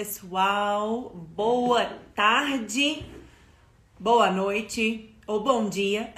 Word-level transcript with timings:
pessoal. 0.00 1.10
Boa 1.36 1.84
tarde, 2.14 3.04
boa 3.98 4.30
noite 4.30 5.14
ou 5.26 5.44
bom 5.44 5.68
dia, 5.68 6.10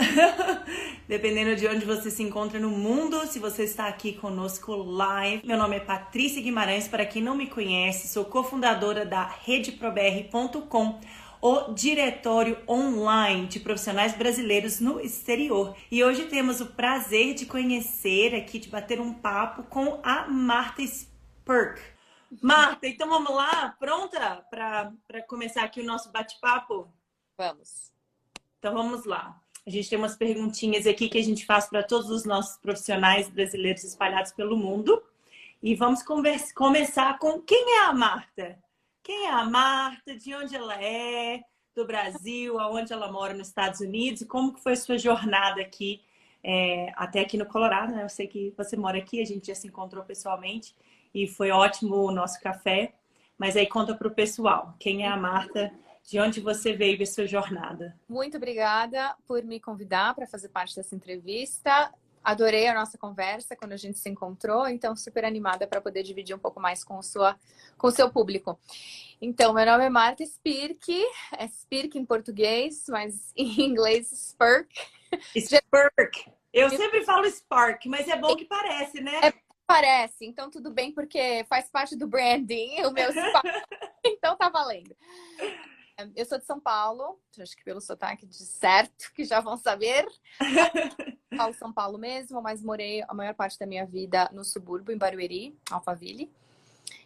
dependendo 1.09 1.57
de 1.57 1.67
onde 1.67 1.85
você 1.85 2.09
se 2.09 2.23
encontra 2.23 2.61
no 2.61 2.71
mundo. 2.71 3.27
Se 3.27 3.41
você 3.41 3.65
está 3.65 3.89
aqui 3.89 4.13
conosco 4.13 4.73
live, 4.77 5.45
meu 5.45 5.59
nome 5.59 5.79
é 5.79 5.81
Patrícia 5.81 6.41
Guimarães. 6.41 6.87
Para 6.87 7.05
quem 7.05 7.21
não 7.21 7.35
me 7.35 7.49
conhece, 7.49 8.07
sou 8.07 8.25
cofundadora 8.25 9.05
da 9.05 9.25
RedeProBR.com 9.25 11.01
o 11.41 11.73
diretório 11.73 12.59
online 12.69 13.49
de 13.49 13.59
profissionais 13.59 14.17
brasileiros 14.17 14.79
no 14.79 15.01
exterior. 15.01 15.75
E 15.91 16.05
hoje 16.05 16.27
temos 16.27 16.61
o 16.61 16.67
prazer 16.67 17.35
de 17.35 17.47
conhecer 17.47 18.33
aqui, 18.33 18.61
de 18.61 18.69
bater 18.69 19.01
um 19.01 19.13
papo 19.13 19.65
com 19.65 19.99
a 20.05 20.29
Marta 20.29 20.83
Spurk. 20.83 21.92
Marta, 22.41 22.87
então 22.87 23.09
vamos 23.09 23.35
lá? 23.35 23.77
Pronta 23.79 24.47
para 24.49 25.23
começar 25.27 25.65
aqui 25.65 25.81
o 25.81 25.85
nosso 25.85 26.11
bate-papo? 26.11 26.91
Vamos. 27.37 27.93
Então 28.59 28.73
vamos 28.73 29.05
lá. 29.05 29.39
A 29.67 29.71
gente 29.71 29.91
tem 29.91 29.99
umas 29.99 30.17
perguntinhas 30.17 30.87
aqui 30.87 31.09
que 31.09 31.19
a 31.19 31.23
gente 31.23 31.45
faz 31.45 31.69
para 31.69 31.83
todos 31.83 32.11
os 32.11 32.25
nossos 32.25 32.57
profissionais 32.59 33.29
brasileiros 33.29 33.85
espalhados 33.85 34.33
pelo 34.33 34.57
mundo. 34.57 35.03
E 35.63 35.75
vamos 35.75 36.03
conversa, 36.03 36.55
começar 36.55 37.19
com 37.19 37.41
quem 37.41 37.79
é 37.79 37.85
a 37.85 37.93
Marta? 37.93 38.59
Quem 39.03 39.27
é 39.27 39.31
a 39.31 39.45
Marta? 39.45 40.17
De 40.17 40.35
onde 40.35 40.57
ela 40.57 40.83
é? 40.83 41.43
Do 41.75 41.87
Brasil? 41.87 42.59
Aonde 42.59 42.93
ela 42.93 43.13
mora 43.13 43.35
nos 43.35 43.49
Estados 43.49 43.81
Unidos? 43.81 44.23
E 44.23 44.27
como 44.27 44.55
que 44.55 44.63
foi 44.63 44.73
a 44.73 44.77
sua 44.77 44.99
jornada 44.99 45.61
aqui 45.61 46.03
é, 46.43 46.93
até 46.97 47.21
aqui 47.21 47.37
no 47.37 47.47
Colorado? 47.47 47.93
Né? 47.93 48.03
Eu 48.03 48.09
sei 48.09 48.27
que 48.27 48.55
você 48.57 48.77
mora 48.77 48.99
aqui, 48.99 49.21
a 49.21 49.25
gente 49.25 49.49
já 49.49 49.55
se 49.55 49.69
encontrou 49.69 50.03
pessoalmente 50.03 50.75
e 51.15 51.27
foi 51.27 51.51
ótimo 51.51 51.97
o 51.97 52.11
nosso 52.11 52.41
café. 52.41 52.95
Mas 53.39 53.57
aí 53.57 53.67
conta 53.67 53.95
para 53.95 54.09
o 54.09 54.15
pessoal, 54.15 54.75
quem 54.79 55.05
é 55.05 55.09
a 55.09 55.17
Marta, 55.17 55.73
de 56.09 56.21
onde 56.21 56.41
você 56.41 56.73
veio 56.73 57.01
e 57.03 57.07
sua 57.07 57.27
jornada. 57.27 57.99
Muito 58.09 58.37
obrigada 58.37 59.15
por 59.27 59.43
me 59.43 59.59
convidar 59.61 60.15
para 60.15 60.27
fazer 60.27 60.49
parte 60.49 60.77
dessa 60.77 60.95
entrevista. 60.95 61.93
Adorei 62.23 62.69
a 62.69 62.75
nossa 62.75 62.97
conversa 62.97 63.57
quando 63.57 63.73
a 63.73 63.77
gente 63.77 63.99
se 63.99 64.09
encontrou, 64.09 64.69
então 64.69 64.95
super 64.95 65.25
animada 65.25 65.67
para 65.67 65.81
poder 65.81 66.05
dividir 66.05 66.37
um 66.37 66.39
pouco 66.39 66.61
mais 66.61 66.85
com, 66.85 67.03
sua, 67.03 67.37
com 67.77 67.89
o 67.89 67.91
seu 67.91 68.11
público. 68.11 68.59
Então, 69.21 69.53
meu 69.53 69.67
nome 69.67 69.85
é 69.85 69.91
Marta 69.91 70.25
Spirk, 70.25 71.05
é 71.37 71.49
Spirk 71.49 71.99
em 71.99 72.05
português, 72.05 72.85
mas 72.89 73.33
em 73.37 73.63
inglês 73.63 74.13
Spurk. 74.13 74.69
Spurk. 75.37 76.31
Eu 76.53 76.69
sempre 76.71 77.03
falo 77.05 77.29
Spark, 77.29 77.87
mas 77.87 78.07
é 78.07 78.17
bom 78.17 78.37
que 78.37 78.45
parece, 78.45 79.01
né? 79.01 79.21
É 79.23 79.33
parece, 79.73 80.27
então 80.27 80.51
tudo 80.51 80.71
bem, 80.71 80.93
porque 80.93 81.45
faz 81.49 81.71
parte 81.71 81.97
do 81.97 82.07
branding, 82.07 82.83
o 82.83 82.91
meu 82.91 83.09
então 84.05 84.37
tá 84.37 84.51
valendo. 84.51 84.95
Eu 86.15 86.27
sou 86.27 86.39
de 86.39 86.45
São 86.45 86.61
Paulo, 86.61 87.19
acho 87.39 87.57
que 87.57 87.65
pelo 87.65 87.81
sotaque 87.81 88.27
de 88.27 88.37
certo, 88.37 89.13
que 89.15 89.25
já 89.25 89.41
vão 89.41 89.57
saber. 89.57 90.07
Falo 91.37 91.55
São 91.55 91.73
Paulo 91.73 91.97
mesmo, 91.97 92.43
mas 92.43 92.63
morei 92.63 93.03
a 93.09 93.15
maior 93.15 93.35
parte 93.35 93.59
da 93.59 93.67
minha 93.67 93.87
vida 93.87 94.29
no 94.33 94.45
subúrbio, 94.45 94.95
em 94.95 94.99
Barueri, 94.99 95.57
Alphaville. 95.71 96.31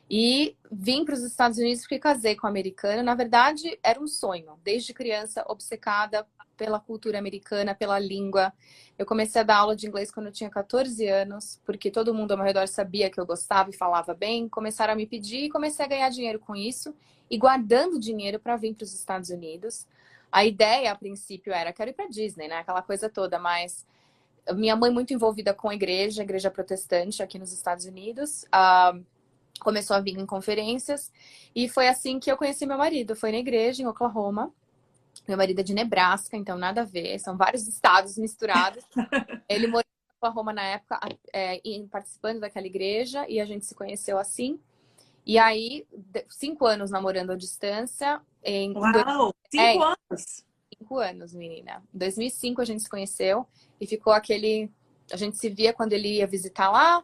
E 0.08 0.56
vim 0.70 1.04
para 1.04 1.14
os 1.14 1.22
Estados 1.22 1.58
Unidos 1.58 1.82
porque 1.82 1.98
casei 1.98 2.36
com 2.36 2.46
um 2.46 2.50
americano. 2.50 3.02
Na 3.02 3.14
verdade, 3.14 3.78
era 3.82 4.00
um 4.00 4.06
sonho, 4.06 4.58
desde 4.62 4.94
criança, 4.94 5.44
obcecada 5.48 6.26
pela 6.56 6.80
cultura 6.80 7.18
americana, 7.18 7.74
pela 7.74 7.98
língua. 7.98 8.52
Eu 8.98 9.04
comecei 9.04 9.40
a 9.40 9.44
dar 9.44 9.56
aula 9.58 9.76
de 9.76 9.86
inglês 9.86 10.10
quando 10.10 10.26
eu 10.26 10.32
tinha 10.32 10.48
14 10.48 11.06
anos, 11.06 11.60
porque 11.66 11.90
todo 11.90 12.14
mundo 12.14 12.30
ao 12.30 12.36
meu 12.36 12.46
redor 12.46 12.66
sabia 12.66 13.10
que 13.10 13.20
eu 13.20 13.26
gostava 13.26 13.70
e 13.70 13.76
falava 13.76 14.14
bem. 14.14 14.48
Começaram 14.48 14.92
a 14.92 14.96
me 14.96 15.06
pedir 15.06 15.44
e 15.44 15.50
comecei 15.50 15.84
a 15.84 15.88
ganhar 15.88 16.08
dinheiro 16.08 16.38
com 16.38 16.56
isso 16.56 16.94
e 17.30 17.36
guardando 17.36 17.98
dinheiro 17.98 18.38
para 18.38 18.56
vir 18.56 18.74
para 18.74 18.84
os 18.84 18.94
Estados 18.94 19.30
Unidos. 19.30 19.86
A 20.30 20.44
ideia, 20.44 20.92
a 20.92 20.96
princípio, 20.96 21.52
era 21.52 21.72
quero 21.72 21.90
ir 21.90 21.94
para 21.94 22.08
Disney, 22.08 22.48
né? 22.48 22.58
Aquela 22.58 22.82
coisa 22.82 23.08
toda, 23.08 23.38
mas 23.38 23.86
minha 24.54 24.76
mãe 24.76 24.90
muito 24.90 25.12
envolvida 25.12 25.52
com 25.52 25.68
a 25.68 25.74
igreja, 25.74 26.22
a 26.22 26.24
igreja 26.24 26.50
protestante 26.50 27.22
aqui 27.22 27.38
nos 27.38 27.52
Estados 27.52 27.84
Unidos. 27.84 28.44
Uh, 28.44 29.04
começou 29.60 29.96
a 29.96 30.00
vir 30.00 30.18
em 30.18 30.26
conferências 30.26 31.12
e 31.54 31.68
foi 31.68 31.88
assim 31.88 32.18
que 32.18 32.30
eu 32.30 32.36
conheci 32.36 32.66
meu 32.66 32.78
marido. 32.78 33.16
Foi 33.16 33.32
na 33.32 33.38
igreja 33.38 33.82
em 33.82 33.86
Oklahoma. 33.86 34.52
Meu 35.26 35.36
marido 35.36 35.60
é 35.60 35.62
de 35.62 35.74
Nebraska, 35.74 36.36
então 36.36 36.56
nada 36.58 36.82
a 36.82 36.84
ver, 36.84 37.18
são 37.18 37.36
vários 37.36 37.66
estados 37.68 38.16
misturados. 38.18 38.84
Ele 39.48 39.66
morou 39.66 39.82
em 39.82 40.16
Oklahoma 40.16 40.52
na 40.52 40.62
época, 40.62 41.00
é, 41.32 41.60
participando 41.90 42.40
daquela 42.40 42.66
igreja, 42.66 43.26
e 43.28 43.40
a 43.40 43.44
gente 43.44 43.64
se 43.64 43.74
conheceu 43.74 44.18
assim. 44.18 44.60
E 45.24 45.38
aí, 45.38 45.84
cinco 46.28 46.66
anos 46.66 46.90
namorando 46.90 47.32
à 47.32 47.36
distância. 47.36 48.20
Em 48.44 48.72
Uau! 48.76 49.34
Cinco 49.50 49.82
é, 49.82 49.96
anos! 50.10 50.44
Cinco 50.78 50.98
anos, 50.98 51.34
menina. 51.34 51.82
Em 51.92 51.98
2005 51.98 52.60
a 52.60 52.64
gente 52.64 52.82
se 52.82 52.88
conheceu 52.88 53.46
e 53.80 53.86
ficou 53.86 54.12
aquele. 54.12 54.70
A 55.10 55.16
gente 55.16 55.36
se 55.36 55.48
via 55.48 55.72
quando 55.72 55.92
ele 55.92 56.18
ia 56.18 56.26
visitar 56.26 56.70
lá, 56.70 57.02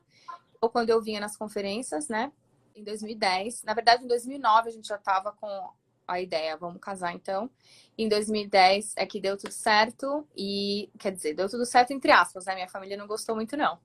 ou 0.61 0.69
quando 0.69 0.91
eu 0.91 1.01
vinha 1.03 1.21
nas 1.21 1.37
conferências, 1.37 2.09
né? 2.09 2.31
Em 2.75 2.83
2010. 2.83 3.63
Na 3.65 3.75
verdade, 3.75 4.05
em 4.05 4.09
2009 4.09 4.69
a 4.69 4.73
gente 4.73 4.89
já 4.89 4.97
estava 4.97 5.33
com 5.33 5.71
a 6.07 6.21
ideia, 6.21 6.57
vamos 6.57 6.81
casar 6.81 7.15
então. 7.15 7.51
Em 7.97 8.09
2010 8.09 8.95
é 8.97 9.07
que 9.07 9.21
deu 9.21 9.37
tudo 9.37 9.53
certo 9.53 10.27
e, 10.37 10.91
quer 10.99 11.13
dizer, 11.13 11.35
deu 11.35 11.49
tudo 11.49 11.65
certo 11.65 11.93
entre 11.93 12.11
aspas, 12.11 12.47
né? 12.47 12.55
Minha 12.55 12.69
família 12.69 12.97
não 12.97 13.07
gostou 13.07 13.35
muito, 13.35 13.57
não. 13.57 13.79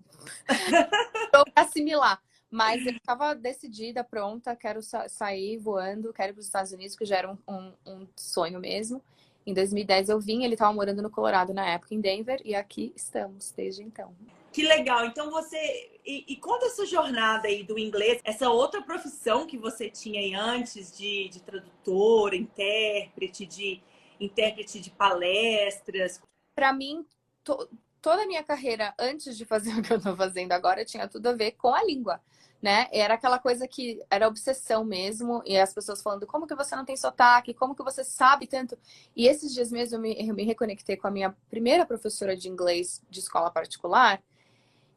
Vou 1.34 1.44
assimilar. 1.56 2.22
Mas 2.50 2.86
eu 2.86 2.94
estava 2.94 3.36
decidida, 3.36 4.04
pronta, 4.04 4.56
quero 4.56 4.82
sa 4.82 5.10
sair 5.10 5.58
voando, 5.58 6.14
quero 6.14 6.32
ir 6.32 6.34
para 6.34 6.40
os 6.40 6.46
Estados 6.46 6.72
Unidos, 6.72 6.96
que 6.96 7.06
já 7.06 7.18
era 7.18 7.32
um, 7.32 7.38
um, 7.48 7.74
um, 7.86 8.08
sonho 8.16 8.60
mesmo. 8.60 9.04
Em 9.46 9.54
2010 9.54 10.10
eu 10.10 10.20
vim, 10.20 10.44
ele 10.44 10.54
estava 10.54 10.74
morando 10.74 11.02
no 11.02 11.10
Colorado 11.10 11.54
na 11.54 11.68
época, 11.68 11.94
em 11.94 12.00
Denver, 12.00 12.42
e 12.46 12.56
aqui 12.56 12.94
estamos 12.96 13.52
desde 13.52 13.84
então. 13.84 14.14
Que 14.52 14.64
legal! 14.64 15.06
Então 15.06 15.30
você. 15.30 16.00
E, 16.06 16.26
e 16.28 16.36
conta 16.38 16.66
essa 16.66 16.86
jornada 16.86 17.48
aí 17.48 17.64
do 17.64 17.78
inglês, 17.78 18.22
essa 18.24 18.50
outra 18.50 18.82
profissão 18.82 19.46
que 19.46 19.58
você 19.58 19.90
tinha 19.90 20.20
aí 20.20 20.34
antes 20.34 20.98
de, 20.98 21.30
de 21.30 21.42
tradutora, 21.42 22.36
intérprete, 22.36 23.46
de 23.46 23.82
intérprete 24.20 24.80
de 24.80 24.90
palestras. 24.90 26.22
Para 26.56 26.74
mim, 26.74 27.06
to, 27.44 27.70
toda 28.02 28.24
a 28.24 28.28
minha 28.28 28.44
carreira 28.44 28.94
antes 28.98 29.38
de 29.38 29.46
fazer 29.46 29.74
o 29.78 29.82
que 29.82 29.92
eu 29.92 29.98
estou 29.98 30.16
fazendo 30.16 30.52
agora 30.52 30.86
tinha 30.86 31.08
tudo 31.08 31.28
a 31.28 31.34
ver 31.34 31.52
com 31.52 31.74
a 31.74 31.84
língua. 31.84 32.22
Né? 32.60 32.88
Era 32.92 33.14
aquela 33.14 33.38
coisa 33.38 33.68
que 33.68 34.04
era 34.10 34.28
obsessão 34.28 34.84
mesmo, 34.84 35.44
e 35.46 35.56
as 35.56 35.76
pessoas 35.76 36.02
falando 36.02 36.26
como 36.26 36.48
que 36.48 36.56
você 36.56 36.76
não 36.76 36.84
tem 36.84 36.98
sotaque, 36.98 37.54
como 37.54 37.76
que 37.76 37.84
você 37.84 38.04
sabe 38.04 38.48
tanto. 38.48 38.76
E 39.16 39.28
esses 39.28 39.54
dias 39.54 39.72
mesmo 39.72 39.98
eu 39.98 40.02
me, 40.02 40.28
eu 40.28 40.34
me 40.34 40.44
reconectei 40.44 40.98
com 40.98 41.08
a 41.08 41.12
minha 41.12 41.36
primeira 41.52 41.86
professora 41.86 42.36
de 42.36 42.50
inglês 42.50 43.00
de 43.12 43.20
escola 43.20 43.52
particular, 43.52 44.24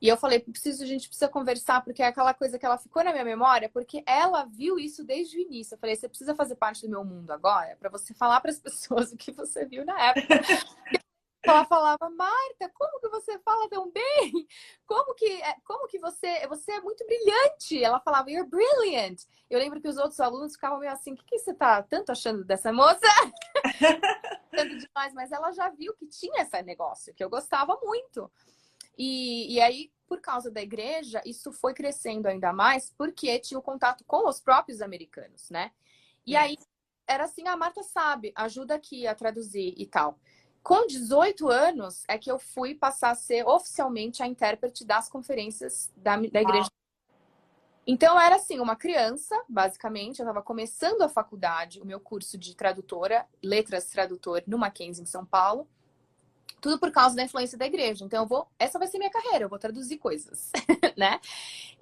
e 0.01 0.09
eu 0.09 0.17
falei, 0.17 0.41
preciso, 0.41 0.83
a 0.83 0.87
gente 0.87 1.09
precisa 1.09 1.29
conversar, 1.29 1.83
porque 1.85 2.03
é 2.03 2.07
aquela 2.07 2.33
coisa 2.33 2.59
que 2.59 2.65
ela 2.65 2.79
ficou 2.79 3.05
na 3.05 3.13
minha 3.13 3.25
memória, 3.25 3.69
porque 3.69 4.03
ela 4.07 4.45
viu 4.45 4.79
isso 4.79 5.05
desde 5.05 5.37
o 5.37 5.41
início. 5.41 5.75
Eu 5.75 5.79
falei, 5.79 5.95
você 5.95 6.09
precisa 6.09 6.35
fazer 6.35 6.55
parte 6.55 6.83
do 6.83 6.91
meu 6.91 7.05
mundo 7.05 7.31
agora, 7.31 7.77
para 7.79 7.91
você 7.91 8.15
falar 8.15 8.41
para 8.41 8.51
as 8.51 8.59
pessoas 8.61 9.13
o 9.13 9.17
que 9.17 9.31
você 9.31 9.67
viu 9.67 9.85
na 9.85 10.01
época. 10.01 10.41
ela 11.43 11.65
falava, 11.65 12.09
Marta, 12.11 12.71
como 12.75 13.01
que 13.01 13.09
você 13.09 13.39
fala 13.41 13.69
tão 13.69 13.91
bem? 13.91 14.47
Como 14.87 15.15
que, 15.15 15.43
é, 15.43 15.57
como 15.65 15.87
que 15.87 15.99
você, 15.99 16.47
você 16.47 16.73
é 16.73 16.81
muito 16.81 17.05
brilhante? 17.07 17.83
Ela 17.83 18.01
falava, 18.01 18.31
you're 18.31 18.49
brilliant. 18.49 19.23
Eu 19.49 19.59
lembro 19.59 19.81
que 19.81 19.89
os 19.89 19.97
outros 19.97 20.21
alunos 20.21 20.53
ficavam 20.55 20.79
meio 20.79 20.93
assim, 20.93 21.13
o 21.13 21.17
que, 21.17 21.25
que 21.25 21.39
você 21.39 21.53
tá 21.53 21.83
tanto 21.83 22.13
achando 22.13 22.45
dessa 22.45 22.73
moça? 22.73 23.01
Tanto 24.51 24.79
demais, 24.79 25.15
mas 25.15 25.31
ela 25.31 25.53
já 25.53 25.69
viu 25.69 25.95
que 25.95 26.07
tinha 26.07 26.43
esse 26.43 26.61
negócio, 26.63 27.15
que 27.15 27.23
eu 27.23 27.31
gostava 27.31 27.79
muito. 27.85 28.31
E, 28.97 29.55
e 29.55 29.61
aí, 29.61 29.93
por 30.07 30.21
causa 30.21 30.51
da 30.51 30.61
igreja, 30.61 31.23
isso 31.25 31.53
foi 31.53 31.73
crescendo 31.75 32.27
ainda 32.27 32.53
mais 32.53 32.93
porque 32.97 33.39
tinha 33.39 33.59
o 33.59 33.63
contato 33.63 34.05
com 34.05 34.29
os 34.29 34.41
próprios 34.41 34.83
americanos, 34.83 35.49
né? 35.51 35.71
E 36.27 36.37
aí 36.37 36.57
era 37.07 37.25
assim, 37.25 37.49
a 37.49 37.57
Marta 37.57 37.83
sabe, 37.83 38.33
ajuda 38.37 38.75
aqui 38.75 39.07
a 39.07 39.15
traduzir 39.15 39.75
e 39.77 39.87
tal. 39.87 40.19
Com 40.63 40.87
18 40.87 41.49
anos 41.49 42.05
é 42.07 42.19
que 42.19 42.31
eu 42.31 42.39
fui 42.39 42.75
passar 42.75 43.11
a 43.11 43.15
ser 43.15 43.47
oficialmente 43.47 44.23
a 44.23 44.27
intérprete 44.27 44.85
das 44.85 45.09
conferências 45.09 45.91
da, 45.97 46.17
da 46.17 46.43
igreja. 46.43 46.71
Então 47.87 48.21
era 48.21 48.37
assim, 48.37 48.61
uma 48.61 48.77
criança, 48.77 49.35
basicamente, 49.49 50.21
eu 50.21 50.25
estava 50.25 50.43
começando 50.43 51.03
a 51.03 51.09
faculdade, 51.09 51.81
o 51.81 51.87
meu 51.87 51.99
curso 51.99 52.39
de 52.39 52.55
tradutora, 52.55 53.27
letras 53.43 53.87
tradutor 53.87 54.43
no 54.47 54.59
Mackenzie 54.59 55.03
em 55.03 55.07
São 55.07 55.25
Paulo. 55.25 55.67
Tudo 56.61 56.79
por 56.79 56.91
causa 56.91 57.17
da 57.17 57.23
influência 57.23 57.57
da 57.57 57.67
igreja. 57.67 58.05
Então 58.05 58.23
eu 58.23 58.29
vou, 58.29 58.49
essa 58.59 58.79
vai 58.79 58.89
ser 58.89 58.99
minha 58.99 59.11
carreira, 59.11 59.45
eu 59.45 59.49
vou 59.49 59.59
traduzir 59.59 59.99
coisas, 59.99 60.51
né? 60.97 61.21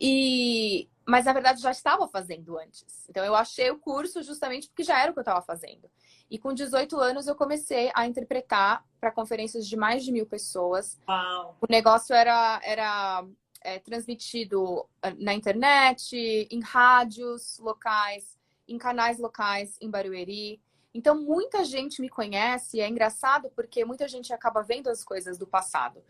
E 0.00 0.88
mas 1.06 1.24
na 1.24 1.32
verdade 1.32 1.62
já 1.62 1.70
estava 1.70 2.06
fazendo 2.06 2.58
antes. 2.58 3.06
Então 3.08 3.24
eu 3.24 3.34
achei 3.34 3.70
o 3.70 3.78
curso 3.78 4.22
justamente 4.22 4.68
porque 4.68 4.84
já 4.84 5.00
era 5.00 5.10
o 5.10 5.14
que 5.14 5.20
eu 5.20 5.22
estava 5.22 5.40
fazendo. 5.40 5.90
E 6.30 6.38
com 6.38 6.52
18 6.52 6.98
anos 7.00 7.26
eu 7.26 7.34
comecei 7.34 7.90
a 7.94 8.06
interpretar 8.06 8.84
para 9.00 9.10
conferências 9.10 9.66
de 9.66 9.76
mais 9.76 10.04
de 10.04 10.12
mil 10.12 10.26
pessoas. 10.26 10.98
Uau. 11.08 11.56
O 11.60 11.66
negócio 11.70 12.14
era 12.14 12.60
era 12.62 13.24
é, 13.60 13.78
transmitido 13.78 14.86
ah, 15.02 15.12
na 15.18 15.34
internet, 15.34 16.14
em 16.50 16.60
rádios 16.60 17.58
locais, 17.58 18.38
em 18.66 18.78
canais 18.78 19.18
locais 19.18 19.76
em 19.80 19.90
Barueri. 19.90 20.60
Então, 20.94 21.20
muita 21.20 21.64
gente 21.64 22.00
me 22.00 22.08
conhece, 22.08 22.80
é 22.80 22.88
engraçado 22.88 23.50
porque 23.54 23.84
muita 23.84 24.08
gente 24.08 24.32
acaba 24.32 24.62
vendo 24.62 24.88
as 24.88 25.04
coisas 25.04 25.38
do 25.38 25.46
passado, 25.46 26.02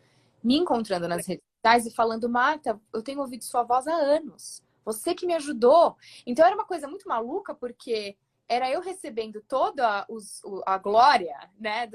me 0.42 0.56
encontrando 0.56 1.08
nas 1.08 1.26
redes 1.26 1.44
sociais 1.56 1.86
e 1.86 1.94
falando, 1.94 2.28
Marta, 2.28 2.80
eu 2.92 3.02
tenho 3.02 3.20
ouvido 3.20 3.44
sua 3.44 3.62
voz 3.62 3.86
há 3.86 3.94
anos, 3.94 4.62
você 4.84 5.14
que 5.14 5.26
me 5.26 5.34
ajudou. 5.34 5.96
Então, 6.26 6.46
era 6.46 6.54
uma 6.54 6.64
coisa 6.64 6.88
muito 6.88 7.08
maluca 7.08 7.54
porque 7.54 8.16
era 8.48 8.70
eu 8.70 8.80
recebendo 8.80 9.42
toda 9.42 10.06
os, 10.08 10.40
a 10.64 10.78
glória 10.78 11.36
né, 11.58 11.88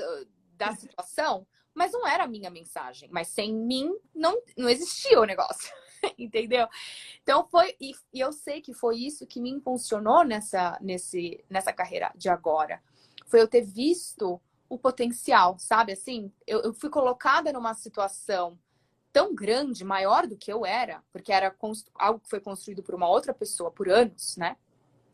da 0.56 0.76
situação, 0.78 1.48
mas 1.74 1.92
não 1.92 2.08
era 2.08 2.26
a 2.26 2.28
minha 2.28 2.52
mensagem. 2.52 3.10
Mas 3.12 3.30
sem 3.30 3.54
mim 3.54 3.92
não, 4.14 4.40
não 4.56 4.70
existia 4.70 5.20
o 5.20 5.26
negócio. 5.26 5.74
Entendeu? 6.18 6.68
Então 7.22 7.48
foi. 7.50 7.76
E, 7.80 7.92
e, 8.14 8.20
eu 8.20 8.32
sei 8.32 8.62
que 8.62 8.74
foi 8.74 8.98
isso 8.98 9.26
que 9.26 9.40
me 9.40 9.50
impulsionou 9.50 10.24
nessa, 10.24 10.78
nesse, 10.82 11.44
nessa 11.50 11.72
carreira 11.72 12.12
de 12.16 12.30
agora. 12.30 12.82
Foi 13.28 13.42
eu 13.42 13.48
ter 13.48 13.62
visto 13.62 14.40
o 14.70 14.78
potencial, 14.78 15.58
sabe? 15.60 15.94
Assim, 15.94 16.32
eu, 16.46 16.62
eu 16.62 16.74
fui 16.74 16.90
colocada 16.90 17.52
numa 17.54 17.74
situação 17.74 18.58
tão 19.12 19.36
grande, 19.36 19.84
maior 19.84 20.26
do 20.26 20.36
que 20.36 20.52
eu 20.52 20.66
era, 20.66 21.04
porque 21.12 21.32
era 21.32 21.56
algo 21.96 22.20
que 22.20 22.30
foi 22.30 22.40
construído 22.40 22.82
por 22.82 22.96
uma 22.96 23.08
outra 23.08 23.34
pessoa 23.34 23.72
por 23.72 23.88
anos, 23.88 24.36
né? 24.38 24.58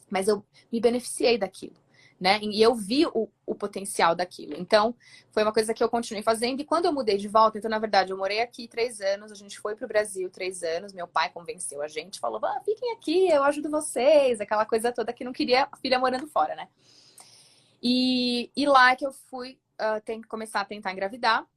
Mas 0.10 0.28
eu 0.28 0.44
me 0.72 0.80
beneficiei 0.80 1.38
daquilo 1.38 1.76
né? 2.20 2.40
E 2.42 2.62
eu 2.62 2.76
vi 2.76 3.06
o, 3.06 3.30
o 3.46 3.56
potencial 3.56 4.14
daquilo. 4.14 4.56
Então, 4.58 4.94
foi 5.32 5.44
uma 5.44 5.54
coisa 5.54 5.74
que 5.74 5.84
eu 5.84 5.90
continuei 5.90 6.22
fazendo. 6.22 6.60
E 6.60 6.66
quando 6.66 6.86
eu 6.86 6.94
mudei 6.94 7.18
de 7.18 7.28
volta, 7.28 7.58
então, 7.58 7.72
na 7.72 7.80
verdade, 7.80 8.12
eu 8.12 8.18
morei 8.18 8.42
aqui 8.42 8.68
três 8.68 9.00
anos, 9.00 9.32
a 9.32 9.36
gente 9.36 9.60
foi 9.60 9.76
para 9.76 9.86
o 9.86 9.88
Brasil 9.88 10.30
três 10.30 10.62
anos, 10.64 10.94
meu 10.94 11.08
pai 11.08 11.30
convenceu 11.30 11.82
a 11.82 11.88
gente, 11.88 12.20
falou: 12.20 12.40
ah, 12.44 12.62
fiquem 12.66 12.92
aqui, 12.94 13.30
eu 13.30 13.44
ajudo 13.44 13.70
vocês, 13.70 14.42
aquela 14.42 14.66
coisa 14.66 14.92
toda 14.92 15.14
que 15.14 15.24
não 15.24 15.32
queria 15.34 15.68
a 15.72 15.78
filha 15.78 15.98
morando 16.00 16.28
fora, 16.28 16.56
né? 16.56 16.68
E, 17.82 18.52
e 18.56 18.66
lá 18.66 18.96
que 18.96 19.06
eu 19.06 19.12
fui 19.12 19.58
uh, 19.80 20.02
tem, 20.04 20.22
começar 20.22 20.62
a 20.62 20.66
tentar 20.66 20.92
engravidar. 20.92 21.48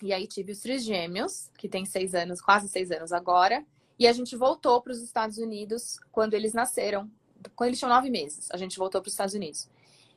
E 0.00 0.12
aí 0.12 0.28
tive 0.28 0.52
os 0.52 0.60
três 0.60 0.84
gêmeos, 0.84 1.50
que 1.58 1.68
tem 1.68 1.84
seis 1.84 2.14
anos, 2.14 2.40
quase 2.40 2.68
seis 2.68 2.90
anos 2.92 3.12
agora. 3.12 3.64
E 3.98 4.06
a 4.06 4.12
gente 4.12 4.36
voltou 4.36 4.80
para 4.80 4.92
os 4.92 5.02
Estados 5.02 5.38
Unidos 5.38 5.98
quando 6.12 6.34
eles 6.34 6.52
nasceram. 6.54 7.10
Quando 7.56 7.68
eles 7.68 7.78
tinham 7.78 7.92
nove 7.92 8.10
meses, 8.10 8.48
a 8.52 8.56
gente 8.56 8.78
voltou 8.78 9.00
para 9.00 9.08
os 9.08 9.12
Estados 9.12 9.34
Unidos. 9.34 9.68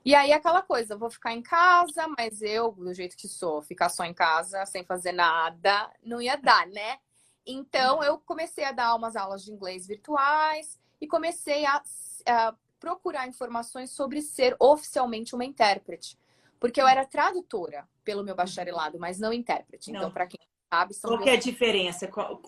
E 0.03 0.15
aí 0.15 0.33
aquela 0.33 0.61
coisa, 0.61 0.97
vou 0.97 1.09
ficar 1.09 1.33
em 1.33 1.41
casa, 1.41 2.07
mas 2.17 2.41
eu, 2.41 2.71
do 2.71 2.93
jeito 2.93 3.15
que 3.15 3.27
sou, 3.27 3.61
ficar 3.61 3.89
só 3.89 4.03
em 4.03 4.13
casa 4.13 4.65
sem 4.65 4.83
fazer 4.83 5.11
nada, 5.11 5.91
não 6.03 6.21
ia 6.21 6.35
dar, 6.35 6.65
né? 6.67 6.97
Então 7.45 8.03
eu 8.03 8.17
comecei 8.19 8.63
a 8.63 8.71
dar 8.71 8.95
umas 8.95 9.15
aulas 9.15 9.43
de 9.43 9.51
inglês 9.51 9.85
virtuais 9.85 10.79
e 10.99 11.07
comecei 11.07 11.65
a, 11.65 11.81
a 12.27 12.55
procurar 12.79 13.27
informações 13.27 13.91
sobre 13.91 14.21
ser 14.21 14.55
oficialmente 14.59 15.35
uma 15.35 15.45
intérprete. 15.45 16.17
Porque 16.59 16.81
eu 16.81 16.87
era 16.87 17.05
tradutora 17.05 17.87
pelo 18.03 18.23
meu 18.23 18.35
bacharelado, 18.35 18.99
mas 18.99 19.19
não 19.19 19.33
intérprete. 19.33 19.91
Então, 19.91 20.11
para 20.11 20.27
quem 20.27 20.39
sabe, 20.71 20.93
são. 20.93 21.11
Qual 21.11 21.23
que 21.23 21.29
é 21.29 21.33
a 21.33 21.39
diferença? 21.39 22.07
Qual... 22.07 22.41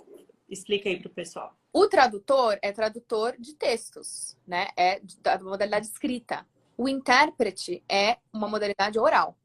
Explica 0.47 0.87
aí 0.87 0.99
para 0.99 1.09
o 1.09 1.13
pessoal. 1.13 1.55
O 1.71 1.87
tradutor 1.87 2.59
é 2.61 2.71
tradutor 2.71 3.35
de 3.39 3.55
textos, 3.55 4.37
né? 4.45 4.67
É 4.77 5.01
da 5.19 5.39
modalidade 5.39 5.87
escrita. 5.87 6.45
O 6.77 6.89
intérprete 6.89 7.83
é 7.87 8.17
uma 8.31 8.47
modalidade 8.47 8.99
oral. 8.99 9.37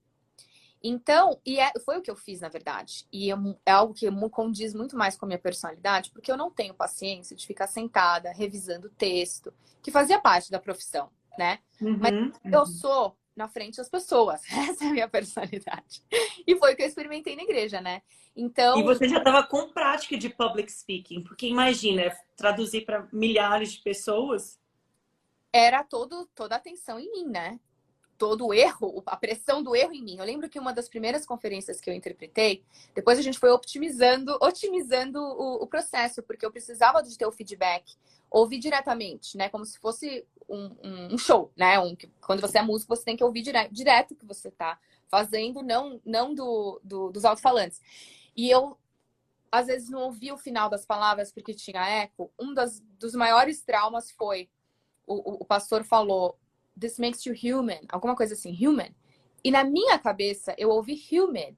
Então, 0.82 1.40
e 1.44 1.58
é, 1.58 1.72
foi 1.84 1.98
o 1.98 2.02
que 2.02 2.10
eu 2.10 2.16
fiz, 2.16 2.40
na 2.40 2.48
verdade. 2.48 3.06
E 3.12 3.30
é, 3.32 3.70
algo 3.70 3.92
que 3.92 4.06
condiz 4.30 4.74
muito 4.74 4.96
mais 4.96 5.16
com 5.16 5.26
a 5.26 5.28
minha 5.28 5.38
personalidade, 5.38 6.10
porque 6.12 6.30
eu 6.30 6.36
não 6.36 6.50
tenho 6.50 6.74
paciência 6.74 7.34
de 7.34 7.46
ficar 7.46 7.66
sentada, 7.66 8.32
revisando 8.32 8.86
o 8.86 8.90
texto, 8.90 9.52
que 9.82 9.90
fazia 9.90 10.20
parte 10.20 10.50
da 10.50 10.60
profissão, 10.60 11.10
né? 11.36 11.58
Uhum, 11.80 11.98
Mas 11.98 12.12
uhum. 12.12 12.32
eu 12.44 12.66
sou 12.66 13.16
na 13.36 13.48
frente 13.48 13.76
das 13.76 13.88
pessoas. 13.88 14.40
Essa 14.50 14.84
é 14.84 14.88
a 14.88 14.92
minha 14.92 15.08
personalidade. 15.08 16.02
E 16.46 16.56
foi 16.56 16.72
o 16.72 16.76
que 16.76 16.82
eu 16.82 16.86
experimentei 16.86 17.34
na 17.34 17.42
igreja, 17.42 17.80
né? 17.80 18.02
Então. 18.36 18.78
E 18.78 18.84
você 18.84 19.08
já 19.08 19.18
estava 19.18 19.42
com 19.44 19.68
prática 19.70 20.16
de 20.16 20.28
public 20.28 20.70
speaking, 20.70 21.22
porque 21.22 21.46
imagina, 21.48 22.16
traduzir 22.36 22.84
para 22.84 23.08
milhares 23.12 23.72
de 23.72 23.80
pessoas 23.80 24.60
era 25.52 25.82
todo, 25.82 26.26
toda 26.34 26.54
a 26.54 26.58
atenção 26.58 26.98
em 26.98 27.10
mim, 27.10 27.26
né? 27.26 27.58
Todo 28.16 28.46
o 28.46 28.54
erro, 28.54 29.02
a 29.06 29.16
pressão 29.16 29.62
do 29.62 29.76
erro 29.76 29.92
em 29.92 30.02
mim. 30.02 30.18
Eu 30.18 30.24
lembro 30.24 30.48
que 30.48 30.58
uma 30.58 30.72
das 30.72 30.88
primeiras 30.88 31.24
conferências 31.24 31.80
que 31.80 31.88
eu 31.88 31.94
interpretei, 31.94 32.64
depois 32.94 33.18
a 33.18 33.22
gente 33.22 33.38
foi 33.38 33.50
otimizando, 33.50 34.36
otimizando 34.42 35.20
o, 35.20 35.62
o 35.62 35.66
processo, 35.66 36.22
porque 36.22 36.44
eu 36.44 36.50
precisava 36.50 37.02
de 37.02 37.16
ter 37.16 37.26
o 37.26 37.32
feedback, 37.32 37.96
ouvir 38.30 38.58
diretamente, 38.58 39.36
né? 39.36 39.48
Como 39.48 39.64
se 39.64 39.78
fosse 39.78 40.26
um, 40.48 40.76
um, 40.82 41.14
um 41.14 41.18
show, 41.18 41.52
né? 41.56 41.78
Um, 41.78 41.96
quando 42.20 42.40
você 42.40 42.58
é 42.58 42.62
músico, 42.62 42.94
você 42.94 43.04
tem 43.04 43.16
que 43.16 43.24
ouvir 43.24 43.42
dire, 43.42 43.68
direto 43.70 44.12
o 44.12 44.16
que 44.16 44.26
você 44.26 44.48
está 44.48 44.78
fazendo, 45.06 45.62
não, 45.62 46.00
não 46.04 46.34
do, 46.34 46.80
do, 46.82 47.10
dos 47.10 47.24
alto-falantes. 47.24 47.80
E 48.36 48.50
eu 48.50 48.76
às 49.50 49.66
vezes 49.66 49.88
não 49.88 50.02
ouvi 50.02 50.30
o 50.30 50.36
final 50.36 50.68
das 50.68 50.84
palavras 50.84 51.32
porque 51.32 51.54
tinha 51.54 51.88
eco. 51.88 52.30
Um 52.38 52.52
das, 52.52 52.80
dos 52.98 53.14
maiores 53.14 53.62
traumas 53.62 54.10
foi 54.10 54.48
o, 55.08 55.42
o 55.42 55.44
pastor 55.44 55.84
falou, 55.84 56.38
this 56.78 56.98
makes 56.98 57.24
you 57.26 57.34
human, 57.34 57.80
alguma 57.88 58.14
coisa 58.14 58.34
assim, 58.34 58.54
human. 58.54 58.94
E 59.42 59.50
na 59.50 59.64
minha 59.64 59.98
cabeça 59.98 60.54
eu 60.58 60.70
ouvi 60.70 61.00
humid. 61.12 61.56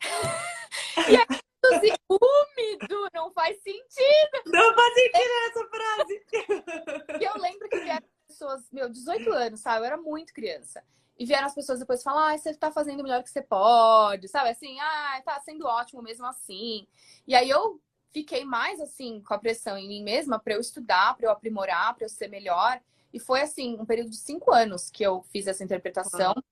e 1.08 1.16
aí 1.16 1.40
assim, 1.64 1.92
úmido, 2.08 3.08
não 3.14 3.32
faz 3.32 3.56
sentido. 3.62 4.42
Não 4.46 4.74
faz 4.74 4.94
sentido 4.94 5.30
essa 5.48 5.68
frase. 5.68 6.22
e 7.20 7.24
eu 7.24 7.40
lembro 7.40 7.68
que 7.68 7.80
vieram 7.80 8.06
pessoas, 8.26 8.70
meu, 8.72 8.88
18 8.88 9.32
anos, 9.32 9.60
sabe? 9.60 9.80
Eu 9.80 9.84
era 9.84 9.96
muito 9.96 10.32
criança. 10.32 10.82
E 11.18 11.26
vieram 11.26 11.46
as 11.46 11.54
pessoas 11.54 11.78
depois 11.78 12.02
falar, 12.02 12.32
ah, 12.32 12.38
você 12.38 12.54
tá 12.54 12.72
fazendo 12.72 13.00
o 13.00 13.02
melhor 13.02 13.22
que 13.22 13.28
você 13.30 13.42
pode, 13.42 14.26
sabe? 14.28 14.48
Assim, 14.48 14.80
ah, 14.80 15.20
tá 15.24 15.38
sendo 15.40 15.66
ótimo 15.66 16.02
mesmo 16.02 16.24
assim. 16.24 16.86
E 17.26 17.34
aí 17.34 17.50
eu 17.50 17.80
fiquei 18.10 18.44
mais 18.44 18.80
assim 18.80 19.22
com 19.22 19.34
a 19.34 19.38
pressão 19.38 19.76
em 19.76 19.86
mim 19.86 20.02
mesma 20.02 20.38
para 20.38 20.54
eu 20.54 20.60
estudar, 20.60 21.14
para 21.16 21.26
eu 21.26 21.30
aprimorar, 21.30 21.94
para 21.94 22.06
eu 22.06 22.08
ser 22.08 22.28
melhor. 22.28 22.80
E 23.12 23.18
foi 23.18 23.40
assim, 23.40 23.76
um 23.78 23.84
período 23.84 24.10
de 24.10 24.16
cinco 24.16 24.52
anos 24.52 24.90
que 24.90 25.02
eu 25.02 25.22
fiz 25.32 25.46
essa 25.46 25.64
interpretação, 25.64 26.32
uhum. 26.36 26.42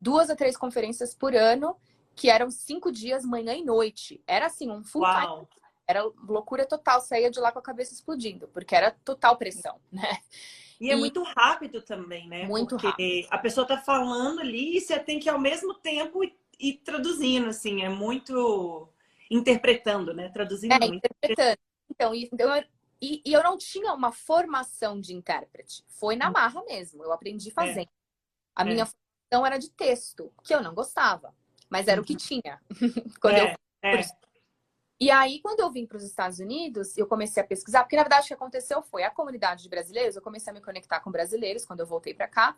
duas 0.00 0.30
a 0.30 0.36
três 0.36 0.56
conferências 0.56 1.14
por 1.14 1.34
ano, 1.34 1.76
que 2.14 2.30
eram 2.30 2.50
cinco 2.50 2.90
dias, 2.90 3.24
manhã 3.24 3.54
e 3.54 3.64
noite. 3.64 4.22
Era 4.26 4.46
assim, 4.46 4.70
um 4.70 4.82
full 4.82 5.02
Uau. 5.02 5.46
time. 5.46 5.62
Era 5.88 6.02
loucura 6.26 6.66
total, 6.66 7.00
saía 7.00 7.30
de 7.30 7.38
lá 7.38 7.52
com 7.52 7.60
a 7.60 7.62
cabeça 7.62 7.94
explodindo, 7.94 8.48
porque 8.48 8.74
era 8.74 8.90
total 8.90 9.36
pressão, 9.36 9.78
né? 9.92 10.18
E, 10.80 10.90
é 10.90 10.96
muito 10.96 11.22
rápido 11.22 11.80
também, 11.80 12.28
né? 12.28 12.44
Muito 12.44 12.76
porque 12.76 12.86
rápido. 12.86 13.28
A 13.30 13.38
pessoa 13.38 13.66
tá 13.66 13.78
falando 13.78 14.40
ali 14.40 14.76
e 14.76 14.80
você 14.80 14.98
tem 14.98 15.18
que 15.18 15.28
ao 15.28 15.38
mesmo 15.38 15.74
tempo 15.74 16.20
ir 16.58 16.74
traduzindo, 16.84 17.48
assim, 17.48 17.82
é 17.82 17.88
muito 17.88 18.88
interpretando, 19.30 20.12
né? 20.12 20.28
Traduzindo 20.28 20.72
é, 20.72 20.78
muito. 20.78 20.96
interpretando. 20.96 21.58
Então, 21.90 22.14
então 22.14 22.64
e, 23.00 23.22
e, 23.24 23.32
eu 23.32 23.42
não 23.42 23.58
tinha 23.58 23.92
uma 23.92 24.10
formação 24.10 25.00
de 25.00 25.14
intérprete. 25.14 25.84
Foi 25.88 26.16
na 26.16 26.28
hum. 26.28 26.32
marra 26.32 26.64
mesmo. 26.64 27.04
Eu 27.04 27.12
aprendi 27.12 27.50
fazendo. 27.50 27.88
É. 27.88 27.90
A 28.54 28.64
minha 28.64 28.84
é. 28.84 28.86
formação 28.86 29.46
era 29.46 29.58
de 29.58 29.70
texto, 29.70 30.32
que 30.42 30.54
eu 30.54 30.62
não 30.62 30.74
gostava. 30.74 31.34
Mas 31.68 31.88
era 31.88 32.00
o 32.00 32.04
que 32.04 32.14
uhum. 32.14 32.18
tinha. 32.18 32.60
quando 33.20 33.34
é. 33.34 33.52
eu... 33.52 33.56
É. 33.82 34.02
E 34.98 35.10
aí, 35.10 35.40
quando 35.42 35.60
eu 35.60 35.70
vim 35.70 35.84
para 35.84 35.98
os 35.98 36.04
Estados 36.04 36.38
Unidos, 36.38 36.96
eu 36.96 37.06
comecei 37.06 37.42
a 37.42 37.46
pesquisar, 37.46 37.82
porque 37.82 37.96
na 37.96 38.02
verdade 38.02 38.24
o 38.24 38.28
que 38.28 38.34
aconteceu 38.34 38.80
foi 38.80 39.02
a 39.02 39.10
comunidade 39.10 39.62
de 39.62 39.68
brasileiros, 39.68 40.16
eu 40.16 40.22
comecei 40.22 40.50
a 40.50 40.54
me 40.54 40.62
conectar 40.62 41.00
com 41.00 41.10
brasileiros 41.10 41.66
quando 41.66 41.80
eu 41.80 41.86
voltei 41.86 42.14
para 42.14 42.26
cá, 42.26 42.56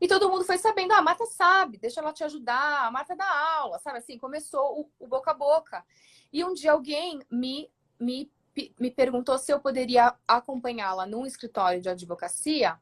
e 0.00 0.06
todo 0.06 0.30
mundo 0.30 0.44
foi 0.44 0.56
sabendo, 0.56 0.92
ah, 0.92 0.98
a 0.98 1.02
Marta 1.02 1.26
sabe, 1.26 1.78
deixa 1.78 2.00
ela 2.00 2.12
te 2.12 2.22
ajudar, 2.22 2.86
a 2.86 2.92
Marta 2.92 3.16
dá 3.16 3.28
aula, 3.56 3.80
sabe 3.80 3.98
assim, 3.98 4.16
começou 4.18 4.82
o, 4.82 4.90
o 5.00 5.08
boca 5.08 5.32
a 5.32 5.34
boca. 5.34 5.84
E 6.32 6.44
um 6.44 6.54
dia 6.54 6.70
alguém 6.70 7.18
me, 7.28 7.68
me, 7.98 8.30
me 8.78 8.90
perguntou 8.90 9.38
se 9.38 9.52
eu 9.52 9.60
poderia 9.60 10.14
acompanhá-la 10.26 11.06
num 11.06 11.24
escritório 11.24 11.80
de 11.80 11.88
advocacia 11.88 12.78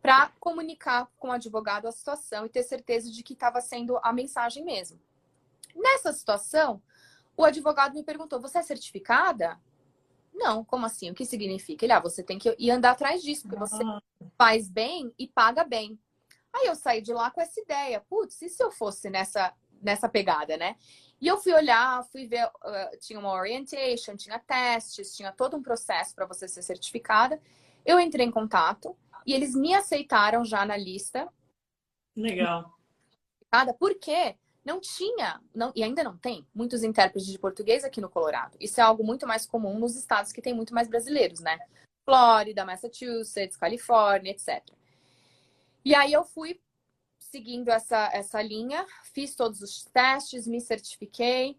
para 0.00 0.30
comunicar 0.38 1.10
com 1.18 1.28
o 1.28 1.32
advogado 1.32 1.86
a 1.88 1.92
situação 1.92 2.46
e 2.46 2.48
ter 2.48 2.62
certeza 2.62 3.10
de 3.10 3.22
que 3.22 3.32
estava 3.32 3.60
sendo 3.60 3.98
a 4.02 4.12
mensagem 4.12 4.64
mesmo. 4.64 5.00
Nessa 5.74 6.12
situação, 6.12 6.82
o 7.36 7.44
advogado 7.44 7.94
me 7.94 8.02
perguntou: 8.02 8.40
Você 8.40 8.58
é 8.58 8.62
certificada? 8.62 9.58
Não, 10.32 10.64
como 10.64 10.86
assim? 10.86 11.10
O 11.10 11.14
que 11.14 11.24
significa? 11.24 11.84
Ele, 11.84 11.92
ah, 11.92 12.00
você 12.00 12.22
tem 12.22 12.38
que 12.38 12.54
ir 12.58 12.70
andar 12.70 12.92
atrás 12.92 13.22
disso, 13.22 13.42
porque 13.42 13.58
você 13.58 13.82
ah. 13.82 14.00
faz 14.36 14.68
bem 14.68 15.12
e 15.18 15.26
paga 15.26 15.64
bem. 15.64 15.98
Aí 16.52 16.66
eu 16.66 16.74
saí 16.74 17.00
de 17.00 17.12
lá 17.12 17.30
com 17.30 17.40
essa 17.40 17.60
ideia: 17.60 18.00
putz, 18.08 18.40
e 18.42 18.48
se 18.48 18.62
eu 18.62 18.70
fosse 18.70 19.10
nessa, 19.10 19.52
nessa 19.82 20.08
pegada, 20.08 20.56
né? 20.56 20.76
E 21.20 21.26
eu 21.26 21.36
fui 21.38 21.52
olhar, 21.52 22.04
fui 22.04 22.26
ver, 22.26 22.46
uh, 22.46 22.98
tinha 23.00 23.18
uma 23.18 23.32
orientation, 23.32 24.16
tinha 24.16 24.38
testes, 24.38 25.16
tinha 25.16 25.32
todo 25.32 25.56
um 25.56 25.62
processo 25.62 26.14
para 26.14 26.26
você 26.26 26.46
ser 26.46 26.62
certificada. 26.62 27.40
Eu 27.84 27.98
entrei 27.98 28.24
em 28.24 28.30
contato 28.30 28.96
e 29.26 29.34
eles 29.34 29.54
me 29.54 29.74
aceitaram 29.74 30.44
já 30.44 30.64
na 30.64 30.76
lista. 30.76 31.28
Legal. 32.16 32.72
Porque 33.78 34.36
não 34.64 34.80
tinha, 34.80 35.40
não, 35.54 35.72
e 35.74 35.82
ainda 35.82 36.04
não 36.04 36.16
tem, 36.16 36.46
muitos 36.54 36.82
intérpretes 36.82 37.30
de 37.30 37.38
português 37.38 37.84
aqui 37.84 38.00
no 38.00 38.10
Colorado. 38.10 38.56
Isso 38.60 38.80
é 38.80 38.82
algo 38.84 39.02
muito 39.02 39.26
mais 39.26 39.46
comum 39.46 39.78
nos 39.78 39.96
estados 39.96 40.30
que 40.30 40.42
tem 40.42 40.54
muito 40.54 40.74
mais 40.74 40.88
brasileiros, 40.88 41.40
né? 41.40 41.58
Flórida, 42.04 42.64
Massachusetts, 42.64 43.56
Califórnia, 43.56 44.30
etc. 44.30 44.62
E 45.84 45.94
aí 45.94 46.12
eu 46.12 46.22
fui 46.24 46.60
seguindo 47.30 47.68
essa, 47.68 48.10
essa 48.12 48.40
linha, 48.42 48.84
fiz 49.12 49.34
todos 49.34 49.60
os 49.62 49.84
testes, 49.84 50.46
me 50.46 50.60
certifiquei. 50.60 51.58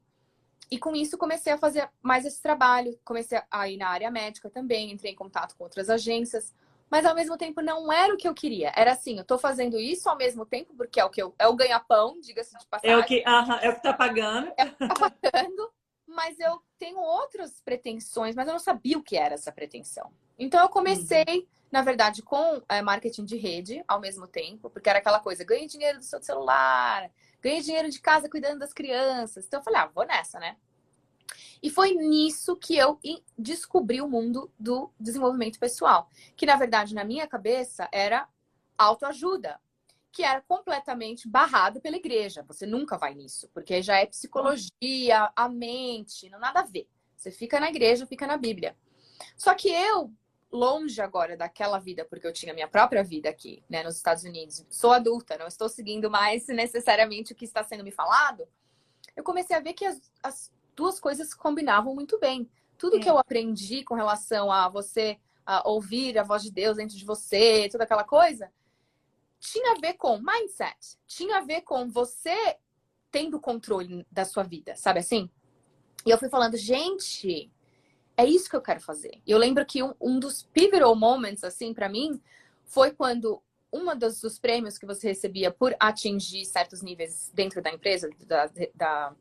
E 0.71 0.77
com 0.77 0.95
isso 0.95 1.17
comecei 1.17 1.53
a 1.53 1.57
fazer 1.57 1.89
mais 2.01 2.25
esse 2.25 2.41
trabalho. 2.41 2.99
Comecei 3.03 3.41
a 3.49 3.69
ir 3.69 3.77
na 3.77 3.89
área 3.89 4.11
médica 4.11 4.49
também, 4.49 4.91
entrei 4.91 5.11
em 5.13 5.15
contato 5.15 5.55
com 5.55 5.63
outras 5.63 5.89
agências. 5.89 6.53
Mas 6.89 7.05
ao 7.05 7.15
mesmo 7.15 7.37
tempo 7.37 7.61
não 7.61 7.91
era 7.91 8.13
o 8.13 8.17
que 8.17 8.27
eu 8.27 8.33
queria. 8.33 8.71
Era 8.75 8.93
assim, 8.93 9.17
eu 9.17 9.23
tô 9.23 9.37
fazendo 9.37 9.79
isso 9.79 10.09
ao 10.09 10.17
mesmo 10.17 10.45
tempo, 10.45 10.73
porque 10.75 10.99
é 10.99 11.05
o 11.05 11.09
que 11.09 11.21
eu, 11.21 11.33
é 11.37 11.47
o 11.47 11.55
ganha-pão, 11.55 12.19
diga-se 12.19 12.57
de 12.57 12.65
passagem. 12.65 12.95
É 12.95 12.99
o 12.99 13.05
que, 13.05 13.19
uh 13.19 13.25
-huh, 13.25 13.59
é 13.61 13.69
o 13.69 13.75
que 13.75 13.83
tá 13.83 13.93
pagando. 13.93 14.51
É 14.57 14.63
o 14.63 14.69
que 14.71 14.87
tá 14.87 14.95
pagando, 14.95 15.71
mas 16.07 16.39
eu 16.39 16.61
tenho 16.79 16.99
outras 16.99 17.61
pretensões, 17.61 18.35
mas 18.35 18.47
eu 18.47 18.53
não 18.53 18.59
sabia 18.59 18.97
o 18.97 19.03
que 19.03 19.15
era 19.15 19.35
essa 19.35 19.51
pretensão. 19.51 20.11
Então 20.37 20.59
eu 20.61 20.69
comecei, 20.69 21.25
uhum. 21.27 21.47
Na 21.71 21.81
verdade, 21.81 22.21
com 22.21 22.61
é, 22.67 22.81
marketing 22.81 23.25
de 23.25 23.37
rede 23.37 23.83
ao 23.87 23.99
mesmo 23.99 24.27
tempo, 24.27 24.69
porque 24.69 24.89
era 24.89 24.99
aquela 24.99 25.19
coisa, 25.19 25.43
ganhe 25.43 25.67
dinheiro 25.67 25.99
do 25.99 26.03
seu 26.03 26.21
celular, 26.21 27.09
ganhe 27.41 27.61
dinheiro 27.61 27.89
de 27.89 27.99
casa 28.01 28.29
cuidando 28.29 28.59
das 28.59 28.73
crianças. 28.73 29.45
Então 29.45 29.59
eu 29.59 29.63
falei, 29.63 29.81
ah, 29.81 29.91
vou 29.93 30.05
nessa, 30.05 30.39
né? 30.39 30.57
E 31.61 31.69
foi 31.69 31.93
nisso 31.93 32.55
que 32.55 32.75
eu 32.77 32.99
descobri 33.37 34.01
o 34.01 34.07
mundo 34.07 34.51
do 34.57 34.91
desenvolvimento 34.99 35.59
pessoal, 35.59 36.09
que 36.35 36.45
na 36.45 36.55
verdade 36.55 36.95
na 36.95 37.03
minha 37.03 37.27
cabeça 37.27 37.87
era 37.91 38.27
autoajuda, 38.77 39.59
que 40.11 40.23
era 40.23 40.41
completamente 40.41 41.27
barrado 41.27 41.81
pela 41.81 41.97
igreja. 41.97 42.43
Você 42.47 42.65
nunca 42.65 42.97
vai 42.97 43.13
nisso, 43.13 43.49
porque 43.53 43.81
já 43.81 43.97
é 43.97 44.05
psicologia, 44.05 45.31
a 45.35 45.49
mente, 45.49 46.29
não 46.29 46.39
nada 46.39 46.61
a 46.61 46.65
ver. 46.65 46.87
Você 47.15 47.29
fica 47.29 47.59
na 47.59 47.69
igreja, 47.69 48.07
fica 48.07 48.25
na 48.25 48.37
Bíblia. 48.37 48.75
Só 49.35 49.53
que 49.53 49.69
eu, 49.69 50.11
longe 50.51 50.99
agora 51.01 51.37
daquela 51.37 51.79
vida, 51.79 52.05
porque 52.05 52.25
eu 52.25 52.33
tinha 52.33 52.53
minha 52.53 52.67
própria 52.67 53.03
vida 53.03 53.29
aqui, 53.29 53.63
né, 53.69 53.83
nos 53.83 53.97
Estados 53.97 54.23
Unidos, 54.23 54.65
sou 54.69 54.91
adulta, 54.91 55.37
não 55.37 55.47
estou 55.47 55.69
seguindo 55.69 56.09
mais 56.09 56.47
necessariamente 56.49 57.33
o 57.33 57.35
que 57.35 57.45
está 57.45 57.63
sendo 57.63 57.83
me 57.83 57.91
falado. 57.91 58.47
Eu 59.15 59.23
comecei 59.23 59.55
a 59.55 59.59
ver 59.59 59.73
que 59.73 59.85
as, 59.85 60.11
as 60.23 60.51
duas 60.75 60.99
coisas 60.99 61.33
combinavam 61.33 61.93
muito 61.93 62.19
bem. 62.19 62.49
Tudo 62.77 62.97
é. 62.97 62.99
que 62.99 63.09
eu 63.09 63.17
aprendi 63.17 63.83
com 63.83 63.93
relação 63.93 64.51
a 64.51 64.67
você 64.69 65.19
a 65.45 65.67
ouvir 65.67 66.17
a 66.17 66.23
voz 66.23 66.43
de 66.43 66.51
Deus 66.51 66.77
dentro 66.77 66.95
de 66.95 67.03
você, 67.03 67.67
toda 67.71 67.83
aquela 67.83 68.03
coisa, 68.03 68.51
tinha 69.39 69.71
a 69.71 69.79
ver 69.79 69.93
com 69.95 70.19
mindset, 70.19 70.97
tinha 71.07 71.37
a 71.37 71.41
ver 71.41 71.61
com 71.61 71.89
você 71.89 72.57
tendo 73.09 73.39
controle 73.39 74.05
da 74.11 74.25
sua 74.25 74.43
vida, 74.43 74.75
sabe 74.75 74.99
assim? 74.99 75.29
E 76.05 76.09
eu 76.11 76.17
fui 76.17 76.29
falando, 76.29 76.55
gente, 76.55 77.51
é 78.19 78.25
isso 78.25 78.49
que 78.49 78.55
eu 78.55 78.61
quero 78.61 78.81
fazer. 78.81 79.21
E 79.25 79.31
eu 79.31 79.37
lembro 79.37 79.65
que 79.65 79.81
um, 79.81 79.93
um 79.99 80.19
dos 80.19 80.43
pivotal 80.43 80.93
moments, 80.93 81.43
assim, 81.43 81.73
para 81.73 81.87
mim, 81.87 82.21
foi 82.65 82.91
quando 82.91 83.41
uma 83.71 83.95
dos, 83.95 84.19
dos, 84.19 84.37
prêmios 84.37 84.77
que 84.77 84.85
você 84.85 85.07
recebia 85.07 85.51
por 85.51 85.73
atingir 85.79 86.43
certos 86.45 86.81
níveis 86.81 87.31
dentro 87.33 87.61
da 87.61 87.71
empresa, 87.71 88.09
da, 88.25 88.49
da 88.75 89.15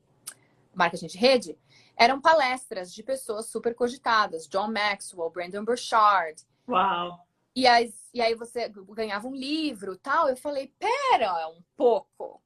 marketing 0.74 1.06
de 1.06 1.16
rede, 1.16 1.58
eram 1.96 2.20
palestras 2.20 2.92
de 2.92 3.04
pessoas 3.04 3.46
super 3.46 3.72
cogitadas, 3.72 4.48
John 4.48 4.72
Maxwell, 4.72 5.30
Brandon 5.30 5.64
Burchard. 5.64 6.42
Uau! 6.68 7.24
E, 7.54 7.68
as, 7.68 8.10
e 8.12 8.20
aí 8.20 8.34
você 8.34 8.68
ganhava 8.68 9.28
um 9.28 9.34
livro 9.34 9.96
tal. 9.96 10.28
Eu 10.28 10.36
falei, 10.36 10.72
pera 10.76 11.48
um 11.48 11.62
pouco. 11.76 12.42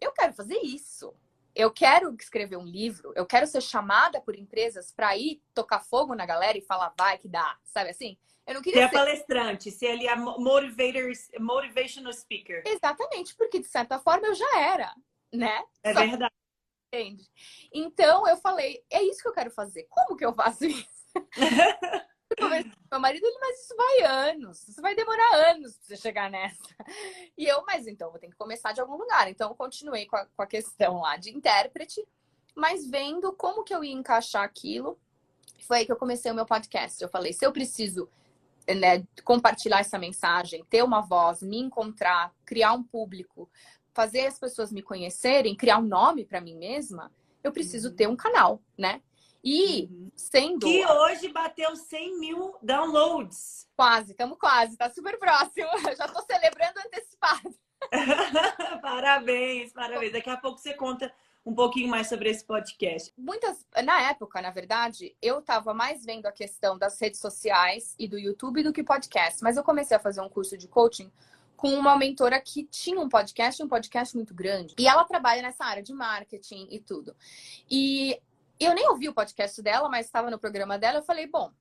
Eu 0.00 0.12
quero 0.12 0.32
fazer 0.32 0.58
isso. 0.58 1.14
Eu 1.58 1.72
quero 1.72 2.14
escrever 2.14 2.56
um 2.56 2.64
livro. 2.64 3.12
Eu 3.16 3.26
quero 3.26 3.44
ser 3.44 3.60
chamada 3.60 4.20
por 4.20 4.38
empresas 4.38 4.92
para 4.92 5.16
ir 5.16 5.42
tocar 5.52 5.80
fogo 5.80 6.14
na 6.14 6.24
galera 6.24 6.56
e 6.56 6.62
falar, 6.62 6.94
vai 6.96 7.18
que 7.18 7.26
dá. 7.26 7.58
Sabe 7.64 7.90
assim? 7.90 8.16
Eu 8.46 8.54
não 8.54 8.62
queria 8.62 8.82
ser, 8.82 8.90
ser 8.90 8.94
palestrante, 8.94 9.70
ser 9.72 9.88
ali 9.88 10.06
a 10.06 10.14
motivational 10.16 12.12
speaker. 12.12 12.62
Exatamente, 12.64 13.34
porque 13.34 13.58
de 13.58 13.66
certa 13.66 13.98
forma 13.98 14.28
eu 14.28 14.36
já 14.36 14.60
era, 14.60 14.94
né? 15.34 15.64
É 15.82 15.92
Só 15.92 16.00
verdade. 16.00 16.34
Entende? 16.94 17.28
Então 17.74 18.26
eu 18.28 18.36
falei, 18.36 18.84
é 18.88 19.02
isso 19.02 19.20
que 19.20 19.28
eu 19.28 19.34
quero 19.34 19.50
fazer. 19.50 19.88
Como 19.90 20.16
que 20.16 20.24
eu 20.24 20.32
faço 20.32 20.64
isso? 20.64 20.88
meu 22.40 23.00
marido, 23.00 23.26
ele, 23.26 23.38
mas 23.40 23.60
isso 23.60 23.74
vai 23.76 24.02
anos, 24.02 24.68
isso 24.68 24.80
vai 24.80 24.94
demorar 24.94 25.50
anos 25.50 25.76
pra 25.76 25.86
você 25.86 25.96
chegar 25.96 26.30
nessa. 26.30 26.62
E 27.36 27.44
eu, 27.44 27.64
mas 27.66 27.86
então, 27.86 28.10
vou 28.10 28.18
ter 28.18 28.28
que 28.28 28.36
começar 28.36 28.72
de 28.72 28.80
algum 28.80 28.96
lugar. 28.96 29.28
Então, 29.28 29.50
eu 29.50 29.54
continuei 29.54 30.06
com 30.06 30.16
a, 30.16 30.26
com 30.26 30.42
a 30.42 30.46
questão 30.46 31.00
lá 31.00 31.16
de 31.16 31.30
intérprete, 31.30 32.06
mas 32.54 32.88
vendo 32.88 33.32
como 33.32 33.62
que 33.62 33.74
eu 33.74 33.84
ia 33.84 33.94
encaixar 33.94 34.42
aquilo, 34.42 34.98
foi 35.66 35.78
aí 35.78 35.86
que 35.86 35.92
eu 35.92 35.96
comecei 35.96 36.30
o 36.30 36.34
meu 36.34 36.46
podcast. 36.46 37.02
Eu 37.02 37.08
falei, 37.08 37.32
se 37.32 37.44
eu 37.44 37.52
preciso 37.52 38.08
né, 38.66 39.06
compartilhar 39.24 39.80
essa 39.80 39.98
mensagem, 39.98 40.64
ter 40.64 40.82
uma 40.82 41.00
voz, 41.00 41.42
me 41.42 41.58
encontrar, 41.58 42.34
criar 42.44 42.72
um 42.72 42.82
público, 42.82 43.50
fazer 43.92 44.26
as 44.26 44.38
pessoas 44.38 44.72
me 44.72 44.82
conhecerem, 44.82 45.56
criar 45.56 45.78
um 45.78 45.86
nome 45.86 46.24
para 46.24 46.40
mim 46.40 46.56
mesma, 46.56 47.12
eu 47.42 47.52
preciso 47.52 47.90
uhum. 47.90 47.96
ter 47.96 48.08
um 48.08 48.16
canal, 48.16 48.62
né? 48.76 49.02
E 49.48 49.88
uhum. 49.90 50.10
sendo. 50.14 50.66
Que 50.66 50.84
hoje 50.84 51.28
bateu 51.28 51.74
100 51.74 52.18
mil 52.18 52.54
downloads. 52.60 53.66
Quase, 53.74 54.10
estamos 54.10 54.36
quase, 54.38 54.76
tá 54.76 54.90
super 54.90 55.18
próximo. 55.18 55.68
já 55.96 56.06
tô 56.06 56.20
celebrando 56.20 56.78
antecipado. 56.80 57.54
parabéns, 58.82 59.72
parabéns. 59.72 60.12
Daqui 60.12 60.28
a 60.28 60.36
pouco 60.36 60.58
você 60.58 60.74
conta 60.74 61.10
um 61.46 61.54
pouquinho 61.54 61.88
mais 61.88 62.08
sobre 62.10 62.28
esse 62.28 62.44
podcast. 62.44 63.10
Muitas, 63.16 63.64
na 63.82 64.10
época, 64.10 64.42
na 64.42 64.50
verdade, 64.50 65.16
eu 65.22 65.38
estava 65.38 65.72
mais 65.72 66.04
vendo 66.04 66.26
a 66.26 66.32
questão 66.32 66.76
das 66.76 67.00
redes 67.00 67.18
sociais 67.18 67.94
e 67.98 68.06
do 68.06 68.18
YouTube 68.18 68.62
do 68.62 68.72
que 68.72 68.84
podcast, 68.84 69.42
mas 69.42 69.56
eu 69.56 69.64
comecei 69.64 69.96
a 69.96 70.00
fazer 70.00 70.20
um 70.20 70.28
curso 70.28 70.58
de 70.58 70.68
coaching 70.68 71.10
com 71.56 71.70
uma 71.70 71.96
mentora 71.96 72.40
que 72.40 72.64
tinha 72.64 73.00
um 73.00 73.08
podcast, 73.08 73.62
um 73.62 73.68
podcast 73.68 74.14
muito 74.14 74.34
grande. 74.34 74.74
E 74.78 74.86
ela 74.86 75.04
trabalha 75.04 75.42
nessa 75.42 75.64
área 75.64 75.82
de 75.82 75.92
marketing 75.92 76.68
e 76.70 76.78
tudo. 76.78 77.16
E 77.68 78.20
eu 78.64 78.74
nem 78.74 78.88
ouvi 78.88 79.08
o 79.08 79.14
podcast 79.14 79.60
dela, 79.62 79.88
mas 79.88 80.06
estava 80.06 80.30
no 80.30 80.38
programa 80.38 80.78
dela. 80.78 80.98
Eu 80.98 81.02
falei, 81.02 81.26
bom, 81.26 81.52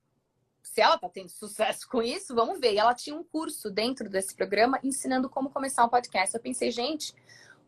se 0.64 0.82
ela 0.82 0.98
tá 0.98 1.10
tendo 1.10 1.30
sucesso 1.30 1.88
com 1.88 2.02
isso, 2.02 2.34
vamos 2.34 2.60
ver. 2.60 2.74
E 2.74 2.78
ela 2.78 2.94
tinha 2.94 3.16
um 3.16 3.24
curso 3.24 3.70
dentro 3.70 4.10
desse 4.10 4.36
programa 4.36 4.80
ensinando 4.84 5.30
como 5.30 5.50
começar 5.50 5.86
um 5.86 5.90
podcast. 5.90 6.36
Eu 6.36 6.42
pensei, 6.42 6.72
gente, 6.72 7.14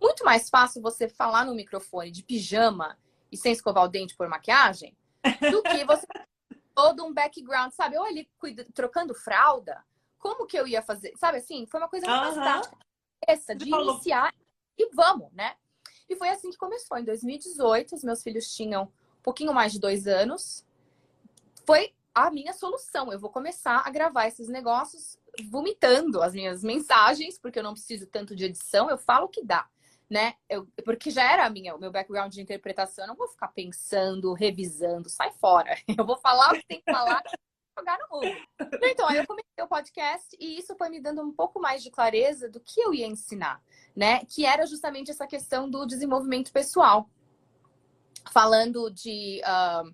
muito 0.02 0.24
mais 0.26 0.50
fácil 0.50 0.82
você 0.82 1.08
falar 1.08 1.46
no 1.46 1.56
microfone 1.56 2.12
de 2.12 2.24
pijama 2.24 2.98
e 3.32 3.38
sem 3.38 3.52
escovar 3.52 3.84
o 3.84 3.88
dente 3.88 4.16
por 4.16 4.28
maquiagem 4.28 4.98
do 5.52 5.62
que 5.64 5.84
você 5.86 6.06
todo 6.74 7.06
um 7.06 7.14
background, 7.14 7.72
sabe? 7.72 7.98
Ou 7.98 8.06
ali 8.06 8.30
trocando 8.74 9.14
fralda 9.14 9.84
como 10.20 10.46
que 10.46 10.60
eu 10.60 10.68
ia 10.68 10.82
fazer? 10.82 11.14
Sabe 11.18 11.38
assim? 11.38 11.66
Foi 11.66 11.80
uma 11.80 11.90
coisa 11.90 12.06
muito 12.06 12.22
mais 12.22 12.36
prática. 12.36 12.78
Essa, 13.26 13.56
de 13.56 13.70
iniciar 13.70 14.34
e 14.78 14.90
vamos, 14.94 15.32
né? 15.34 15.56
E 16.08 16.16
foi 16.16 16.30
assim 16.30 16.50
que 16.50 16.58
começou. 16.58 16.98
Em 16.98 17.06
2018, 17.06 17.96
os 17.96 18.04
meus 18.04 18.22
filhos 18.22 18.54
tinham 18.54 18.92
pouquinho 19.30 19.54
mais 19.54 19.72
de 19.72 19.80
dois 19.80 20.08
anos. 20.08 20.66
Foi 21.64 21.94
a 22.16 22.32
minha 22.32 22.52
solução. 22.52 23.14
Eu 23.14 23.20
vou 23.20 23.30
começar 23.30 23.84
a 23.86 23.90
gravar 23.92 24.28
esses 24.28 24.48
negócios 24.48 25.20
vomitando 25.52 26.24
as 26.24 26.34
minhas 26.34 26.64
mensagens, 26.64 27.38
porque 27.38 27.60
eu 27.60 27.64
não 27.64 27.74
preciso 27.74 28.08
tanto 28.08 28.36
de 28.36 28.46
edição, 28.46 28.90
eu 28.90 28.98
falo 28.98 29.28
o 29.28 29.30
que 29.30 29.46
dá, 29.46 29.70
né? 30.10 30.34
Eu, 30.50 30.68
porque 30.84 31.12
já 31.12 31.32
era 31.32 31.46
a 31.46 31.50
minha, 31.50 31.76
o 31.76 31.80
meu 31.80 31.92
background 31.92 32.34
de 32.34 32.42
interpretação, 32.42 33.04
eu 33.04 33.10
não 33.10 33.16
vou 33.16 33.28
ficar 33.28 33.50
pensando, 33.50 34.34
revisando, 34.34 35.08
sai 35.10 35.32
fora. 35.40 35.78
Eu 35.96 36.04
vou 36.04 36.18
falar 36.18 36.50
o 36.50 36.56
que 36.56 36.66
tem 36.66 36.82
que 36.82 36.92
falar 36.92 37.22
jogar 37.78 38.00
no 38.00 38.18
mundo. 38.18 38.36
Então, 38.84 39.08
aí 39.08 39.18
eu 39.18 39.26
comecei 39.26 39.64
o 39.64 39.68
podcast 39.68 40.36
e 40.38 40.60
isso 40.60 40.76
foi 40.76 40.90
me 40.90 41.00
dando 41.00 41.22
um 41.22 41.32
pouco 41.32 41.62
mais 41.62 41.82
de 41.82 41.90
clareza 41.90 42.50
do 42.50 42.60
que 42.60 42.82
eu 42.82 42.94
ia 42.94 43.08
ensinar, 43.08 43.62
né? 43.96 44.26
Que 44.26 44.46
era 44.46 44.66
justamente 44.66 45.12
essa 45.12 45.26
questão 45.26 45.70
do 45.70 45.86
desenvolvimento 45.86 46.52
pessoal. 46.52 47.10
Falando 48.32 48.90
de 48.90 49.42
uh, 49.44 49.94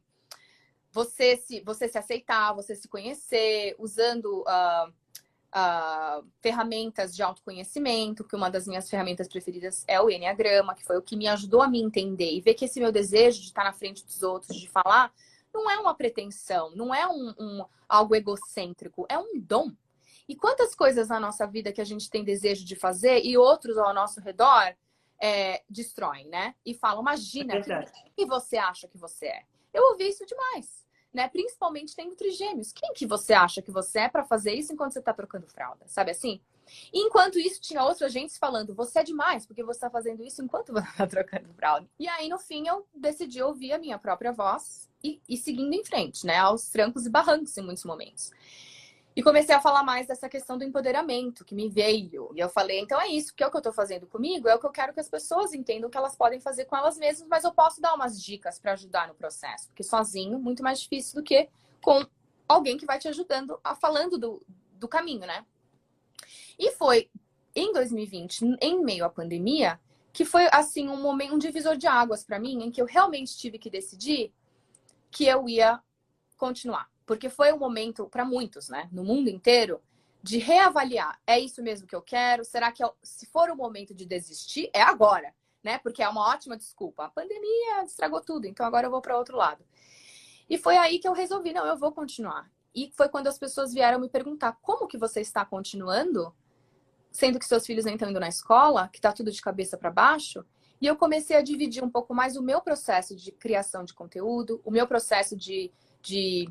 você, 0.92 1.36
se, 1.38 1.62
você 1.62 1.88
se 1.88 1.98
aceitar, 1.98 2.54
você 2.54 2.76
se 2.76 2.88
conhecer, 2.88 3.76
usando 3.78 4.44
uh, 4.44 4.90
uh, 4.90 6.26
ferramentas 6.42 7.16
de 7.16 7.22
autoconhecimento, 7.22 8.24
que 8.24 8.36
uma 8.36 8.50
das 8.50 8.68
minhas 8.68 8.90
ferramentas 8.90 9.28
preferidas 9.28 9.84
é 9.88 10.00
o 10.00 10.10
Enneagrama, 10.10 10.74
que 10.74 10.86
foi 10.86 10.98
o 10.98 11.02
que 11.02 11.18
me 11.18 11.28
ajudou 11.28 11.62
a 11.62 11.68
me 11.68 11.82
entender 11.82 12.32
e 12.32 12.42
ver 12.42 12.54
que 12.54 12.66
esse 12.66 12.80
meu 12.80 12.92
desejo 12.92 13.42
de 13.42 13.48
estar 13.48 13.64
na 13.64 13.74
frente 13.74 14.06
dos 14.06 14.24
outros, 14.24 14.58
de 14.58 14.70
falar, 14.70 15.14
não 15.54 15.70
é 15.70 15.78
uma 15.80 15.94
pretensão, 15.96 16.76
não 16.76 16.94
é 16.94 17.08
um, 17.08 17.34
um, 17.40 17.66
algo 17.88 18.16
egocêntrico, 18.16 19.06
é 19.10 19.18
um 19.18 19.40
dom. 19.40 19.72
E 20.28 20.36
quantas 20.36 20.74
coisas 20.74 21.10
na 21.10 21.20
nossa 21.20 21.46
vida 21.46 21.72
que 21.72 21.82
a 21.82 21.86
gente 21.86 22.10
tem 22.10 22.24
desejo 22.24 22.66
de 22.66 22.76
fazer 22.76 23.24
e 23.24 23.38
outros 23.38 23.78
ao 23.78 23.94
nosso 23.94 24.20
redor 24.20 24.76
é, 25.22 25.64
destroem, 25.70 26.28
né? 26.28 26.56
E 26.66 26.74
falam, 26.74 27.02
imagina, 27.02 27.56
é 27.56 27.86
quem 28.16 28.26
você 28.26 28.58
acha 28.58 28.88
que 28.88 28.98
você 28.98 29.28
é? 29.28 29.44
Eu 29.74 29.84
ouvi 29.92 30.08
isso 30.08 30.26
demais, 30.26 30.86
né? 31.14 31.28
Principalmente 31.28 31.96
tendo 31.96 32.16
trigêmeos. 32.16 32.72
Quem 32.72 32.94
que 32.94 33.06
você 33.06 33.34
acha 33.34 33.62
que 33.62 33.72
você 33.72 34.00
é 34.00 34.10
para 34.10 34.24
fazer 34.24 34.54
isso 34.54 34.74
enquanto 34.74 34.94
você 34.94 35.02
tá 35.02 35.14
trocando 35.14 35.48
fralda? 35.48 35.86
Sabe 35.88 36.12
assim? 36.12 36.42
E 36.92 37.00
enquanto 37.00 37.38
isso, 37.38 37.62
tinha 37.62 37.84
outros 37.84 38.02
agentes 38.02 38.38
falando: 38.38 38.74
você 38.74 39.00
é 39.00 39.04
demais, 39.04 39.46
porque 39.46 39.64
você 39.64 39.78
está 39.78 39.90
fazendo 39.90 40.24
isso 40.24 40.44
enquanto 40.44 40.74
você 40.74 40.88
está 40.88 41.06
trocando 41.08 41.54
fralda. 41.54 41.88
E 42.00 42.08
aí, 42.08 42.30
no 42.30 42.40
fim, 42.40 42.68
eu 42.68 42.88
decidi 42.94 43.42
ouvir 43.42 43.74
a 43.74 43.80
minha 43.80 44.00
própria 44.00 44.32
voz 44.32 44.90
e, 45.04 45.22
e 45.28 45.38
seguindo 45.38 45.74
em 45.74 45.84
frente, 45.84 46.26
né? 46.26 46.38
Aos 46.38 46.70
trancos 46.70 47.06
e 47.06 47.10
barrancos 47.10 47.56
em 47.58 47.62
muitos 47.62 47.84
momentos. 47.84 48.32
E 49.16 49.24
comecei 49.24 49.56
a 49.56 49.62
falar 49.62 49.82
mais 49.82 50.08
dessa 50.08 50.28
questão 50.28 50.58
do 50.58 50.66
empoderamento 50.66 51.46
que 51.46 51.56
me 51.56 51.70
veio. 51.70 52.32
E 52.36 52.40
eu 52.40 52.50
falei, 52.50 52.82
então 52.82 53.00
é 53.00 53.08
isso, 53.08 53.34
que 53.34 53.42
é 53.42 53.48
o 53.48 53.50
que 53.50 53.56
eu 53.56 53.60
estou 53.60 53.72
fazendo 53.72 54.06
comigo, 54.06 54.50
é 54.50 54.56
o 54.56 54.60
que 54.60 54.66
eu 54.66 54.72
quero 54.72 54.94
que 54.94 55.00
as 55.00 55.08
pessoas 55.08 55.54
entendam 55.54 55.90
que 55.90 55.98
elas 55.98 56.18
podem 56.18 56.42
fazer 56.42 56.66
com 56.66 56.76
elas 56.76 56.98
mesmas, 56.98 57.26
mas 57.30 57.46
eu 57.46 57.54
posso 57.54 57.80
dar 57.80 57.94
umas 57.94 58.22
dicas 58.22 58.60
para 58.60 58.74
ajudar 58.74 59.08
no 59.08 59.16
processo, 59.16 59.68
porque 59.70 59.84
sozinho 59.84 60.38
muito 60.38 60.62
mais 60.62 60.82
difícil 60.82 61.16
do 61.16 61.24
que 61.24 61.48
com 61.82 62.06
alguém 62.46 62.78
que 62.78 62.86
vai 62.86 63.00
te 63.00 63.08
ajudando 63.08 63.58
a 63.64 63.74
falando 63.74 64.18
do, 64.18 64.46
do 64.74 64.88
caminho, 64.88 65.26
né? 65.26 65.46
E 66.60 66.72
foi 66.72 67.10
em 67.56 67.72
2020, 67.72 68.58
em 68.62 68.84
meio 68.84 69.06
à 69.06 69.10
pandemia, 69.10 69.80
que 70.12 70.26
foi 70.26 70.50
assim 70.52 70.90
um 70.90 71.02
momento 71.02 71.36
um 71.36 71.40
divisor 71.40 71.78
de 71.78 71.88
águas 71.88 72.26
para 72.26 72.38
mim, 72.38 72.64
em 72.64 72.70
que 72.70 72.82
eu 72.82 72.86
realmente 72.86 73.38
tive 73.38 73.58
que 73.58 73.70
decidir 73.70 74.34
que 75.10 75.26
eu 75.26 75.48
ia 75.48 75.82
continuar 76.36 76.94
porque 77.06 77.30
foi 77.30 77.54
um 77.54 77.60
momento, 77.60 78.08
para 78.08 78.26
muitos, 78.26 78.70
né, 78.70 78.90
no 78.92 79.04
mundo 79.04 79.30
inteiro, 79.30 79.82
de 80.26 80.40
reavaliar. 80.40 81.20
É 81.28 81.40
isso 81.40 81.62
mesmo 81.62 81.88
que 81.88 81.96
eu 81.96 82.02
quero? 82.02 82.44
Será 82.44 82.72
que 82.72 82.84
eu, 82.84 82.92
se 83.04 83.28
for 83.28 83.50
o 83.52 83.56
momento 83.56 83.94
de 83.94 84.06
desistir, 84.06 84.72
é 84.74 84.82
agora, 84.82 85.34
né? 85.64 85.78
Porque 85.78 86.02
é 86.02 86.10
uma 86.10 86.28
ótima 86.28 86.58
desculpa. 86.58 87.06
A 87.06 87.10
pandemia 87.10 87.84
estragou 87.84 88.22
tudo, 88.22 88.48
então 88.48 88.66
agora 88.66 88.88
eu 88.88 88.92
vou 88.92 89.02
para 89.02 89.18
outro 89.18 89.38
lado. 89.38 89.64
E 90.50 90.58
foi 90.58 90.78
aí 90.78 90.98
que 90.98 91.08
eu 91.08 91.14
resolvi, 91.14 91.54
não, 91.54 91.66
eu 91.68 91.78
vou 91.78 91.92
continuar. 91.92 92.50
E 92.74 92.92
foi 92.96 93.08
quando 93.08 93.28
as 93.28 93.38
pessoas 93.38 93.72
vieram 93.72 94.00
me 94.00 94.10
perguntar: 94.10 94.58
como 94.62 94.88
que 94.88 94.98
você 94.98 95.22
está 95.22 95.46
continuando? 95.46 96.36
Sendo 97.12 97.38
que 97.38 97.46
seus 97.46 97.66
filhos 97.66 97.86
não 97.86 97.94
estão 97.94 98.10
indo 98.10 98.20
na 98.20 98.28
escola, 98.28 98.90
que 98.90 98.98
está 98.98 99.14
tudo 99.14 99.32
de 99.32 99.42
cabeça 99.42 99.78
para 99.78 99.92
baixo. 99.92 100.44
E 100.82 100.88
eu 100.88 100.96
comecei 100.96 101.38
a 101.38 101.42
dividir 101.42 101.84
um 101.84 101.90
pouco 101.90 102.14
mais 102.14 102.36
o 102.36 102.42
meu 102.42 102.62
processo 102.62 103.16
de 103.16 103.32
criação 103.32 103.86
de 103.86 103.94
conteúdo, 103.94 104.60
o 104.66 104.72
meu 104.72 104.86
processo 104.88 105.36
de, 105.36 105.72
de 106.02 106.50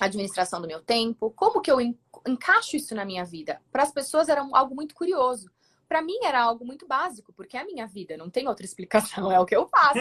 administração 0.00 0.60
do 0.60 0.66
meu 0.66 0.82
tempo, 0.82 1.30
como 1.30 1.60
que 1.60 1.70
eu 1.70 1.80
encaixo 2.26 2.76
isso 2.76 2.94
na 2.94 3.04
minha 3.04 3.24
vida? 3.24 3.62
Para 3.70 3.82
as 3.82 3.92
pessoas 3.92 4.28
era 4.28 4.46
algo 4.52 4.74
muito 4.74 4.94
curioso. 4.94 5.50
Para 5.88 6.02
mim 6.02 6.18
era 6.22 6.42
algo 6.42 6.64
muito 6.64 6.86
básico, 6.86 7.32
porque 7.32 7.56
é 7.56 7.60
a 7.60 7.64
minha 7.64 7.86
vida, 7.86 8.16
não 8.16 8.28
tem 8.28 8.48
outra 8.48 8.66
explicação, 8.66 9.30
é 9.32 9.38
o 9.38 9.46
que 9.46 9.56
eu 9.56 9.68
faço. 9.68 10.00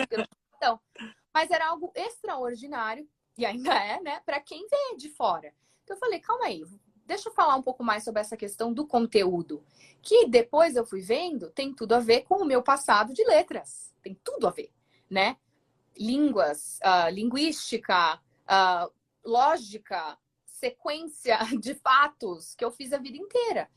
Então, 0.57 0.79
mas 1.33 1.51
era 1.51 1.67
algo 1.67 1.91
extraordinário 1.95 3.07
e 3.37 3.45
ainda 3.45 3.73
é, 3.73 4.01
né, 4.01 4.21
para 4.25 4.39
quem 4.39 4.65
vê 4.67 4.97
de 4.97 5.09
fora. 5.09 5.53
Então 5.83 5.95
eu 5.95 5.99
falei, 5.99 6.19
calma 6.19 6.45
aí, 6.45 6.63
deixa 7.05 7.29
eu 7.29 7.33
falar 7.33 7.55
um 7.55 7.61
pouco 7.61 7.83
mais 7.83 8.03
sobre 8.03 8.21
essa 8.21 8.35
questão 8.35 8.73
do 8.73 8.87
conteúdo, 8.87 9.63
que 10.01 10.27
depois 10.27 10.75
eu 10.75 10.85
fui 10.85 11.01
vendo, 11.01 11.49
tem 11.51 11.73
tudo 11.73 11.93
a 11.93 11.99
ver 11.99 12.21
com 12.21 12.35
o 12.35 12.45
meu 12.45 12.63
passado 12.63 13.13
de 13.13 13.23
letras. 13.23 13.93
Tem 14.01 14.17
tudo 14.23 14.47
a 14.47 14.51
ver, 14.51 14.71
né? 15.09 15.37
Línguas, 15.97 16.79
uh, 16.83 17.09
linguística, 17.09 18.15
uh, 18.15 18.91
lógica, 19.25 20.17
sequência 20.45 21.37
de 21.59 21.73
fatos 21.75 22.55
que 22.55 22.63
eu 22.63 22.71
fiz 22.71 22.93
a 22.93 22.97
vida 22.97 23.17
inteira. 23.17 23.69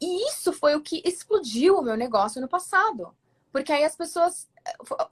E 0.00 0.28
isso 0.28 0.52
foi 0.52 0.74
o 0.74 0.80
que 0.80 1.02
explodiu 1.04 1.76
o 1.76 1.82
meu 1.82 1.96
negócio 1.96 2.40
no 2.40 2.48
passado. 2.48 3.14
Porque 3.52 3.72
aí 3.72 3.84
as 3.84 3.96
pessoas. 3.96 4.48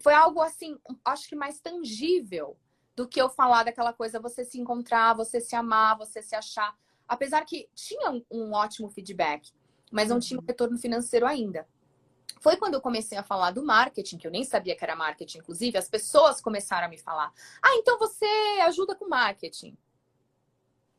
Foi 0.00 0.12
algo 0.12 0.40
assim, 0.42 0.78
acho 1.04 1.28
que 1.28 1.34
mais 1.34 1.58
tangível 1.58 2.56
do 2.94 3.08
que 3.08 3.20
eu 3.20 3.30
falar 3.30 3.64
daquela 3.64 3.92
coisa, 3.92 4.20
você 4.20 4.44
se 4.44 4.60
encontrar, 4.60 5.14
você 5.14 5.40
se 5.40 5.56
amar, 5.56 5.96
você 5.96 6.20
se 6.20 6.34
achar. 6.34 6.76
Apesar 7.06 7.44
que 7.44 7.68
tinha 7.74 8.10
um, 8.30 8.52
ótimo 8.52 8.90
feedback, 8.90 9.50
mas 9.90 10.08
não 10.08 10.16
uhum. 10.16 10.20
tinha 10.20 10.40
um 10.40 10.44
retorno 10.44 10.76
financeiro 10.78 11.26
ainda. 11.26 11.66
Foi 12.40 12.56
quando 12.56 12.74
eu 12.74 12.80
comecei 12.80 13.18
a 13.18 13.22
falar 13.22 13.50
do 13.50 13.64
marketing, 13.64 14.18
que 14.18 14.26
eu 14.26 14.30
nem 14.30 14.44
sabia 14.44 14.76
que 14.76 14.84
era 14.84 14.96
marketing, 14.96 15.38
inclusive, 15.38 15.76
as 15.76 15.88
pessoas 15.88 16.40
começaram 16.40 16.86
a 16.86 16.90
me 16.90 16.98
falar: 16.98 17.32
Ah, 17.62 17.74
então 17.76 17.98
você 17.98 18.26
ajuda 18.62 18.94
com 18.94 19.08
marketing. 19.08 19.76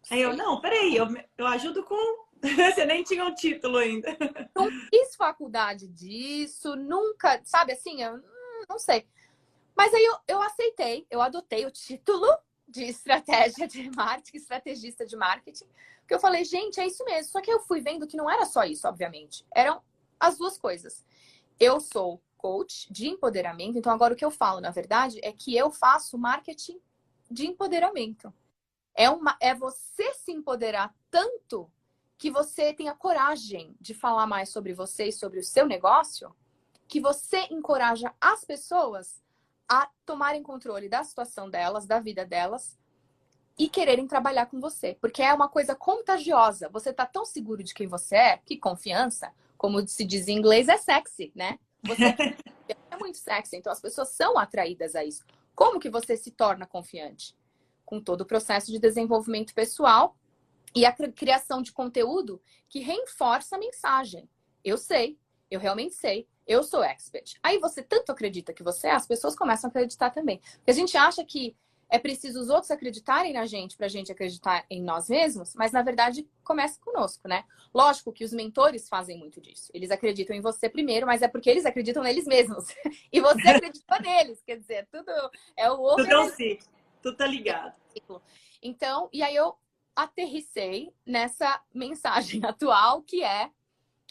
Aí 0.09 0.21
eu, 0.21 0.35
não, 0.35 0.59
peraí, 0.59 0.95
eu, 0.95 1.07
eu 1.37 1.47
ajudo 1.47 1.83
com. 1.83 2.29
você 2.41 2.85
nem 2.85 3.03
tinha 3.03 3.25
um 3.25 3.35
título 3.35 3.77
ainda. 3.77 4.07
Não 4.55 4.69
fiz 4.89 5.15
faculdade 5.17 5.89
disso, 5.89 6.73
nunca, 6.75 7.41
sabe 7.43 7.73
assim, 7.73 8.01
eu 8.01 8.15
hum, 8.15 8.65
não 8.69 8.79
sei. 8.79 9.05
Mas 9.75 9.93
aí 9.93 10.05
eu, 10.05 10.15
eu 10.25 10.41
aceitei, 10.41 11.05
eu 11.09 11.21
adotei 11.21 11.65
o 11.65 11.71
título 11.71 12.27
de 12.65 12.85
estratégia 12.85 13.67
de 13.67 13.89
marketing, 13.93 14.37
estrategista 14.37 15.05
de 15.05 15.17
marketing, 15.17 15.65
porque 15.99 16.13
eu 16.13 16.19
falei, 16.19 16.43
gente, 16.45 16.79
é 16.79 16.87
isso 16.87 17.03
mesmo. 17.03 17.31
Só 17.31 17.41
que 17.41 17.51
eu 17.51 17.59
fui 17.59 17.81
vendo 17.81 18.07
que 18.07 18.17
não 18.17 18.29
era 18.29 18.45
só 18.45 18.63
isso, 18.63 18.87
obviamente. 18.87 19.45
Eram 19.53 19.81
as 20.19 20.37
duas 20.37 20.57
coisas. 20.57 21.05
Eu 21.59 21.79
sou 21.79 22.21
coach 22.37 22.91
de 22.91 23.07
empoderamento, 23.07 23.77
então 23.77 23.91
agora 23.91 24.13
o 24.13 24.17
que 24.17 24.25
eu 24.25 24.31
falo, 24.31 24.61
na 24.61 24.71
verdade, 24.71 25.19
é 25.21 25.31
que 25.31 25.55
eu 25.55 25.69
faço 25.69 26.17
marketing 26.17 26.79
de 27.29 27.47
empoderamento. 27.47 28.33
É, 28.95 29.09
uma, 29.09 29.37
é 29.39 29.53
você 29.53 30.13
se 30.13 30.31
empoderar 30.31 30.93
tanto 31.11 31.71
que 32.17 32.29
você 32.29 32.73
tenha 32.73 32.93
coragem 32.93 33.75
de 33.79 33.93
falar 33.93 34.27
mais 34.27 34.49
sobre 34.49 34.73
você 34.73 35.05
e 35.05 35.13
sobre 35.13 35.39
o 35.39 35.43
seu 35.43 35.65
negócio, 35.65 36.35
que 36.87 36.99
você 36.99 37.47
encoraja 37.51 38.13
as 38.19 38.43
pessoas 38.43 39.23
a 39.67 39.89
tomarem 40.05 40.41
controle 40.41 40.89
da 40.89 41.03
situação 41.03 41.49
delas, 41.49 41.85
da 41.85 41.99
vida 41.99 42.25
delas 42.25 42.77
e 43.57 43.69
quererem 43.69 44.07
trabalhar 44.07 44.47
com 44.47 44.59
você, 44.59 44.97
porque 44.99 45.21
é 45.21 45.33
uma 45.33 45.47
coisa 45.47 45.75
contagiosa. 45.75 46.69
Você 46.69 46.91
tá 46.91 47.05
tão 47.05 47.25
seguro 47.25 47.63
de 47.63 47.73
quem 47.73 47.87
você 47.87 48.15
é, 48.15 48.37
que 48.37 48.57
confiança, 48.57 49.31
como 49.59 49.85
se 49.85 50.05
diz 50.05 50.29
em 50.29 50.37
inglês, 50.37 50.69
é 50.69 50.77
sexy, 50.77 51.33
né? 51.35 51.59
Você 51.83 52.03
é 52.89 52.97
muito 52.97 53.17
sexy, 53.17 53.57
então 53.57 53.71
as 53.71 53.81
pessoas 53.81 54.07
são 54.13 54.39
atraídas 54.39 54.95
a 54.95 55.03
isso. 55.03 55.25
Como 55.53 55.81
que 55.81 55.89
você 55.89 56.15
se 56.15 56.31
torna 56.31 56.65
confiante? 56.65 57.35
Com 57.85 57.99
todo 58.01 58.21
o 58.21 58.25
processo 58.25 58.71
de 58.71 58.79
desenvolvimento 58.79 59.53
pessoal 59.53 60.17
e 60.73 60.85
a 60.85 60.93
criação 60.93 61.61
de 61.61 61.73
conteúdo 61.73 62.41
que 62.69 62.79
reforça 62.79 63.57
a 63.57 63.59
mensagem. 63.59 64.29
Eu 64.63 64.77
sei, 64.77 65.19
eu 65.51 65.59
realmente 65.59 65.93
sei, 65.93 66.25
eu 66.47 66.63
sou 66.63 66.81
expert. 66.81 67.33
Aí 67.43 67.59
você 67.59 67.83
tanto 67.83 68.13
acredita 68.13 68.53
que 68.53 68.63
você 68.63 68.87
é, 68.87 68.91
as 68.91 69.05
pessoas 69.05 69.35
começam 69.35 69.67
a 69.67 69.71
acreditar 69.71 70.09
também. 70.09 70.39
Porque 70.55 70.71
a 70.71 70.73
gente 70.73 70.95
acha 70.95 71.25
que 71.25 71.53
é 71.89 71.97
preciso 71.97 72.39
os 72.39 72.49
outros 72.49 72.69
acreditarem 72.69 73.33
na 73.33 73.45
gente 73.45 73.75
para 73.75 73.87
a 73.87 73.89
gente 73.89 74.11
acreditar 74.11 74.65
em 74.69 74.81
nós 74.81 75.09
mesmos, 75.09 75.55
mas 75.55 75.71
na 75.71 75.81
verdade 75.81 76.27
começa 76.43 76.79
conosco, 76.79 77.27
né? 77.27 77.43
Lógico 77.73 78.13
que 78.13 78.23
os 78.23 78.31
mentores 78.31 78.87
fazem 78.87 79.17
muito 79.17 79.41
disso. 79.41 79.71
Eles 79.73 79.89
acreditam 79.89 80.35
em 80.35 80.41
você 80.41 80.69
primeiro, 80.69 81.07
mas 81.07 81.21
é 81.21 81.27
porque 81.27 81.49
eles 81.49 81.65
acreditam 81.65 82.03
neles 82.03 82.25
mesmos. 82.25 82.65
e 83.11 83.19
você 83.19 83.47
acreditou 83.49 83.99
neles. 84.01 84.41
Quer 84.43 84.57
dizer, 84.57 84.87
tudo 84.91 85.11
é 85.57 85.71
o 85.71 85.79
outro. 85.79 86.03
Tudo 86.03 86.13
é 86.13 86.19
um 86.19 86.29
ciclo. 86.29 86.67
Tudo 87.01 87.17
tá 87.17 87.25
ligado. 87.25 87.73
Então, 88.61 89.09
e 89.11 89.23
aí 89.23 89.35
eu 89.35 89.55
aterricei 89.95 90.93
nessa 91.05 91.61
mensagem 91.73 92.41
atual 92.45 93.01
que 93.01 93.23
é 93.23 93.49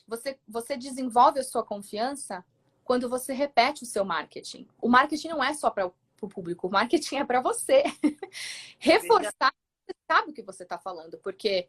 você, 0.07 0.39
você 0.49 0.77
desenvolve 0.77 1.39
a 1.39 1.45
sua 1.45 1.63
confiança 1.63 2.45
quando 2.83 3.09
você 3.09 3.33
repete 3.33 3.83
o 3.83 3.87
seu 3.87 4.05
marketing. 4.05 4.67
O 4.81 4.89
marketing 4.89 5.29
não 5.29 5.45
é 5.45 5.53
só 5.53 5.71
para 5.71 5.91
para 6.19 6.27
o 6.27 6.29
público. 6.29 6.67
O 6.67 6.71
marketing 6.71 7.17
é 7.17 7.25
para 7.25 7.41
você. 7.41 7.83
Reforçar, 8.79 9.53
você 9.87 9.95
sabe 10.11 10.31
o 10.31 10.35
que 10.35 10.43
você 10.43 10.65
está 10.65 10.79
falando, 10.79 11.19
porque 11.19 11.69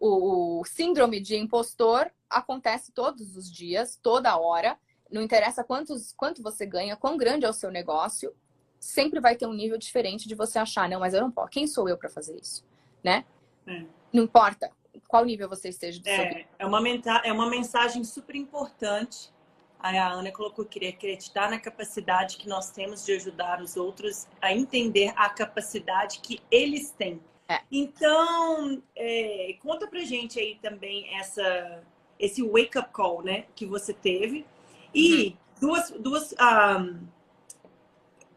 o 0.00 0.64
síndrome 0.64 1.20
de 1.20 1.36
impostor 1.36 2.10
acontece 2.28 2.92
todos 2.92 3.36
os 3.36 3.50
dias, 3.50 3.98
toda 4.02 4.36
hora. 4.36 4.78
Não 5.10 5.22
interessa 5.22 5.62
quantos, 5.62 6.12
quanto 6.12 6.42
você 6.42 6.66
ganha, 6.66 6.96
quão 6.96 7.16
grande 7.16 7.44
é 7.44 7.48
o 7.48 7.52
seu 7.52 7.70
negócio, 7.70 8.34
sempre 8.80 9.20
vai 9.20 9.36
ter 9.36 9.46
um 9.46 9.52
nível 9.52 9.78
diferente 9.78 10.26
de 10.26 10.34
você 10.34 10.58
achar, 10.58 10.88
não, 10.88 11.00
mas 11.00 11.14
eu 11.14 11.20
não 11.20 11.30
posso. 11.30 11.50
Quem 11.50 11.66
sou 11.66 11.88
eu 11.88 11.96
para 11.96 12.08
fazer 12.08 12.38
isso? 12.40 12.64
Né? 13.02 13.24
É. 13.66 13.84
Não 14.12 14.24
importa 14.24 14.70
qual 15.08 15.24
nível 15.24 15.48
você 15.48 15.68
esteja 15.68 16.00
é, 16.06 16.46
é 16.58 16.66
uma 16.66 16.80
É 17.24 17.32
uma 17.32 17.48
mensagem 17.48 18.02
super 18.04 18.34
importante 18.34 19.32
Aí 19.84 19.98
a 19.98 20.08
Ana 20.08 20.32
colocou 20.32 20.64
que 20.64 20.70
queria 20.70 20.88
acreditar 20.88 21.50
na 21.50 21.60
capacidade 21.60 22.38
que 22.38 22.48
nós 22.48 22.70
temos 22.70 23.04
de 23.04 23.12
ajudar 23.12 23.60
os 23.60 23.76
outros 23.76 24.26
a 24.40 24.50
entender 24.50 25.12
a 25.14 25.28
capacidade 25.28 26.20
que 26.20 26.40
eles 26.50 26.90
têm. 26.90 27.20
É. 27.46 27.60
Então, 27.70 28.82
é, 28.96 29.54
conta 29.60 29.86
pra 29.86 30.00
gente 30.00 30.40
aí 30.40 30.58
também 30.62 31.14
essa, 31.18 31.84
esse 32.18 32.42
wake-up 32.42 32.90
call, 32.94 33.22
né, 33.22 33.44
que 33.54 33.66
você 33.66 33.92
teve. 33.92 34.46
E 34.94 35.26
uhum. 35.26 35.36
duas, 35.60 35.90
duas 35.90 36.32
um, 36.32 37.06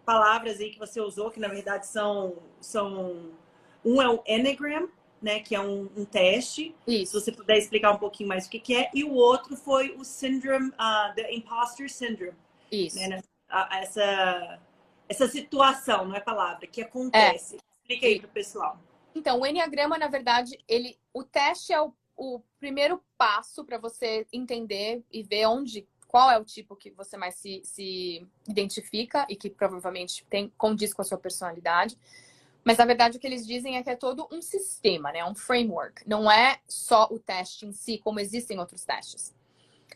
palavras 0.06 0.60
aí 0.60 0.72
que 0.72 0.80
você 0.80 1.00
usou, 1.00 1.32
que 1.32 1.40
na 1.40 1.48
verdade 1.48 1.88
são, 1.88 2.40
são 2.60 3.32
um 3.86 4.02
é 4.02 4.10
o 4.10 4.22
Enneagram, 4.28 4.90
né, 5.22 5.40
que 5.40 5.56
é 5.56 5.60
um, 5.60 5.90
um 5.96 6.06
teste. 6.06 6.76
Isso. 6.86 7.14
Se 7.14 7.26
você 7.26 7.32
puder 7.32 7.58
explicar 7.58 7.92
um 7.92 7.98
pouquinho 7.98 8.30
mais 8.30 8.46
o 8.46 8.50
que, 8.50 8.60
que 8.60 8.76
é. 8.76 8.90
E 8.94 9.04
o 9.04 9.14
outro 9.14 9.56
foi 9.56 9.96
o 9.96 10.04
syndrome, 10.04 10.70
uh, 10.70 11.14
the 11.16 11.34
imposter 11.34 11.90
syndrome. 11.90 12.38
Isso. 12.72 12.98
Né, 12.98 13.22
essa, 13.72 14.60
essa 15.08 15.28
situação, 15.28 16.06
não 16.06 16.16
é 16.16 16.20
palavra, 16.20 16.68
que 16.68 16.82
acontece. 16.82 17.56
É. 17.56 17.60
Explica 17.82 18.08
aí 18.08 18.20
para 18.20 18.28
o 18.28 18.32
pessoal. 18.32 18.80
Então, 19.16 19.40
o 19.40 19.46
Enneagrama, 19.46 19.98
na 19.98 20.08
verdade, 20.08 20.60
ele, 20.68 20.98
o 21.14 21.24
teste 21.24 21.74
é 21.74 21.82
o, 21.82 21.94
o 22.16 22.42
primeiro 22.60 23.02
passo 23.18 23.64
para 23.64 23.78
você 23.78 24.28
entender 24.32 25.04
e 25.12 25.24
ver 25.24 25.48
onde, 25.48 25.88
qual 26.08 26.30
é 26.30 26.38
o 26.38 26.46
tipo 26.46 26.76
que 26.76 26.92
você 26.92 27.18
mais 27.18 27.36
se, 27.36 27.62
se 27.64 28.28
identifica 28.48 29.26
e 29.30 29.36
que 29.36 29.50
provavelmente 29.50 30.26
tem 30.30 30.52
condiz 30.58 30.94
com 30.94 31.02
a 31.02 31.06
sua 31.06 31.18
personalidade. 31.18 31.98
Mas 32.68 32.80
na 32.80 32.84
verdade 32.84 33.16
o 33.16 33.20
que 33.22 33.26
eles 33.26 33.48
dizem 33.48 33.78
é 33.78 33.82
que 33.82 33.90
é 33.90 33.96
todo 33.96 34.28
um 34.30 34.42
sistema, 34.42 35.10
né? 35.10 35.24
Um 35.24 35.34
framework. 35.34 36.04
Não 36.06 36.30
é 36.30 36.60
só 36.68 37.08
o 37.10 37.18
teste 37.18 37.66
em 37.66 37.72
si, 37.72 37.98
como 37.98 38.20
existem 38.20 38.60
outros 38.60 38.84
testes. 38.84 39.34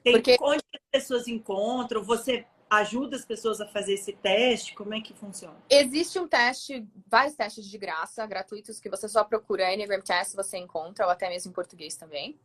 Tem 0.01 0.13
Porque... 0.13 0.38
onde 0.39 0.63
as 0.73 0.81
pessoas 0.89 1.27
encontram, 1.27 2.01
você 2.01 2.45
ajuda 2.69 3.17
as 3.17 3.25
pessoas 3.25 3.60
a 3.60 3.67
fazer 3.67 3.95
esse 3.95 4.13
teste? 4.13 4.73
Como 4.73 4.93
é 4.93 5.01
que 5.01 5.13
funciona? 5.13 5.57
Existe 5.69 6.17
um 6.17 6.25
teste, 6.25 6.88
vários 7.07 7.36
testes 7.36 7.65
de 7.65 7.77
graça, 7.77 8.25
gratuitos, 8.25 8.79
que 8.79 8.89
você 8.89 9.10
só 9.10 9.25
procura 9.25 9.73
Enneagram 9.73 9.99
Test, 9.99 10.34
você 10.34 10.57
encontra, 10.57 11.05
ou 11.05 11.12
até 11.12 11.27
mesmo 11.27 11.51
em 11.51 11.53
português 11.53 11.97
também. 11.97 12.39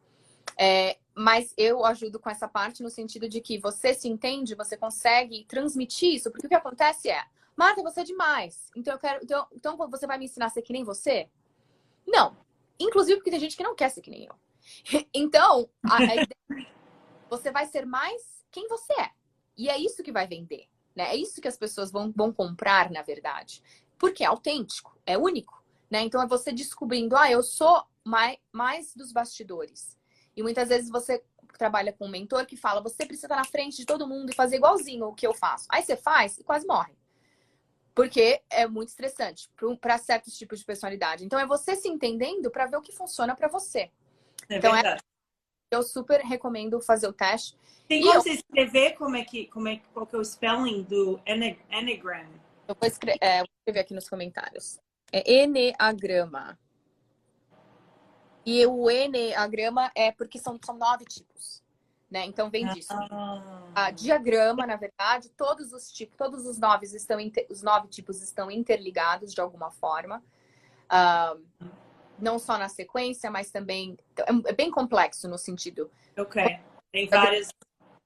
É, 0.58 0.96
mas 1.14 1.54
eu 1.56 1.84
ajudo 1.84 2.18
com 2.18 2.28
essa 2.28 2.48
parte 2.48 2.82
no 2.82 2.90
sentido 2.90 3.28
de 3.28 3.40
que 3.40 3.60
você 3.60 3.94
se 3.94 4.08
entende, 4.08 4.56
você 4.56 4.76
consegue 4.76 5.44
transmitir 5.44 6.14
isso, 6.14 6.32
porque 6.32 6.48
o 6.48 6.50
que 6.50 6.56
acontece 6.56 7.10
é, 7.10 7.22
Marta, 7.56 7.82
você 7.82 8.00
é 8.00 8.04
demais. 8.04 8.70
Então 8.76 8.94
eu 8.94 8.98
quero. 8.98 9.24
Então, 9.24 9.46
então 9.52 9.76
você 9.88 10.06
vai 10.06 10.18
me 10.18 10.26
ensinar 10.26 10.46
a 10.46 10.50
ser 10.50 10.62
que 10.62 10.72
nem 10.72 10.84
você? 10.84 11.28
Não. 12.06 12.36
Inclusive 12.78 13.16
porque 13.16 13.30
tem 13.30 13.40
gente 13.40 13.56
que 13.56 13.62
não 13.62 13.74
quer 13.74 13.88
ser 13.90 14.02
que 14.02 14.10
nem 14.10 14.24
eu. 14.24 14.34
Então, 15.14 15.70
a, 15.88 15.96
a 15.96 16.02
ideia, 16.04 16.28
é 16.50 16.76
você 17.30 17.50
vai 17.50 17.66
ser 17.66 17.86
mais 17.86 18.44
quem 18.50 18.68
você 18.68 18.92
é. 19.00 19.10
E 19.56 19.68
é 19.68 19.78
isso 19.78 20.02
que 20.02 20.12
vai 20.12 20.26
vender. 20.26 20.68
Né? 20.94 21.10
É 21.10 21.16
isso 21.16 21.40
que 21.40 21.48
as 21.48 21.56
pessoas 21.56 21.90
vão, 21.90 22.12
vão 22.14 22.32
comprar, 22.32 22.90
na 22.90 23.02
verdade. 23.02 23.62
Porque 23.98 24.22
é 24.22 24.26
autêntico, 24.26 24.98
é 25.06 25.16
único. 25.16 25.64
Né? 25.90 26.02
Então 26.02 26.20
é 26.20 26.26
você 26.26 26.52
descobrindo, 26.52 27.16
ah, 27.16 27.30
eu 27.30 27.42
sou 27.42 27.84
mais, 28.04 28.36
mais 28.52 28.94
dos 28.94 29.12
bastidores. 29.12 29.98
E 30.36 30.42
muitas 30.42 30.68
vezes 30.68 30.90
você 30.90 31.24
trabalha 31.56 31.92
com 31.92 32.06
um 32.06 32.10
mentor 32.10 32.44
que 32.44 32.56
fala, 32.56 32.82
você 32.82 33.06
precisa 33.06 33.26
estar 33.26 33.36
na 33.36 33.44
frente 33.44 33.76
de 33.76 33.86
todo 33.86 34.06
mundo 34.06 34.30
e 34.30 34.34
fazer 34.34 34.56
igualzinho 34.56 35.06
o 35.06 35.14
que 35.14 35.26
eu 35.26 35.32
faço. 35.32 35.66
Aí 35.70 35.82
você 35.82 35.96
faz 35.96 36.38
e 36.38 36.44
quase 36.44 36.66
morre. 36.66 36.94
Porque 37.96 38.42
é 38.50 38.66
muito 38.66 38.90
estressante 38.90 39.48
para 39.80 39.96
certos 39.96 40.36
tipos 40.36 40.58
de 40.58 40.66
personalidade. 40.66 41.24
Então 41.24 41.40
é 41.40 41.46
você 41.46 41.74
se 41.74 41.88
entendendo 41.88 42.50
para 42.50 42.66
ver 42.66 42.76
o 42.76 42.82
que 42.82 42.92
funciona 42.92 43.34
para 43.34 43.48
você. 43.48 43.90
É 44.50 44.58
então 44.58 44.70
verdade. 44.70 45.00
É, 45.72 45.76
eu 45.76 45.82
super 45.82 46.20
recomendo 46.20 46.78
fazer 46.82 47.08
o 47.08 47.12
teste. 47.14 47.56
Tem 47.88 48.02
como 48.02 48.12
eu... 48.12 48.20
você 48.20 48.32
escrever 48.32 48.96
como 48.98 49.16
é 49.16 49.24
que, 49.24 49.46
como 49.46 49.68
é, 49.68 49.80
qual 49.94 50.06
que 50.06 50.14
é 50.14 50.18
o 50.18 50.24
spelling 50.24 50.82
do 50.82 51.18
Enneagram? 51.26 52.28
Eu 52.68 52.76
vou, 52.78 52.86
escrever, 52.86 53.18
é, 53.22 53.38
vou 53.38 53.48
escrever 53.60 53.80
aqui 53.80 53.94
nos 53.94 54.10
comentários. 54.10 54.78
É 55.10 55.32
Enneagrama. 55.32 56.58
E 58.44 58.66
o 58.66 58.90
Enneagrama 58.90 59.90
é 59.94 60.12
porque 60.12 60.38
são, 60.38 60.58
são 60.62 60.76
nove 60.76 61.06
tipos. 61.06 61.64
Né? 62.10 62.24
Então 62.24 62.48
vem 62.48 62.66
disso. 62.68 62.92
Ah. 62.92 63.62
A 63.74 63.90
diagrama, 63.90 64.66
na 64.66 64.76
verdade, 64.76 65.28
todos 65.30 65.72
os 65.72 65.90
tipos, 65.90 66.16
todos 66.16 66.46
os 66.46 66.56
nove 66.58 66.86
estão 66.86 67.18
os 67.50 67.62
nove 67.62 67.88
tipos 67.88 68.22
estão 68.22 68.50
interligados 68.50 69.34
de 69.34 69.40
alguma 69.40 69.70
forma. 69.70 70.22
Uh, 70.86 71.68
não 72.18 72.38
só 72.38 72.56
na 72.56 72.68
sequência, 72.68 73.30
mas 73.30 73.50
também 73.50 73.98
é, 74.18 74.50
é 74.50 74.52
bem 74.52 74.70
complexo 74.70 75.28
no 75.28 75.36
sentido. 75.36 75.90
Ok. 76.16 76.42
Tem 76.92 77.08
várias. 77.08 77.48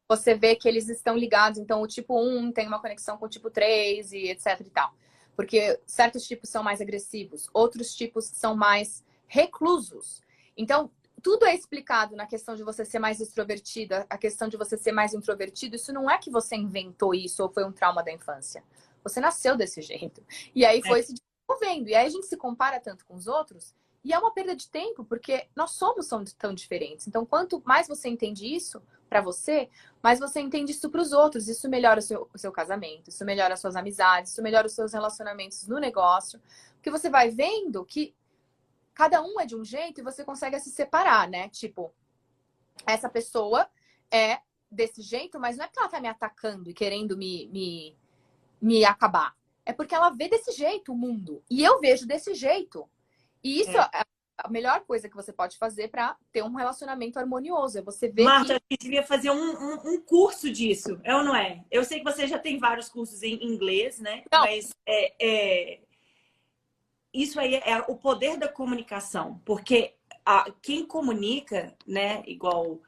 Você 0.08 0.34
vê 0.34 0.56
que 0.56 0.66
eles 0.66 0.88
estão 0.88 1.16
ligados, 1.16 1.58
então 1.58 1.80
o 1.82 1.86
tipo 1.86 2.20
1 2.20 2.50
tem 2.52 2.66
uma 2.66 2.80
conexão 2.80 3.16
com 3.16 3.26
o 3.26 3.28
tipo 3.28 3.48
3 3.50 4.12
e 4.12 4.30
etc 4.30 4.60
e 4.60 4.70
tal. 4.70 4.92
Porque 5.36 5.80
certos 5.86 6.26
tipos 6.26 6.50
são 6.50 6.62
mais 6.62 6.80
agressivos, 6.80 7.48
outros 7.54 7.94
tipos 7.94 8.24
são 8.24 8.56
mais 8.56 9.04
reclusos. 9.28 10.20
Então, 10.56 10.90
tudo 11.20 11.46
é 11.46 11.54
explicado 11.54 12.16
na 12.16 12.26
questão 12.26 12.54
de 12.54 12.62
você 12.62 12.84
ser 12.84 12.98
mais 12.98 13.20
extrovertida, 13.20 14.06
a 14.08 14.18
questão 14.18 14.48
de 14.48 14.56
você 14.56 14.76
ser 14.76 14.92
mais 14.92 15.14
introvertido. 15.14 15.76
Isso 15.76 15.92
não 15.92 16.10
é 16.10 16.18
que 16.18 16.30
você 16.30 16.56
inventou 16.56 17.14
isso 17.14 17.42
ou 17.42 17.48
foi 17.48 17.64
um 17.64 17.72
trauma 17.72 18.02
da 18.02 18.12
infância. 18.12 18.64
Você 19.02 19.20
nasceu 19.20 19.56
desse 19.56 19.80
jeito. 19.82 20.22
E 20.54 20.64
aí 20.64 20.82
foi 20.82 21.00
é. 21.00 21.02
se 21.02 21.14
desenvolvendo. 21.14 21.88
E 21.88 21.94
aí 21.94 22.06
a 22.06 22.10
gente 22.10 22.26
se 22.26 22.36
compara 22.36 22.80
tanto 22.80 23.04
com 23.04 23.14
os 23.14 23.26
outros 23.26 23.74
e 24.02 24.12
é 24.12 24.18
uma 24.18 24.32
perda 24.32 24.56
de 24.56 24.68
tempo, 24.68 25.04
porque 25.04 25.46
nós 25.54 25.72
somos 25.72 26.08
tão 26.38 26.54
diferentes. 26.54 27.06
Então, 27.06 27.26
quanto 27.26 27.62
mais 27.66 27.86
você 27.86 28.08
entende 28.08 28.46
isso 28.46 28.82
para 29.08 29.20
você, 29.20 29.68
mais 30.02 30.18
você 30.18 30.40
entende 30.40 30.72
isso 30.72 30.88
para 30.88 31.02
os 31.02 31.12
outros. 31.12 31.48
Isso 31.48 31.68
melhora 31.68 32.00
o 32.00 32.02
seu, 32.02 32.28
o 32.32 32.38
seu 32.38 32.50
casamento, 32.50 33.08
isso 33.08 33.24
melhora 33.24 33.54
as 33.54 33.60
suas 33.60 33.76
amizades, 33.76 34.32
isso 34.32 34.42
melhora 34.42 34.66
os 34.66 34.72
seus 34.72 34.94
relacionamentos 34.94 35.68
no 35.68 35.78
negócio. 35.78 36.40
Porque 36.74 36.90
você 36.90 37.10
vai 37.10 37.30
vendo 37.30 37.84
que 37.84 38.14
cada 38.94 39.22
um 39.22 39.40
é 39.40 39.46
de 39.46 39.56
um 39.56 39.64
jeito 39.64 40.00
e 40.00 40.04
você 40.04 40.24
consegue 40.24 40.58
se 40.60 40.70
separar, 40.70 41.28
né? 41.28 41.48
Tipo, 41.48 41.92
essa 42.86 43.08
pessoa 43.08 43.68
é 44.10 44.40
desse 44.70 45.02
jeito, 45.02 45.38
mas 45.38 45.56
não 45.56 45.64
é 45.64 45.68
porque 45.68 45.80
ela 45.80 45.88
tá 45.88 46.00
me 46.00 46.08
atacando 46.08 46.70
e 46.70 46.74
querendo 46.74 47.16
me, 47.16 47.48
me, 47.48 47.96
me 48.60 48.84
acabar. 48.84 49.34
É 49.64 49.72
porque 49.72 49.94
ela 49.94 50.10
vê 50.10 50.28
desse 50.28 50.52
jeito 50.52 50.92
o 50.92 50.96
mundo. 50.96 51.42
E 51.50 51.62
eu 51.62 51.80
vejo 51.80 52.06
desse 52.06 52.34
jeito. 52.34 52.88
E 53.42 53.60
isso 53.60 53.76
é, 53.76 53.90
é 53.94 54.02
a 54.38 54.48
melhor 54.48 54.80
coisa 54.80 55.08
que 55.08 55.16
você 55.16 55.32
pode 55.32 55.56
fazer 55.58 55.88
para 55.88 56.16
ter 56.32 56.42
um 56.42 56.54
relacionamento 56.54 57.18
harmonioso. 57.18 57.78
É 57.78 57.82
você 57.82 58.08
ver. 58.08 58.24
Marta, 58.24 58.46
que... 58.46 58.52
a 58.52 58.60
gente 58.70 58.82
devia 58.82 59.02
fazer 59.02 59.30
um, 59.30 59.34
um, 59.34 59.94
um, 59.94 60.00
curso 60.00 60.50
disso, 60.50 61.00
é 61.04 61.14
ou 61.14 61.22
não 61.22 61.34
é? 61.34 61.64
Eu 61.70 61.84
sei 61.84 61.98
que 61.98 62.04
você 62.04 62.26
já 62.26 62.38
tem 62.38 62.58
vários 62.58 62.88
cursos 62.88 63.22
em 63.22 63.44
inglês, 63.44 63.98
né? 63.98 64.24
Não. 64.30 64.40
Mas 64.40 64.74
é, 64.86 65.14
é... 65.20 65.80
isso 67.12 67.38
aí 67.40 67.54
é 67.56 67.84
o 67.88 67.96
poder 67.96 68.38
da 68.38 68.48
comunicação, 68.48 69.40
porque 69.44 69.94
a, 70.24 70.50
quem 70.62 70.84
comunica, 70.84 71.74
né, 71.86 72.22
igual. 72.26 72.80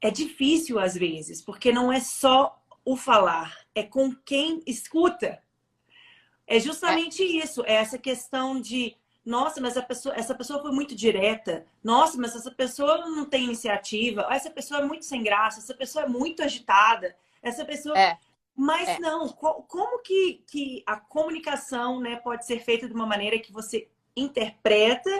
É 0.00 0.10
difícil 0.10 0.78
às 0.78 0.94
vezes, 0.94 1.40
porque 1.40 1.72
não 1.72 1.90
é 1.90 1.98
só 1.98 2.62
o 2.84 2.94
falar, 2.94 3.58
é 3.74 3.82
com 3.82 4.14
quem 4.14 4.62
escuta. 4.66 5.42
É 6.46 6.60
justamente 6.60 7.22
é. 7.22 7.26
isso, 7.42 7.64
é 7.64 7.72
essa 7.76 7.96
questão 7.96 8.60
de 8.60 8.94
nossa, 9.24 9.60
mas 9.60 9.80
pessoa, 9.86 10.14
essa 10.14 10.34
pessoa 10.34 10.60
foi 10.60 10.70
muito 10.70 10.94
direta. 10.94 11.64
Nossa, 11.82 12.18
mas 12.18 12.36
essa 12.36 12.50
pessoa 12.50 13.08
não 13.08 13.24
tem 13.24 13.44
iniciativa. 13.44 14.26
Essa 14.30 14.50
pessoa 14.50 14.80
é 14.80 14.84
muito 14.84 15.06
sem 15.06 15.22
graça. 15.22 15.60
Essa 15.60 15.74
pessoa 15.74 16.04
é 16.04 16.08
muito 16.08 16.42
agitada. 16.42 17.16
Essa 17.42 17.64
pessoa. 17.64 17.98
É. 17.98 18.18
Mas 18.56 18.88
é. 18.88 18.98
não, 19.00 19.28
como 19.28 20.00
que, 20.02 20.44
que 20.46 20.82
a 20.86 20.96
comunicação 20.96 22.00
né, 22.00 22.16
pode 22.16 22.46
ser 22.46 22.60
feita 22.60 22.86
de 22.86 22.94
uma 22.94 23.06
maneira 23.06 23.38
que 23.38 23.52
você 23.52 23.88
interpreta, 24.16 25.10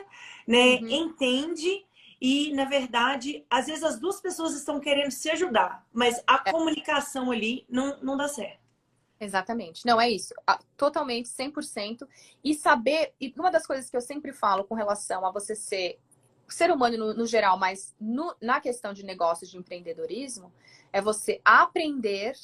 né, 0.47 0.77
uhum. 0.77 0.88
entende 0.88 1.85
e, 2.20 2.53
na 2.55 2.64
verdade, 2.64 3.44
às 3.51 3.66
vezes 3.66 3.83
as 3.83 3.99
duas 3.99 4.20
pessoas 4.20 4.55
estão 4.55 4.79
querendo 4.79 5.11
se 5.11 5.29
ajudar, 5.31 5.85
mas 5.92 6.23
a 6.27 6.42
é. 6.47 6.53
comunicação 6.53 7.31
ali 7.31 7.66
não, 7.68 7.99
não 8.01 8.16
dá 8.16 8.29
certo. 8.29 8.62
Exatamente. 9.18 9.85
Não, 9.85 10.01
é 10.01 10.11
isso. 10.11 10.35
Totalmente, 10.77 11.29
100%. 11.29 12.07
E 12.42 12.55
saber... 12.55 13.14
E 13.20 13.33
uma 13.37 13.51
das 13.51 13.66
coisas 13.66 13.90
que 13.90 13.97
eu 13.97 14.01
sempre 14.01 14.33
falo 14.33 14.64
com 14.64 14.75
relação 14.75 15.25
a 15.25 15.31
você 15.31 15.55
ser 15.55 15.99
ser 16.47 16.70
humano 16.70 16.97
no, 16.97 17.14
no 17.14 17.27
geral, 17.27 17.59
mas 17.59 17.94
no, 18.01 18.35
na 18.40 18.61
questão 18.61 18.92
de 18.92 19.03
negócios, 19.05 19.51
de 19.51 19.57
empreendedorismo, 19.57 20.53
é 20.92 21.01
você 21.01 21.40
aprender 21.44 22.35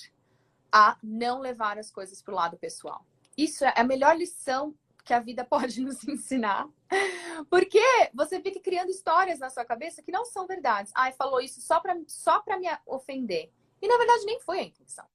a 0.72 0.96
não 1.02 1.40
levar 1.40 1.78
as 1.78 1.90
coisas 1.90 2.22
para 2.22 2.32
o 2.32 2.36
lado 2.36 2.56
pessoal. 2.56 3.04
Isso 3.36 3.64
é 3.64 3.72
a 3.76 3.84
melhor 3.84 4.16
lição 4.16 4.74
que 5.04 5.14
a 5.14 5.20
vida 5.20 5.44
pode 5.48 5.80
nos 5.80 6.06
ensinar. 6.06 6.68
Porque 7.48 7.82
você 8.14 8.40
fica 8.40 8.60
criando 8.60 8.90
histórias 8.90 9.38
na 9.38 9.50
sua 9.50 9.64
cabeça 9.64 10.02
que 10.02 10.12
não 10.12 10.24
são 10.24 10.46
verdades. 10.46 10.92
Ai, 10.94 11.12
falou 11.12 11.40
isso 11.40 11.60
só 11.60 11.80
para 11.80 11.96
só 12.06 12.42
me 12.58 12.68
ofender. 12.86 13.52
E 13.80 13.88
na 13.88 13.96
verdade 13.96 14.24
nem 14.24 14.40
foi 14.40 14.60
a 14.60 14.64
intenção. 14.64 15.06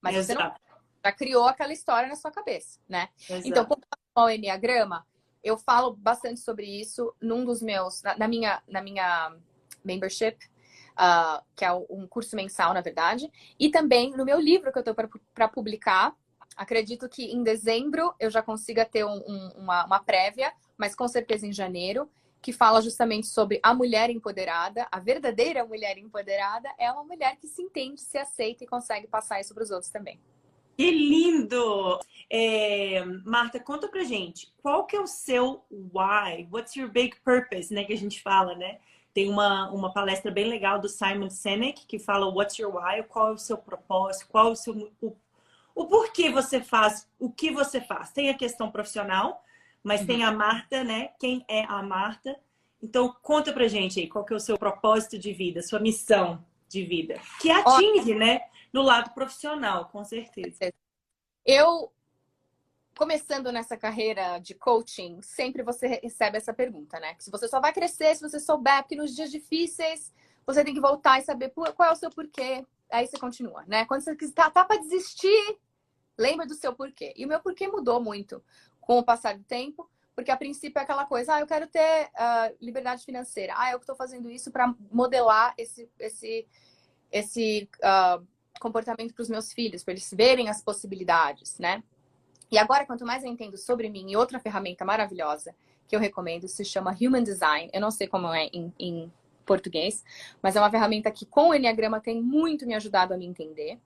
Mas 0.00 0.16
Exato. 0.16 0.40
você 0.40 0.44
não 0.48 0.72
já 1.04 1.12
criou 1.12 1.46
aquela 1.46 1.72
história 1.72 2.08
na 2.08 2.16
sua 2.16 2.30
cabeça, 2.30 2.78
né? 2.88 3.08
Exato. 3.28 3.48
Então, 3.48 3.66
com 3.66 3.80
o 4.14 4.30
Enneagrama, 4.30 5.06
eu 5.42 5.58
falo 5.58 5.94
bastante 5.94 6.40
sobre 6.40 6.66
isso 6.66 7.14
num 7.20 7.44
dos 7.44 7.60
meus, 7.60 8.02
na, 8.02 8.16
na 8.16 8.28
minha, 8.28 8.62
na 8.68 8.80
minha 8.80 9.36
membership, 9.84 10.38
uh, 10.92 11.42
que 11.54 11.64
é 11.64 11.72
um 11.72 12.06
curso 12.06 12.36
mensal, 12.36 12.72
na 12.72 12.80
verdade, 12.80 13.30
e 13.58 13.70
também 13.70 14.10
no 14.12 14.24
meu 14.24 14.40
livro 14.40 14.72
que 14.72 14.78
eu 14.78 14.82
estou 14.82 14.94
para 15.34 15.48
publicar. 15.48 16.14
Acredito 16.56 17.08
que 17.08 17.24
em 17.24 17.42
dezembro 17.42 18.14
eu 18.20 18.30
já 18.30 18.42
consiga 18.42 18.84
ter 18.84 19.04
um, 19.04 19.22
um, 19.26 19.48
uma, 19.56 19.86
uma 19.86 20.00
prévia, 20.00 20.52
mas 20.76 20.94
com 20.94 21.08
certeza 21.08 21.46
em 21.46 21.52
janeiro, 21.52 22.10
que 22.42 22.52
fala 22.52 22.82
justamente 22.82 23.28
sobre 23.28 23.60
a 23.62 23.72
mulher 23.72 24.10
empoderada. 24.10 24.86
A 24.90 24.98
verdadeira 24.98 25.64
mulher 25.64 25.96
empoderada 25.96 26.68
é 26.76 26.90
uma 26.90 27.04
mulher 27.04 27.36
que 27.36 27.46
se 27.46 27.62
entende, 27.62 28.00
se 28.00 28.18
aceita 28.18 28.64
e 28.64 28.66
consegue 28.66 29.06
passar 29.06 29.40
isso 29.40 29.54
para 29.54 29.62
os 29.62 29.70
outros 29.70 29.90
também. 29.90 30.20
Que 30.76 30.90
lindo! 30.90 32.00
É, 32.28 33.04
Marta, 33.24 33.60
conta 33.60 33.88
pra 33.88 34.02
gente, 34.02 34.52
qual 34.62 34.86
que 34.86 34.96
é 34.96 35.00
o 35.00 35.06
seu 35.06 35.64
why? 35.70 36.48
What's 36.50 36.74
your 36.74 36.90
big 36.90 37.16
purpose, 37.20 37.72
né? 37.72 37.84
Que 37.84 37.92
a 37.92 37.98
gente 37.98 38.20
fala, 38.22 38.54
né? 38.54 38.78
Tem 39.14 39.28
uma, 39.28 39.70
uma 39.70 39.92
palestra 39.92 40.30
bem 40.30 40.46
legal 40.46 40.78
do 40.78 40.88
Simon 40.88 41.30
Sinek 41.30 41.86
que 41.86 41.98
fala 41.98 42.26
What's 42.26 42.58
your 42.58 42.74
why? 42.74 43.02
Qual 43.02 43.28
é 43.28 43.32
o 43.32 43.38
seu 43.38 43.58
propósito? 43.58 44.26
Qual 44.28 44.48
é 44.48 44.50
o 44.50 44.56
seu... 44.56 44.92
O, 45.00 45.16
o 45.74 45.86
porquê 45.86 46.30
você 46.30 46.60
faz 46.60 47.08
o 47.18 47.30
que 47.30 47.50
você 47.50 47.80
faz. 47.80 48.12
Tem 48.12 48.30
a 48.30 48.34
questão 48.34 48.70
profissional, 48.70 49.42
mas 49.82 50.00
uhum. 50.00 50.06
tem 50.06 50.24
a 50.24 50.32
Marta, 50.32 50.82
né? 50.84 51.10
Quem 51.18 51.44
é 51.48 51.64
a 51.64 51.82
Marta? 51.82 52.38
Então, 52.82 53.14
conta 53.22 53.52
pra 53.52 53.68
gente 53.68 54.00
aí, 54.00 54.08
qual 54.08 54.24
que 54.24 54.32
é 54.32 54.36
o 54.36 54.40
seu 54.40 54.58
propósito 54.58 55.18
de 55.18 55.32
vida, 55.32 55.62
sua 55.62 55.78
missão 55.78 56.44
de 56.68 56.84
vida, 56.84 57.20
que 57.40 57.50
atinge, 57.50 58.14
né? 58.14 58.40
no 58.72 58.82
lado 58.82 59.10
profissional, 59.10 59.86
com 59.86 60.02
certeza. 60.04 60.72
Eu 61.44 61.92
começando 62.96 63.50
nessa 63.50 63.76
carreira 63.76 64.38
de 64.38 64.54
coaching, 64.54 65.20
sempre 65.22 65.62
você 65.62 65.86
recebe 66.02 66.36
essa 66.36 66.52
pergunta, 66.52 67.00
né? 67.00 67.16
Se 67.18 67.30
você 67.30 67.48
só 67.48 67.60
vai 67.60 67.72
crescer 67.72 68.14
se 68.14 68.22
você 68.22 68.38
souber, 68.38 68.82
porque 68.82 68.96
nos 68.96 69.14
dias 69.14 69.30
difíceis 69.30 70.12
você 70.46 70.64
tem 70.64 70.74
que 70.74 70.80
voltar 70.80 71.18
e 71.18 71.22
saber 71.22 71.50
qual 71.50 71.88
é 71.88 71.92
o 71.92 71.96
seu 71.96 72.10
porquê. 72.10 72.64
Aí 72.90 73.06
você 73.06 73.18
continua, 73.18 73.64
né? 73.66 73.86
Quando 73.86 74.02
você 74.02 74.14
tá, 74.32 74.50
tá 74.50 74.64
para 74.64 74.80
desistir, 74.80 75.58
lembra 76.18 76.46
do 76.46 76.54
seu 76.54 76.74
porquê. 76.74 77.14
E 77.16 77.24
o 77.24 77.28
meu 77.28 77.40
porquê 77.40 77.66
mudou 77.66 78.00
muito 78.00 78.44
com 78.80 78.98
o 78.98 79.04
passar 79.04 79.38
do 79.38 79.44
tempo, 79.44 79.88
porque 80.14 80.30
a 80.30 80.36
princípio 80.36 80.78
é 80.78 80.82
aquela 80.82 81.06
coisa, 81.06 81.34
ah, 81.34 81.40
eu 81.40 81.46
quero 81.46 81.66
ter 81.66 82.06
uh, 82.08 82.56
liberdade 82.60 83.04
financeira. 83.04 83.54
Ah, 83.56 83.72
eu 83.72 83.78
estou 83.78 83.96
fazendo 83.96 84.30
isso 84.30 84.50
para 84.50 84.74
modelar 84.90 85.54
esse, 85.56 85.88
esse, 85.98 86.46
esse 87.10 87.68
uh, 87.78 88.26
comportamento 88.60 89.14
para 89.14 89.22
os 89.22 89.30
meus 89.30 89.52
filhos, 89.52 89.82
para 89.82 89.92
eles 89.92 90.12
verem 90.12 90.50
as 90.50 90.62
possibilidades, 90.62 91.58
né? 91.58 91.82
E 92.52 92.58
agora, 92.58 92.84
quanto 92.84 93.06
mais 93.06 93.24
eu 93.24 93.30
entendo 93.30 93.56
sobre 93.56 93.88
mim, 93.88 94.10
e 94.10 94.16
outra 94.16 94.38
ferramenta 94.38 94.84
maravilhosa 94.84 95.54
que 95.88 95.96
eu 95.96 96.00
recomendo 96.00 96.46
se 96.46 96.62
chama 96.66 96.94
Human 97.00 97.24
Design. 97.24 97.70
Eu 97.72 97.80
não 97.80 97.90
sei 97.90 98.06
como 98.06 98.28
é 98.28 98.50
em, 98.52 98.70
em 98.78 99.12
português, 99.46 100.04
mas 100.42 100.54
é 100.54 100.60
uma 100.60 100.70
ferramenta 100.70 101.10
que 101.10 101.24
com 101.24 101.48
o 101.48 101.54
Enneagrama 101.54 101.98
tem 101.98 102.22
muito 102.22 102.66
me 102.66 102.74
ajudado 102.74 103.14
a 103.14 103.16
me 103.16 103.24
entender, 103.24 103.80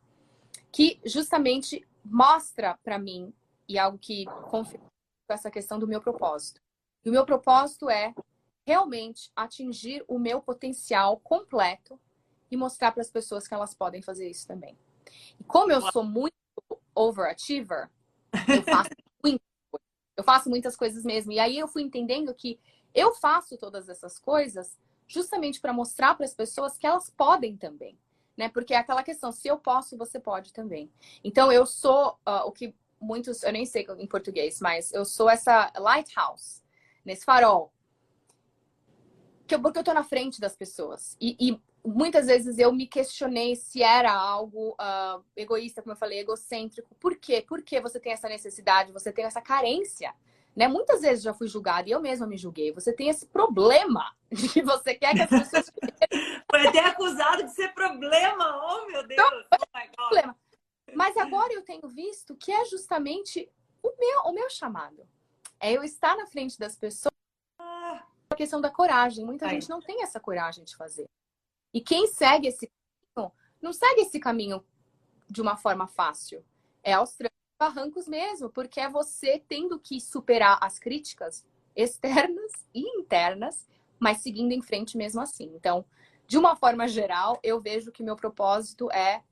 que 0.72 1.00
justamente 1.04 1.86
mostra 2.04 2.76
para 2.82 2.98
mim, 2.98 3.32
e 3.68 3.78
algo 3.78 3.98
que 3.98 4.24
confirma 4.50 4.86
essa 5.28 5.50
questão 5.50 5.78
do 5.78 5.86
meu 5.86 6.00
propósito. 6.00 6.60
E 7.04 7.08
o 7.08 7.12
meu 7.12 7.24
propósito 7.24 7.88
é 7.88 8.12
realmente 8.66 9.30
atingir 9.36 10.04
o 10.08 10.18
meu 10.18 10.42
potencial 10.42 11.18
completo 11.20 12.00
e 12.50 12.56
mostrar 12.56 12.90
para 12.90 13.02
as 13.02 13.10
pessoas 13.10 13.46
que 13.46 13.54
elas 13.54 13.74
podem 13.74 14.02
fazer 14.02 14.28
isso 14.28 14.44
também. 14.44 14.76
E 15.38 15.44
como 15.44 15.70
eu 15.70 15.80
sou 15.92 16.02
muito 16.02 16.34
overachiever, 16.94 17.88
eu 18.48 18.62
faço, 18.62 18.90
eu 20.16 20.24
faço 20.24 20.50
muitas 20.50 20.76
coisas 20.76 21.04
mesmo. 21.04 21.32
E 21.32 21.38
aí 21.38 21.58
eu 21.58 21.68
fui 21.68 21.82
entendendo 21.82 22.34
que 22.34 22.58
eu 22.94 23.14
faço 23.14 23.56
todas 23.58 23.88
essas 23.88 24.18
coisas 24.18 24.78
justamente 25.06 25.60
para 25.60 25.72
mostrar 25.72 26.14
para 26.14 26.24
as 26.24 26.34
pessoas 26.34 26.78
que 26.78 26.86
elas 26.86 27.10
podem 27.10 27.56
também. 27.56 27.98
Né? 28.36 28.48
Porque 28.48 28.74
é 28.74 28.78
aquela 28.78 29.02
questão, 29.02 29.30
se 29.32 29.48
eu 29.48 29.58
posso, 29.58 29.96
você 29.96 30.18
pode 30.18 30.52
também. 30.52 30.90
Então 31.22 31.52
eu 31.52 31.64
sou 31.64 32.18
uh, 32.26 32.46
o 32.46 32.52
que 32.52 32.74
muitos, 33.00 33.42
eu 33.42 33.52
nem 33.52 33.64
sei 33.64 33.86
em 33.98 34.06
português, 34.06 34.60
mas 34.60 34.92
eu 34.92 35.04
sou 35.04 35.28
essa 35.28 35.72
lighthouse, 35.76 36.62
nesse 37.04 37.24
farol. 37.24 37.72
Que 39.46 39.56
porque 39.58 39.78
eu 39.78 39.84
tô 39.84 39.94
na 39.94 40.02
frente 40.02 40.40
das 40.40 40.56
pessoas. 40.56 41.16
E, 41.20 41.36
e 41.38 41.60
muitas 41.86 42.26
vezes 42.26 42.58
eu 42.58 42.72
me 42.72 42.86
questionei 42.86 43.54
se 43.54 43.82
era 43.82 44.12
algo 44.12 44.70
uh, 44.72 45.24
egoísta, 45.36 45.80
como 45.80 45.92
eu 45.92 45.98
falei, 45.98 46.18
egocêntrico. 46.18 46.94
Por 46.96 47.16
quê? 47.16 47.44
Por 47.46 47.62
que 47.62 47.80
você 47.80 48.00
tem 48.00 48.12
essa 48.12 48.28
necessidade, 48.28 48.92
você 48.92 49.12
tem 49.12 49.24
essa 49.24 49.40
carência? 49.40 50.12
Né? 50.54 50.66
Muitas 50.66 51.02
vezes 51.02 51.22
já 51.22 51.34
fui 51.34 51.46
julgada 51.46 51.88
e 51.88 51.92
eu 51.92 52.00
mesma 52.00 52.26
me 52.26 52.36
julguei. 52.36 52.72
Você 52.72 52.92
tem 52.92 53.08
esse 53.08 53.26
problema 53.26 54.14
de 54.32 54.48
que 54.48 54.62
você 54.62 54.94
quer 54.94 55.14
que 55.14 55.22
as 55.22 55.30
pessoas. 55.30 55.70
Foi 56.50 56.66
até 56.66 56.80
acusado 56.80 57.44
de 57.44 57.52
ser 57.52 57.74
problema. 57.74 58.60
Oh, 58.64 58.86
meu 58.86 59.06
Deus! 59.06 59.20
Então, 59.20 59.44
oh, 59.52 59.96
problema. 59.96 60.36
Mas 60.94 61.16
agora 61.16 61.52
eu 61.52 61.62
tenho 61.62 61.86
visto 61.88 62.34
que 62.36 62.50
é 62.50 62.64
justamente 62.64 63.50
o 63.82 63.92
meu, 63.98 64.20
o 64.22 64.32
meu 64.32 64.48
chamado. 64.48 65.06
É 65.60 65.72
eu 65.72 65.84
estar 65.84 66.16
na 66.16 66.26
frente 66.26 66.58
das 66.58 66.76
pessoas. 66.76 67.12
Ah. 67.58 68.02
A 68.30 68.34
questão 68.34 68.60
da 68.60 68.70
coragem. 68.70 69.24
Muita 69.24 69.46
Ai. 69.46 69.52
gente 69.52 69.68
não 69.68 69.80
tem 69.80 70.02
essa 70.02 70.18
coragem 70.18 70.64
de 70.64 70.74
fazer. 70.74 71.06
E 71.72 71.80
quem 71.80 72.06
segue 72.06 72.48
esse 72.48 72.70
caminho, 73.14 73.32
não 73.60 73.72
segue 73.72 74.02
esse 74.02 74.18
caminho 74.18 74.64
de 75.28 75.40
uma 75.40 75.56
forma 75.56 75.86
fácil. 75.86 76.44
É 76.82 76.92
aos 76.92 77.16
barrancos 77.58 78.06
mesmo, 78.06 78.50
porque 78.50 78.80
é 78.80 78.88
você 78.88 79.42
tendo 79.48 79.78
que 79.78 80.00
superar 80.00 80.58
as 80.60 80.78
críticas 80.78 81.44
externas 81.74 82.52
e 82.74 82.80
internas, 82.98 83.66
mas 83.98 84.18
seguindo 84.18 84.52
em 84.52 84.62
frente 84.62 84.96
mesmo 84.96 85.20
assim. 85.20 85.52
Então, 85.54 85.84
de 86.26 86.38
uma 86.38 86.56
forma 86.56 86.88
geral, 86.88 87.38
eu 87.42 87.60
vejo 87.60 87.92
que 87.92 88.02
meu 88.02 88.16
propósito 88.16 88.90
é 88.90 89.22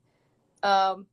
uh, 0.63 1.05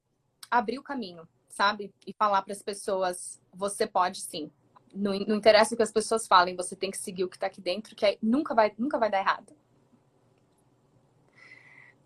abrir 0.51 0.79
o 0.79 0.83
caminho, 0.83 1.27
sabe? 1.49 1.93
E 2.07 2.13
falar 2.13 2.43
para 2.43 2.53
as 2.53 2.63
pessoas: 2.63 3.41
você 3.53 3.87
pode 3.87 4.21
sim. 4.21 4.51
Não, 4.95 5.13
não 5.21 5.37
interessa 5.37 5.75
o 5.75 5.77
que 5.77 5.83
as 5.83 5.93
pessoas 5.93 6.27
falem, 6.27 6.55
você 6.55 6.77
tem 6.77 6.91
que 6.91 6.99
seguir 6.99 7.25
o 7.25 7.29
que 7.29 7.37
está 7.37 7.47
aqui 7.47 7.63
dentro, 7.63 7.97
que 7.97 8.19
nunca 8.21 8.55
vai, 8.55 8.75
nunca 8.77 8.99
vai 8.99 9.11
dar 9.11 9.21
errado. 9.21 9.57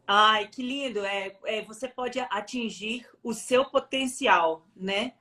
Ai, 0.07 0.47
que 0.47 0.63
lindo! 0.63 1.05
É, 1.05 1.37
é, 1.45 1.63
você 1.63 1.89
pode 1.89 2.21
atingir 2.21 3.07
o 3.25 3.35
seu 3.35 3.65
potencial, 3.65 4.65
né? 4.77 5.15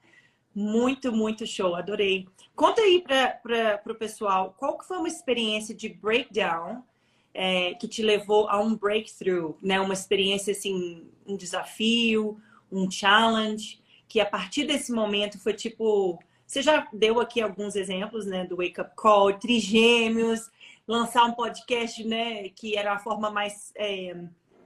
Muito, 0.53 1.11
muito 1.11 1.45
show, 1.47 1.75
adorei. 1.75 2.27
Conta 2.55 2.81
aí 2.81 3.01
para 3.01 3.81
o 3.91 3.95
pessoal 3.95 4.55
qual 4.57 4.77
que 4.77 4.85
foi 4.85 4.97
uma 4.97 5.07
experiência 5.07 5.73
de 5.73 5.89
breakdown 5.89 6.83
é, 7.33 7.73
que 7.73 7.87
te 7.87 8.03
levou 8.03 8.47
a 8.47 8.59
um 8.59 8.75
breakthrough, 8.75 9.57
né? 9.61 9.81
Uma 9.81 9.93
experiência 9.93 10.51
assim, 10.51 11.09
um 11.25 11.35
desafio, 11.35 12.39
um 12.71 12.89
challenge, 12.89 13.81
que 14.07 14.19
a 14.19 14.25
partir 14.25 14.65
desse 14.65 14.91
momento 14.91 15.39
foi 15.39 15.53
tipo. 15.53 16.19
Você 16.45 16.61
já 16.61 16.87
deu 16.93 17.19
aqui 17.19 17.41
alguns 17.41 17.75
exemplos, 17.75 18.27
né? 18.27 18.45
Do 18.45 18.57
Wake 18.57 18.79
Up 18.79 18.91
Call, 18.95 19.33
Trigêmeos, 19.39 20.51
lançar 20.87 21.25
um 21.25 21.33
podcast, 21.33 22.03
né? 22.03 22.49
Que 22.49 22.77
era 22.77 22.93
a 22.93 22.99
forma 22.99 23.31
mais 23.31 23.73
é, 23.75 24.15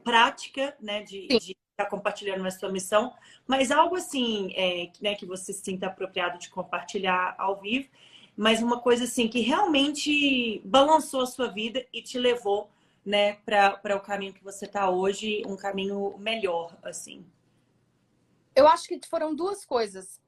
prática, 0.09 0.75
né? 0.79 1.03
De, 1.03 1.27
estar 1.71 1.85
compartilhando 1.89 2.45
a 2.45 2.51
sua 2.51 2.69
missão, 2.69 3.13
mas 3.47 3.71
algo 3.71 3.95
assim, 3.95 4.51
é, 4.55 4.91
né? 5.01 5.15
Que 5.15 5.25
você 5.25 5.53
se 5.53 5.63
sinta 5.63 5.87
apropriado 5.87 6.39
de 6.39 6.49
compartilhar 6.49 7.35
ao 7.37 7.59
vivo, 7.61 7.87
mas 8.35 8.61
uma 8.61 8.79
coisa 8.79 9.03
assim 9.03 9.27
que 9.27 9.39
realmente 9.39 10.61
balançou 10.65 11.21
a 11.21 11.27
sua 11.27 11.47
vida 11.47 11.85
e 11.93 12.01
te 12.01 12.17
levou, 12.17 12.69
né? 13.05 13.33
Para 13.45 13.95
o 13.95 14.01
caminho 14.01 14.33
que 14.33 14.43
você 14.43 14.65
está 14.65 14.89
hoje, 14.89 15.43
um 15.45 15.55
caminho 15.55 16.17
melhor, 16.17 16.75
assim. 16.83 17.25
Eu 18.55 18.67
acho 18.67 18.87
que 18.87 18.99
foram 19.07 19.33
duas 19.35 19.63
coisas. 19.63 20.19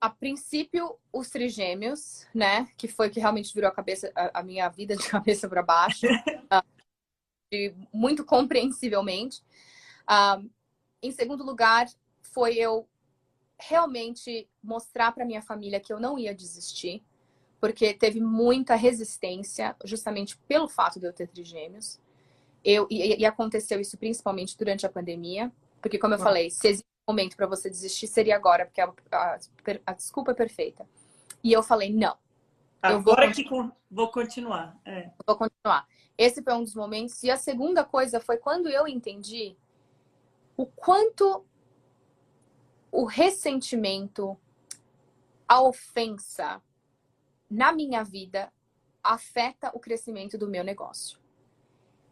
A 0.00 0.08
princípio, 0.08 0.96
os 1.12 1.28
trigêmeos, 1.28 2.26
né? 2.34 2.68
Que 2.76 2.86
foi 2.86 3.10
que 3.10 3.18
realmente 3.18 3.52
virou 3.52 3.68
a, 3.68 3.74
cabeça, 3.74 4.12
a 4.14 4.42
minha 4.42 4.68
vida 4.68 4.96
de 4.96 5.02
cabeça 5.08 5.48
para 5.48 5.62
baixo. 5.62 6.06
muito 7.92 8.24
compreensivelmente. 8.24 9.42
Uh, 10.08 10.48
em 11.02 11.10
segundo 11.10 11.44
lugar, 11.44 11.88
foi 12.22 12.56
eu 12.56 12.88
realmente 13.58 14.48
mostrar 14.62 15.12
para 15.12 15.24
minha 15.24 15.42
família 15.42 15.80
que 15.80 15.92
eu 15.92 16.00
não 16.00 16.18
ia 16.18 16.34
desistir, 16.34 17.02
porque 17.60 17.92
teve 17.92 18.20
muita 18.20 18.74
resistência, 18.74 19.76
justamente 19.84 20.36
pelo 20.48 20.68
fato 20.68 20.98
de 20.98 21.06
eu 21.06 21.12
ter 21.12 21.28
trigêmeos. 21.28 22.00
Eu, 22.64 22.86
e, 22.90 23.20
e 23.20 23.26
aconteceu 23.26 23.80
isso 23.80 23.96
principalmente 23.98 24.56
durante 24.56 24.86
a 24.86 24.90
pandemia, 24.90 25.52
porque, 25.80 25.98
como 25.98 26.14
eu 26.14 26.18
falei, 26.18 26.50
se 26.50 26.68
existe 26.68 26.90
momento 27.08 27.36
para 27.36 27.46
você 27.46 27.68
desistir 27.68 28.06
seria 28.06 28.36
agora, 28.36 28.64
porque 28.66 28.80
a, 28.80 28.92
a, 29.12 29.38
a, 29.86 29.92
desculpa 29.92 30.30
é 30.30 30.34
perfeita. 30.34 30.86
E 31.42 31.52
eu 31.52 31.62
falei, 31.62 31.92
não. 31.92 32.16
Agora 32.82 33.26
vou 33.26 33.34
que 33.34 33.44
vou 33.90 34.10
continuar. 34.10 34.78
É. 34.84 35.10
Vou 35.26 35.36
continuar. 35.36 35.86
Esse 36.20 36.42
foi 36.42 36.52
um 36.52 36.62
dos 36.62 36.74
momentos. 36.74 37.22
E 37.22 37.30
a 37.30 37.38
segunda 37.38 37.82
coisa 37.82 38.20
foi 38.20 38.36
quando 38.36 38.68
eu 38.68 38.86
entendi 38.86 39.56
o 40.54 40.66
quanto 40.66 41.46
o 42.92 43.06
ressentimento, 43.06 44.38
a 45.48 45.62
ofensa 45.62 46.62
na 47.48 47.72
minha 47.72 48.04
vida 48.04 48.52
afeta 49.02 49.70
o 49.72 49.80
crescimento 49.80 50.36
do 50.36 50.46
meu 50.46 50.62
negócio. 50.62 51.18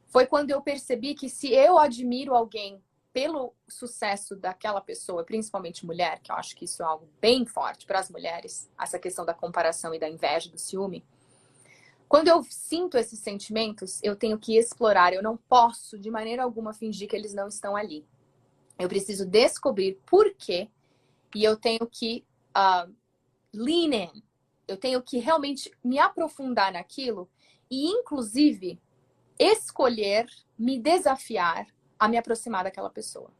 Foi 0.06 0.24
quando 0.24 0.52
eu 0.52 0.62
percebi 0.62 1.14
que 1.14 1.28
se 1.28 1.52
eu 1.52 1.76
admiro 1.76 2.34
alguém 2.34 2.82
pelo 3.12 3.52
sucesso 3.68 4.34
daquela 4.34 4.80
pessoa, 4.80 5.22
principalmente 5.22 5.84
mulher, 5.84 6.20
que 6.20 6.32
eu 6.32 6.36
acho 6.36 6.56
que 6.56 6.64
isso 6.64 6.82
é 6.82 6.86
algo 6.86 7.06
bem 7.20 7.44
forte 7.44 7.84
para 7.84 7.98
as 7.98 8.08
mulheres, 8.08 8.70
essa 8.80 8.98
questão 8.98 9.26
da 9.26 9.34
comparação 9.34 9.94
e 9.94 9.98
da 9.98 10.08
inveja, 10.08 10.48
do 10.48 10.58
ciúme. 10.58 11.04
Quando 12.08 12.28
eu 12.28 12.42
sinto 12.48 12.96
esses 12.96 13.18
sentimentos, 13.18 14.00
eu 14.02 14.16
tenho 14.16 14.38
que 14.38 14.56
explorar, 14.56 15.12
eu 15.12 15.22
não 15.22 15.36
posso 15.36 15.98
de 15.98 16.10
maneira 16.10 16.42
alguma 16.42 16.72
fingir 16.72 17.08
que 17.08 17.14
eles 17.14 17.34
não 17.34 17.48
estão 17.48 17.76
ali. 17.76 18.06
Eu 18.78 18.88
preciso 18.88 19.26
descobrir 19.26 20.00
por 20.06 20.32
quê 20.34 20.70
e 21.34 21.44
eu 21.44 21.56
tenho 21.56 21.86
que 21.86 22.24
uh, 22.56 22.90
lean 23.52 23.94
in. 23.94 24.22
Eu 24.66 24.76
tenho 24.76 25.02
que 25.02 25.18
realmente 25.18 25.70
me 25.84 25.98
aprofundar 25.98 26.72
naquilo 26.72 27.28
e, 27.70 27.86
inclusive, 27.86 28.80
escolher 29.38 30.26
me 30.58 30.78
desafiar 30.78 31.66
a 31.98 32.08
me 32.08 32.16
aproximar 32.16 32.64
daquela 32.64 32.90
pessoa. 32.90 33.30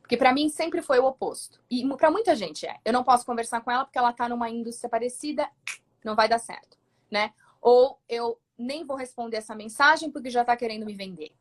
Porque 0.00 0.16
para 0.16 0.34
mim 0.34 0.48
sempre 0.48 0.82
foi 0.82 0.98
o 0.98 1.06
oposto. 1.06 1.60
E 1.70 1.86
para 1.96 2.10
muita 2.10 2.36
gente 2.36 2.66
é. 2.66 2.76
Eu 2.84 2.92
não 2.92 3.02
posso 3.02 3.24
conversar 3.24 3.62
com 3.62 3.70
ela 3.70 3.84
porque 3.84 3.98
ela 3.98 4.12
tá 4.12 4.28
numa 4.28 4.50
indústria 4.50 4.88
parecida, 4.88 5.48
não 6.04 6.14
vai 6.14 6.28
dar 6.28 6.38
certo, 6.38 6.76
né? 7.10 7.32
Ou 7.64 7.98
eu 8.06 8.38
nem 8.58 8.84
vou 8.84 8.94
responder 8.94 9.38
essa 9.38 9.54
mensagem 9.54 10.10
porque 10.10 10.28
já 10.28 10.44
tá 10.44 10.54
querendo 10.54 10.84
me 10.84 10.94
vender. 10.94 11.34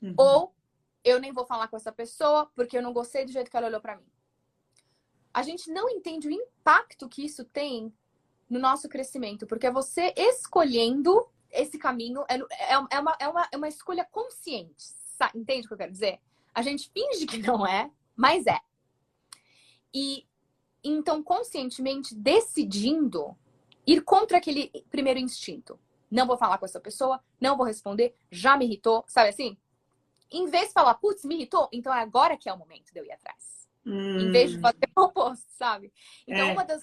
Uhum. 0.00 0.14
Ou 0.16 0.54
eu 1.02 1.18
nem 1.18 1.32
vou 1.32 1.44
falar 1.44 1.66
com 1.66 1.76
essa 1.76 1.90
pessoa 1.90 2.48
porque 2.54 2.78
eu 2.78 2.82
não 2.82 2.92
gostei 2.92 3.24
do 3.24 3.32
jeito 3.32 3.50
que 3.50 3.56
ela 3.56 3.66
olhou 3.66 3.80
para 3.80 3.96
mim. 3.96 4.06
a 5.34 5.42
gente 5.42 5.70
não 5.70 5.90
entende 5.90 6.28
o 6.28 6.30
impacto 6.30 7.08
que 7.08 7.24
isso 7.24 7.44
tem 7.44 7.92
no 8.48 8.60
nosso 8.60 8.88
crescimento, 8.88 9.44
porque 9.44 9.66
é 9.66 9.72
você 9.72 10.14
escolhendo 10.16 11.28
esse 11.50 11.78
caminho, 11.78 12.24
é, 12.28 12.36
é, 12.36 12.72
é, 12.72 12.78
uma, 13.00 13.16
é, 13.20 13.28
uma, 13.28 13.48
é 13.52 13.56
uma 13.56 13.68
escolha 13.68 14.04
consciente, 14.04 14.84
sabe? 15.18 15.38
entende 15.38 15.66
o 15.66 15.68
que 15.68 15.74
eu 15.74 15.78
quero 15.78 15.92
dizer? 15.92 16.20
A 16.54 16.62
gente 16.62 16.88
finge 16.90 17.26
que 17.26 17.38
não 17.38 17.66
é, 17.66 17.90
mas 18.14 18.46
é. 18.46 18.60
E 19.92 20.26
então, 20.82 21.22
conscientemente 21.22 22.14
decidindo 22.14 23.36
ir 23.86 24.02
contra 24.02 24.38
aquele 24.38 24.70
primeiro 24.90 25.20
instinto. 25.20 25.78
Não 26.10 26.26
vou 26.26 26.36
falar 26.36 26.58
com 26.58 26.64
essa 26.64 26.80
pessoa, 26.80 27.22
não 27.40 27.56
vou 27.56 27.66
responder, 27.66 28.14
já 28.30 28.56
me 28.56 28.64
irritou, 28.64 29.04
sabe 29.08 29.30
assim? 29.30 29.56
Em 30.30 30.46
vez 30.46 30.68
de 30.68 30.72
falar, 30.72 30.94
putz, 30.94 31.24
me 31.24 31.36
irritou, 31.36 31.68
então 31.72 31.94
é 31.94 32.00
agora 32.00 32.36
que 32.36 32.48
é 32.48 32.52
o 32.52 32.58
momento 32.58 32.92
de 32.92 32.98
eu 32.98 33.04
ir 33.04 33.12
atrás. 33.12 33.68
Hum. 33.84 34.18
Em 34.18 34.32
vez 34.32 34.50
de 34.50 34.60
fazer 34.60 34.88
o 34.96 35.02
oposto, 35.02 35.46
sabe? 35.50 35.92
Então, 36.26 36.48
é. 36.48 36.52
uma 36.52 36.64
das. 36.64 36.82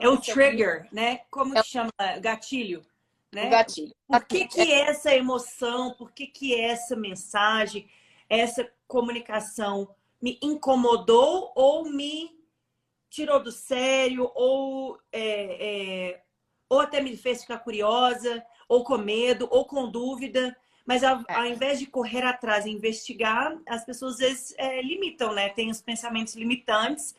É 0.00 0.08
o 0.08 0.18
trigger, 0.18 0.78
comigo, 0.78 0.94
né? 0.94 1.18
Como 1.30 1.56
é... 1.56 1.62
que 1.62 1.68
chama? 1.68 1.92
Gatilho. 2.20 2.84
Né? 3.32 3.46
O 3.46 3.50
gatilho. 3.50 3.94
Por 4.06 4.24
que, 4.24 4.46
que 4.46 4.60
é 4.60 4.80
essa 4.88 5.14
emoção, 5.14 5.94
por 5.94 6.12
que, 6.12 6.26
que 6.26 6.60
essa 6.60 6.96
mensagem, 6.96 7.88
essa 8.28 8.70
comunicação 8.86 9.94
me 10.20 10.38
incomodou 10.42 11.52
ou 11.54 11.90
me 11.90 12.37
tirou 13.10 13.42
do 13.42 13.50
sério, 13.50 14.30
ou, 14.34 14.98
é, 15.12 16.10
é, 16.10 16.22
ou 16.68 16.80
até 16.80 17.00
me 17.00 17.16
fez 17.16 17.42
ficar 17.42 17.58
curiosa, 17.58 18.44
ou 18.68 18.84
com 18.84 18.98
medo, 18.98 19.48
ou 19.50 19.64
com 19.64 19.90
dúvida. 19.90 20.56
Mas 20.86 21.04
ao, 21.04 21.22
ao 21.28 21.44
invés 21.44 21.78
de 21.78 21.86
correr 21.86 22.22
atrás 22.22 22.64
e 22.64 22.70
investigar, 22.70 23.58
as 23.66 23.84
pessoas 23.84 24.14
às 24.14 24.18
vezes 24.18 24.54
é, 24.56 24.80
limitam, 24.82 25.34
né? 25.34 25.50
Tem 25.50 25.70
os 25.70 25.82
pensamentos 25.82 26.34
limitantes, 26.34 27.14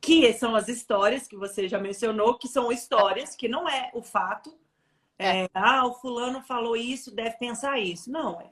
que 0.00 0.32
são 0.32 0.54
as 0.54 0.68
histórias 0.68 1.26
que 1.26 1.36
você 1.36 1.68
já 1.68 1.78
mencionou, 1.78 2.38
que 2.38 2.48
são 2.48 2.72
histórias, 2.72 3.34
que 3.36 3.48
não 3.48 3.68
é 3.68 3.90
o 3.94 4.02
fato. 4.02 4.56
É. 5.18 5.44
é, 5.44 5.48
ah, 5.54 5.86
o 5.86 5.94
fulano 5.94 6.42
falou 6.42 6.76
isso, 6.76 7.14
deve 7.14 7.36
pensar 7.38 7.78
isso. 7.78 8.10
Não, 8.10 8.40
é, 8.40 8.50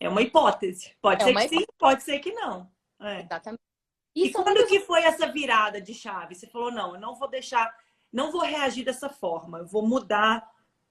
é 0.00 0.08
uma 0.08 0.22
hipótese. 0.22 0.94
Pode 1.00 1.22
é 1.22 1.26
ser 1.26 1.32
que 1.32 1.40
hipótese. 1.40 1.60
sim, 1.60 1.66
pode 1.78 2.02
ser 2.02 2.18
que 2.20 2.32
não. 2.32 2.70
É. 3.00 3.20
Exatamente. 3.20 3.69
E, 4.14 4.26
e 4.26 4.32
quando 4.32 4.66
que 4.66 4.80
foi 4.80 5.02
essa 5.02 5.26
virada 5.26 5.80
de 5.80 5.94
chave? 5.94 6.34
Você 6.34 6.46
falou, 6.46 6.70
não, 6.70 6.94
eu 6.94 7.00
não 7.00 7.14
vou 7.14 7.28
deixar, 7.28 7.72
não 8.12 8.32
vou 8.32 8.42
reagir 8.42 8.84
dessa 8.84 9.08
forma, 9.08 9.58
eu 9.58 9.66
vou 9.66 9.86
mudar 9.86 10.48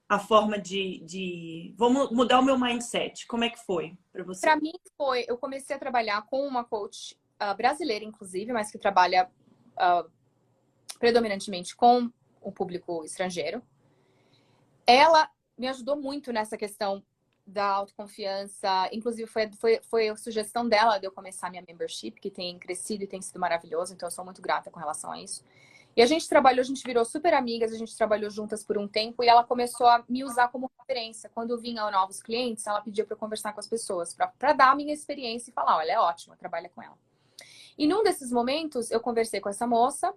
a 0.08 0.18
forma 0.18 0.58
de, 0.58 0.98
de... 1.04 1.72
vou 1.76 1.90
mudar 2.12 2.40
o 2.40 2.44
meu 2.44 2.58
mindset. 2.58 3.26
Como 3.28 3.44
é 3.44 3.50
que 3.50 3.64
foi 3.64 3.96
para 4.12 4.24
você? 4.24 4.40
Para 4.40 4.56
mim 4.56 4.72
foi, 4.96 5.24
eu 5.28 5.38
comecei 5.38 5.76
a 5.76 5.78
trabalhar 5.78 6.22
com 6.22 6.44
uma 6.46 6.64
coach 6.64 7.16
uh, 7.40 7.54
brasileira, 7.56 8.04
inclusive, 8.04 8.52
mas 8.52 8.72
que 8.72 8.78
trabalha 8.78 9.30
uh, 9.76 10.10
predominantemente 10.98 11.76
com 11.76 12.10
o 12.40 12.50
público 12.50 13.04
estrangeiro. 13.04 13.62
Ela 14.84 15.30
me 15.56 15.68
ajudou 15.68 15.94
muito 15.94 16.32
nessa 16.32 16.56
questão 16.56 17.04
da 17.50 17.66
autoconfiança. 17.66 18.88
Inclusive, 18.92 19.28
foi, 19.28 19.50
foi, 19.52 19.80
foi 19.82 20.08
a 20.08 20.16
sugestão 20.16 20.68
dela 20.68 20.98
de 20.98 21.06
eu 21.06 21.12
começar 21.12 21.50
minha 21.50 21.64
membership, 21.66 22.12
que 22.12 22.30
tem 22.30 22.58
crescido 22.58 23.04
e 23.04 23.06
tem 23.06 23.20
sido 23.20 23.38
maravilhoso. 23.38 23.92
Então, 23.92 24.06
eu 24.06 24.10
sou 24.10 24.24
muito 24.24 24.40
grata 24.40 24.70
com 24.70 24.78
relação 24.78 25.12
a 25.12 25.20
isso. 25.20 25.44
E 25.96 26.02
a 26.02 26.06
gente 26.06 26.28
trabalhou, 26.28 26.60
a 26.60 26.64
gente 26.64 26.84
virou 26.84 27.04
super 27.04 27.34
amigas, 27.34 27.72
a 27.72 27.76
gente 27.76 27.96
trabalhou 27.96 28.30
juntas 28.30 28.62
por 28.62 28.78
um 28.78 28.86
tempo 28.86 29.24
e 29.24 29.28
ela 29.28 29.42
começou 29.42 29.88
a 29.88 30.04
me 30.08 30.22
usar 30.22 30.48
como 30.48 30.70
referência. 30.78 31.28
Quando 31.34 31.58
vinha 31.58 31.90
novos 31.90 32.22
clientes, 32.22 32.66
ela 32.66 32.80
pedia 32.80 33.04
para 33.04 33.14
eu 33.14 33.18
conversar 33.18 33.52
com 33.52 33.60
as 33.60 33.66
pessoas, 33.66 34.14
para 34.14 34.52
dar 34.52 34.70
a 34.70 34.74
minha 34.74 34.94
experiência 34.94 35.50
e 35.50 35.52
falar: 35.52 35.76
olha, 35.76 35.92
é 35.92 35.98
ótima, 35.98 36.36
trabalha 36.36 36.68
com 36.68 36.80
ela. 36.80 36.96
E 37.76 37.86
num 37.88 38.04
desses 38.04 38.30
momentos, 38.30 38.90
eu 38.90 39.00
conversei 39.00 39.40
com 39.40 39.48
essa 39.48 39.66
moça. 39.66 40.14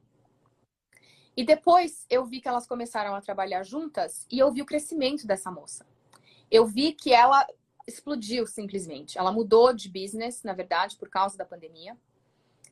E 1.36 1.44
depois 1.44 2.06
eu 2.08 2.24
vi 2.24 2.40
que 2.40 2.48
elas 2.48 2.68
começaram 2.68 3.16
a 3.16 3.22
trabalhar 3.22 3.64
juntas 3.64 4.28
e 4.30 4.38
eu 4.38 4.52
vi 4.52 4.62
o 4.62 4.66
crescimento 4.66 5.26
dessa 5.26 5.50
moça 5.50 5.84
eu 6.50 6.66
vi 6.66 6.94
que 6.94 7.14
ela 7.14 7.46
explodiu 7.88 8.48
simplesmente. 8.48 9.18
Ela 9.18 9.32
mudou 9.32 9.74
de 9.74 9.90
business, 9.90 10.44
na 10.44 10.54
verdade, 10.54 10.98
por 10.98 11.10
causa 11.10 11.38
da 11.38 11.46
pandemia. 11.46 11.98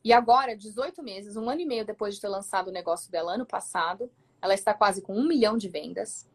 E 0.04 0.12
agora, 0.12 0.56
18 0.56 1.02
meses, 1.02 1.36
um 1.36 1.48
ano 1.48 1.60
e 1.60 1.66
meio 1.66 1.84
depois 1.84 2.14
de 2.14 2.20
ter 2.20 2.28
lançado 2.28 2.68
o 2.68 2.72
negócio 2.72 3.10
dela 3.10 3.34
ano 3.34 3.46
passado, 3.46 4.10
ela 4.40 4.54
está 4.54 4.74
quase 4.74 5.00
com 5.00 5.14
um 5.14 5.26
milhão 5.26 5.56
de 5.56 5.68
vendas. 5.68 6.28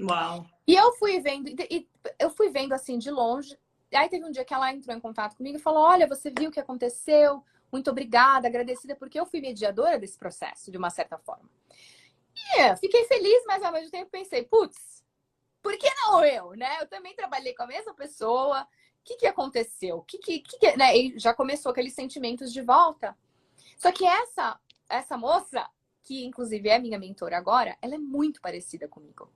Uau! 0.00 0.46
E 0.66 0.74
eu 0.74 0.92
fui 0.94 1.20
vendo, 1.20 1.48
e 1.48 1.88
eu 2.18 2.30
fui 2.30 2.48
vendo 2.48 2.72
assim 2.72 2.98
de 2.98 3.10
longe. 3.10 3.58
E 3.92 3.96
aí 3.96 4.08
teve 4.08 4.24
um 4.24 4.30
dia 4.30 4.44
que 4.44 4.54
ela 4.54 4.72
entrou 4.72 4.96
em 4.96 5.00
contato 5.00 5.36
comigo 5.36 5.58
e 5.58 5.60
falou: 5.60 5.82
Olha, 5.82 6.06
você 6.06 6.30
viu 6.30 6.48
o 6.48 6.52
que 6.52 6.60
aconteceu? 6.60 7.44
Muito 7.70 7.90
obrigada, 7.90 8.48
agradecida, 8.48 8.96
porque 8.96 9.20
eu 9.20 9.26
fui 9.26 9.40
mediadora 9.40 9.98
desse 9.98 10.18
processo, 10.18 10.70
de 10.70 10.78
uma 10.78 10.90
certa 10.90 11.18
forma. 11.18 11.48
E 12.34 12.76
fiquei 12.76 13.04
feliz, 13.04 13.44
mas 13.46 13.62
ao 13.62 13.72
mesmo 13.72 13.90
tempo 13.90 14.10
pensei, 14.10 14.42
putz, 14.44 14.99
por 15.62 15.76
que 15.76 15.88
não 15.94 16.24
eu, 16.24 16.52
né? 16.52 16.78
Eu 16.80 16.86
também 16.86 17.14
trabalhei 17.14 17.54
com 17.54 17.62
a 17.62 17.66
mesma 17.66 17.94
pessoa. 17.94 18.62
O 18.62 18.66
que, 19.04 19.16
que 19.16 19.26
aconteceu? 19.26 19.98
O 19.98 20.02
que, 20.02 20.18
que, 20.18 20.40
que 20.40 20.76
né? 20.76 20.96
E 20.96 21.18
já 21.18 21.34
começou 21.34 21.70
aqueles 21.70 21.94
sentimentos 21.94 22.52
de 22.52 22.62
volta. 22.62 23.16
Só 23.76 23.90
que 23.90 24.04
essa, 24.04 24.58
essa 24.88 25.16
moça, 25.16 25.66
que 26.02 26.24
inclusive 26.24 26.68
é 26.68 26.78
minha 26.78 26.98
mentora 26.98 27.36
agora, 27.36 27.76
ela 27.80 27.94
é 27.94 27.98
muito 27.98 28.40
parecida 28.40 28.86
comigo. 28.86 29.30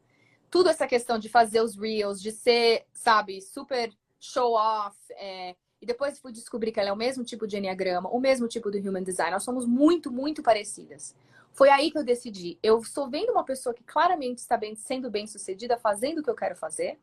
Tudo 0.50 0.68
essa 0.68 0.86
questão 0.86 1.18
de 1.18 1.28
fazer 1.28 1.60
os 1.60 1.76
reels, 1.76 2.20
de 2.20 2.30
ser, 2.30 2.86
sabe, 2.92 3.40
super 3.40 3.92
show 4.20 4.52
off. 4.52 4.96
É... 5.12 5.56
E 5.80 5.86
depois 5.86 6.18
fui 6.18 6.32
descobrir 6.32 6.72
que 6.72 6.80
ela 6.80 6.90
é 6.90 6.92
o 6.92 6.96
mesmo 6.96 7.24
tipo 7.24 7.46
de 7.46 7.56
enneagrama, 7.56 8.08
o 8.08 8.20
mesmo 8.20 8.48
tipo 8.48 8.70
do 8.70 8.78
human 8.78 9.02
design. 9.02 9.32
Nós 9.32 9.42
somos 9.42 9.66
muito, 9.66 10.10
muito 10.10 10.42
parecidas. 10.42 11.14
Foi 11.54 11.70
aí 11.70 11.90
que 11.90 11.96
eu 11.96 12.04
decidi. 12.04 12.58
Eu 12.60 12.80
estou 12.80 13.08
vendo 13.08 13.30
uma 13.30 13.44
pessoa 13.44 13.72
que 13.72 13.84
claramente 13.84 14.38
está 14.38 14.56
bem, 14.56 14.74
sendo 14.74 15.08
bem 15.08 15.24
sucedida, 15.24 15.78
fazendo 15.78 16.18
o 16.18 16.22
que 16.22 16.28
eu 16.28 16.34
quero 16.34 16.56
fazer, 16.56 16.98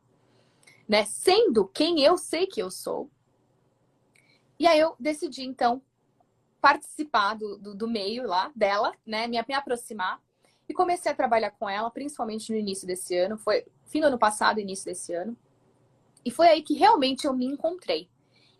né? 0.86 1.06
Sendo 1.06 1.66
quem 1.66 2.02
eu 2.02 2.18
sei 2.18 2.46
que 2.46 2.60
eu 2.60 2.70
sou. 2.70 3.10
E 4.58 4.66
aí 4.66 4.78
eu 4.78 4.94
decidi, 5.00 5.42
então, 5.42 5.80
participar 6.60 7.34
do, 7.34 7.56
do, 7.56 7.74
do 7.74 7.88
meio 7.88 8.26
lá 8.26 8.52
dela, 8.54 8.94
né? 9.06 9.26
Me, 9.26 9.42
me 9.48 9.54
aproximar. 9.54 10.22
E 10.68 10.74
comecei 10.74 11.10
a 11.10 11.14
trabalhar 11.14 11.52
com 11.52 11.68
ela, 11.68 11.90
principalmente 11.90 12.52
no 12.52 12.58
início 12.58 12.86
desse 12.86 13.16
ano. 13.16 13.38
Foi 13.38 13.64
fim 13.86 14.02
do 14.02 14.08
ano 14.08 14.18
passado, 14.18 14.60
início 14.60 14.84
desse 14.84 15.14
ano. 15.14 15.34
E 16.22 16.30
foi 16.30 16.48
aí 16.48 16.62
que 16.62 16.74
realmente 16.74 17.26
eu 17.26 17.32
me 17.32 17.46
encontrei. 17.46 18.06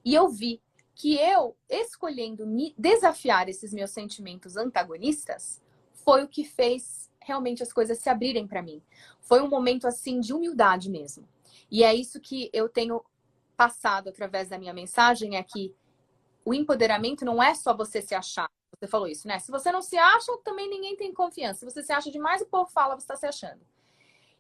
E 0.02 0.14
eu 0.14 0.26
vi 0.30 0.60
que 0.94 1.16
eu, 1.16 1.54
escolhendo 1.68 2.46
me 2.46 2.74
desafiar 2.78 3.48
esses 3.50 3.74
meus 3.74 3.90
sentimentos 3.90 4.56
antagonistas, 4.56 5.61
foi 6.04 6.22
o 6.22 6.28
que 6.28 6.44
fez 6.44 7.10
realmente 7.20 7.62
as 7.62 7.72
coisas 7.72 7.98
se 7.98 8.08
abrirem 8.08 8.46
para 8.46 8.62
mim. 8.62 8.82
Foi 9.20 9.40
um 9.40 9.48
momento 9.48 9.86
assim 9.86 10.20
de 10.20 10.32
humildade 10.32 10.90
mesmo. 10.90 11.28
E 11.70 11.82
é 11.84 11.94
isso 11.94 12.20
que 12.20 12.50
eu 12.52 12.68
tenho 12.68 13.02
passado 13.56 14.08
através 14.08 14.48
da 14.48 14.58
minha 14.58 14.74
mensagem 14.74 15.36
é 15.36 15.42
que 15.42 15.74
o 16.44 16.52
empoderamento 16.52 17.24
não 17.24 17.42
é 17.42 17.54
só 17.54 17.74
você 17.74 18.02
se 18.02 18.14
achar. 18.14 18.50
Você 18.78 18.88
falou 18.88 19.06
isso, 19.06 19.28
né? 19.28 19.38
Se 19.38 19.50
você 19.50 19.70
não 19.70 19.80
se 19.80 19.96
acha, 19.96 20.36
também 20.38 20.68
ninguém 20.68 20.96
tem 20.96 21.14
confiança. 21.14 21.60
Se 21.60 21.64
você 21.64 21.82
se 21.82 21.92
acha 21.92 22.10
demais, 22.10 22.42
o 22.42 22.46
povo 22.46 22.68
fala, 22.70 22.96
você 22.96 23.04
está 23.04 23.16
se 23.16 23.26
achando. 23.26 23.60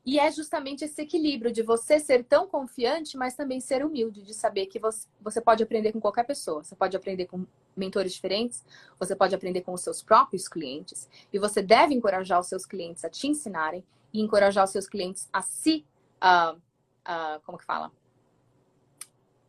E 0.04 0.18
é 0.18 0.30
justamente 0.32 0.84
esse 0.84 1.00
equilíbrio 1.00 1.52
de 1.52 1.62
você 1.62 2.00
ser 2.00 2.24
tão 2.24 2.48
confiante, 2.48 3.16
mas 3.16 3.36
também 3.36 3.60
ser 3.60 3.84
humilde, 3.84 4.22
de 4.22 4.34
saber 4.34 4.66
que 4.66 4.78
você, 4.78 5.06
você 5.20 5.40
pode 5.40 5.62
aprender 5.62 5.92
com 5.92 6.00
qualquer 6.00 6.24
pessoa. 6.24 6.64
Você 6.64 6.74
pode 6.74 6.96
aprender 6.96 7.26
com 7.26 7.46
mentores 7.76 8.12
diferentes, 8.12 8.64
você 8.98 9.14
pode 9.14 9.32
aprender 9.32 9.60
com 9.60 9.72
os 9.72 9.80
seus 9.80 10.02
próprios 10.02 10.48
clientes. 10.48 11.08
E 11.32 11.38
você 11.38 11.62
deve 11.62 11.94
encorajar 11.94 12.40
os 12.40 12.48
seus 12.48 12.66
clientes 12.66 13.04
a 13.04 13.10
te 13.10 13.28
ensinarem 13.28 13.84
e 14.12 14.20
encorajar 14.20 14.64
os 14.64 14.70
seus 14.70 14.88
clientes 14.88 15.28
a 15.32 15.40
se. 15.40 15.86
Uh, 16.20 16.56
uh, 16.56 17.40
como 17.44 17.56
que 17.56 17.64
fala? 17.64 17.92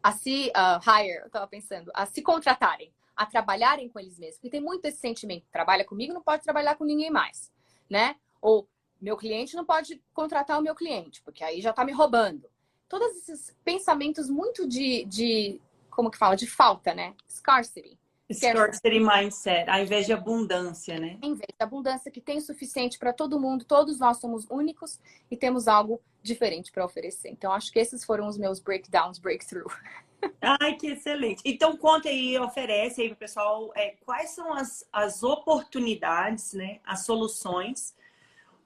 A 0.03 0.11
se 0.11 0.49
uh, 0.49 0.79
hire, 0.87 1.21
eu 1.21 1.27
estava 1.27 1.47
pensando, 1.47 1.89
a 1.95 2.05
se 2.05 2.21
contratarem, 2.21 2.93
a 3.15 3.25
trabalharem 3.25 3.89
com 3.89 3.99
eles 3.99 4.19
mesmos. 4.19 4.35
Porque 4.35 4.51
tem 4.51 4.61
muito 4.61 4.85
esse 4.85 4.99
sentimento: 4.99 5.47
trabalha 5.51 5.83
comigo, 5.83 6.13
não 6.13 6.21
pode 6.21 6.43
trabalhar 6.43 6.75
com 6.75 6.85
ninguém 6.85 7.09
mais, 7.09 7.51
né? 7.89 8.15
Ou 8.39 8.67
meu 9.03 9.17
cliente 9.17 9.55
não 9.55 9.65
pode 9.65 10.01
contratar 10.13 10.57
o 10.57 10.61
meu 10.63 10.73
cliente, 10.73 11.21
porque 11.23 11.43
aí 11.43 11.59
já 11.59 11.71
está 11.71 11.83
me 11.83 11.91
roubando. 11.91 12.49
Todos 12.87 13.17
esses 13.17 13.53
pensamentos 13.63 14.29
muito 14.29 14.65
de, 14.65 15.03
de, 15.05 15.59
como 15.89 16.09
que 16.09 16.17
fala, 16.17 16.35
de 16.35 16.47
falta, 16.47 16.93
né? 16.93 17.13
Scarcity. 17.29 17.99
Scarcity 18.31 18.99
mindset, 19.01 19.69
ao 19.69 19.81
invés 19.81 20.05
de 20.05 20.13
abundância, 20.13 20.97
né? 20.97 21.17
Em 21.21 21.33
vez 21.33 21.49
de 21.49 21.63
abundância 21.63 22.09
que 22.09 22.21
tem 22.21 22.37
o 22.37 22.41
suficiente 22.41 22.97
para 22.97 23.11
todo 23.11 23.39
mundo, 23.39 23.65
todos 23.65 23.99
nós 23.99 24.19
somos 24.19 24.45
únicos 24.49 24.99
e 25.29 25.35
temos 25.35 25.67
algo 25.67 26.01
diferente 26.21 26.71
para 26.71 26.85
oferecer. 26.85 27.29
Então, 27.29 27.51
acho 27.51 27.73
que 27.73 27.79
esses 27.79 28.05
foram 28.05 28.25
os 28.25 28.37
meus 28.37 28.59
breakdowns, 28.59 29.19
breakthrough. 29.19 29.67
Ai, 30.61 30.75
que 30.75 30.87
excelente. 30.87 31.41
Então, 31.43 31.75
conta 31.75 32.07
aí, 32.07 32.39
oferece 32.39 33.01
aí 33.01 33.09
para 33.09 33.15
o 33.15 33.19
pessoal 33.19 33.73
é, 33.75 33.95
quais 34.05 34.29
são 34.29 34.53
as, 34.53 34.87
as 34.93 35.21
oportunidades, 35.21 36.53
né? 36.53 36.79
As 36.85 37.05
soluções 37.05 37.93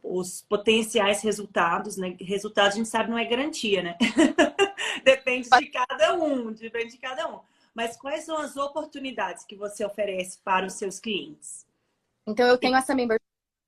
os 0.04 0.42
potenciais 0.42 1.22
resultados, 1.22 1.98
né? 1.98 2.16
Resultados 2.20 2.74
a 2.74 2.78
gente 2.78 2.90
sabe 2.90 3.10
não 3.10 3.18
é 3.18 3.26
garantia, 3.26 3.82
né? 3.82 3.98
depende 5.04 5.50
de 5.50 5.66
cada 5.68 6.16
um, 6.16 6.52
depende 6.52 6.92
de 6.94 6.98
cada 6.98 7.28
um. 7.34 7.40
mas 7.74 7.98
quais 7.98 8.24
são 8.24 8.38
as 8.38 8.56
oportunidades 8.56 9.46
que 9.46 9.56
você 9.56 9.86
oferece 9.86 10.40
para 10.44 10.66
os 10.66 10.74
seus 10.74 11.00
clientes? 11.00 11.66
Então, 12.28 12.48
eu 12.48 12.58
tenho 12.58 12.76
essa 12.76 12.94
membership 12.94 13.24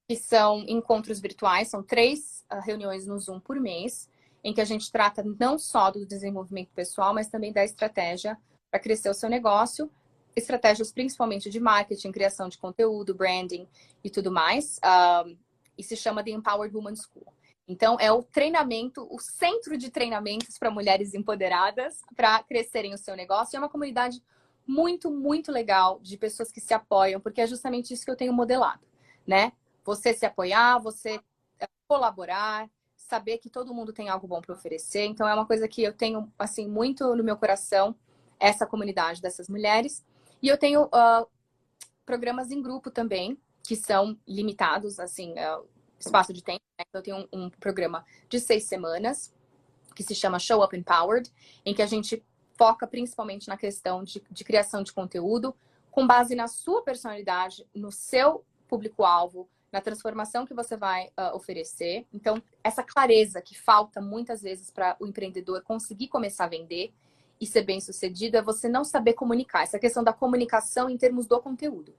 que 0.10 0.16
são 0.16 0.66
encontros 0.68 1.20
virtuais, 1.20 1.70
são 1.70 1.84
três 1.84 2.44
uh, 2.52 2.60
reuniões 2.60 3.06
no 3.06 3.20
Zoom 3.20 3.40
por 3.40 3.60
mês, 3.60 4.10
em 4.44 4.54
que 4.54 4.62
a 4.62 4.66
gente 4.66 4.92
trata 4.92 5.24
não 5.40 5.58
só 5.58 5.92
do 5.92 6.06
desenvolvimento 6.06 6.70
pessoal, 6.74 7.14
mas 7.14 7.28
também 7.28 7.54
da 7.54 7.64
estratégia 7.64 8.38
para 8.72 8.80
crescer 8.80 9.10
o 9.10 9.14
seu 9.14 9.30
negócio, 9.30 9.90
estratégias 10.36 10.92
principalmente 10.92 11.50
de 11.50 11.60
marketing, 11.60 12.12
criação 12.12 12.50
de 12.50 12.58
conteúdo, 12.58 13.14
branding 13.14 13.68
e 14.04 14.10
tudo 14.10 14.32
mais. 14.32 14.80
Uh, 14.80 15.38
e 15.80 15.84
se 15.84 15.96
chama 15.96 16.24
The 16.24 16.32
Empowered 16.32 16.76
Woman 16.76 16.96
School. 16.96 17.26
Então, 17.66 17.98
é 18.00 18.12
o 18.12 18.22
treinamento, 18.22 19.08
o 19.10 19.20
centro 19.20 19.78
de 19.78 19.90
treinamentos 19.90 20.58
para 20.58 20.70
mulheres 20.70 21.14
empoderadas 21.14 22.02
para 22.16 22.44
crescerem 22.44 22.94
o 22.94 22.98
seu 22.98 23.16
negócio. 23.16 23.56
É 23.56 23.60
uma 23.60 23.70
comunidade 23.70 24.22
muito, 24.68 25.10
muito 25.10 25.52
legal 25.52 26.00
de 26.02 26.18
pessoas 26.18 26.52
que 26.52 26.60
se 26.60 26.74
apoiam, 26.74 27.22
porque 27.22 27.42
é 27.42 27.48
justamente 27.48 27.94
isso 27.94 28.04
que 28.04 28.12
eu 28.12 28.16
tenho 28.16 28.34
modelado, 28.34 28.86
né? 29.26 29.54
Você 29.86 30.14
se 30.14 30.26
apoiar, 30.26 30.80
você 30.80 31.20
é, 31.60 31.68
colaborar, 31.88 32.70
saber 32.98 33.38
que 33.38 33.50
todo 33.50 33.74
mundo 33.74 33.94
tem 33.94 34.10
algo 34.10 34.28
bom 34.28 34.42
para 34.42 34.54
oferecer. 34.54 35.06
Então, 35.06 35.28
é 35.28 35.34
uma 35.34 35.46
coisa 35.46 35.68
que 35.68 35.82
eu 35.82 35.94
tenho, 35.94 36.32
assim, 36.38 36.68
muito 36.68 37.16
no 37.16 37.24
meu 37.24 37.38
coração, 37.38 37.96
essa 38.40 38.66
comunidade 38.66 39.22
dessas 39.22 39.48
mulheres. 39.48 40.04
E 40.42 40.48
eu 40.48 40.58
tenho 40.58 40.86
uh, 40.86 41.28
programas 42.04 42.52
em 42.52 42.62
grupo 42.62 42.90
também, 42.90 43.40
que 43.70 43.76
são 43.76 44.18
limitados, 44.28 45.00
assim, 45.00 45.34
uh, 45.34 45.64
espaço 46.00 46.34
de 46.34 46.44
tempo. 46.44 46.64
Né? 46.76 46.86
Então, 46.90 47.00
eu 47.00 47.04
tenho 47.04 47.30
um, 47.32 47.46
um, 47.46 47.50
programa 47.52 48.04
de 48.28 48.40
seis 48.40 48.64
semanas 48.64 49.32
que 49.96 50.02
se 50.02 50.16
chama 50.16 50.40
Show 50.40 50.64
Up 50.64 50.76
Empowered, 50.76 51.32
em 51.64 51.76
que 51.76 51.84
a 51.84 51.86
gente 51.86 52.26
foca 52.58 52.88
principalmente 52.88 53.48
na 53.48 53.56
questão 53.56 54.04
de, 54.04 54.24
de 54.32 54.44
criação 54.44 54.82
de 54.82 54.92
conteúdo 54.92 55.56
com 55.92 56.08
base 56.08 56.34
na 56.34 56.48
sua 56.48 56.82
personalidade, 56.82 57.64
no 57.72 57.92
seu 57.92 58.44
público-alvo, 58.68 59.48
na 59.72 59.82
transformação 59.82 60.48
que 60.48 60.54
você 60.56 60.76
vai 60.76 61.10
uh, 61.10 61.36
oferecer. 61.36 62.08
Então, 62.12 62.42
essa 62.64 62.82
clareza 62.82 63.40
que 63.40 63.56
falta 63.56 64.02
muitas 64.02 64.42
vezes 64.42 64.72
para 64.72 64.98
o 65.00 65.06
empreendedor 65.06 65.62
conseguir 65.62 66.08
começar 66.08 66.46
a 66.46 66.50
vender 66.50 66.92
e 67.40 67.46
ser 67.46 67.62
bem 67.62 67.80
sucedido 67.80 68.36
é 68.36 68.42
você 68.42 68.68
não 68.68 68.84
saber 68.84 69.14
comunicar. 69.14 69.62
Essa 69.62 69.78
questão 69.78 70.04
da 70.04 70.12
comunicação 70.12 70.90
em 70.90 70.98
termos 70.98 71.28
do 71.28 71.40
conteúdo. 71.40 71.94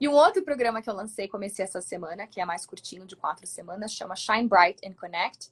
E 0.00 0.08
um 0.08 0.12
outro 0.12 0.42
programa 0.42 0.80
que 0.80 0.88
eu 0.88 0.94
lancei, 0.94 1.28
comecei 1.28 1.62
essa 1.62 1.82
semana, 1.82 2.26
que 2.26 2.40
é 2.40 2.44
mais 2.46 2.64
curtinho, 2.64 3.06
de 3.06 3.14
quatro 3.14 3.46
semanas, 3.46 3.92
chama 3.92 4.16
Shine 4.16 4.48
Bright 4.48 4.80
and 4.88 4.94
Connect, 4.94 5.50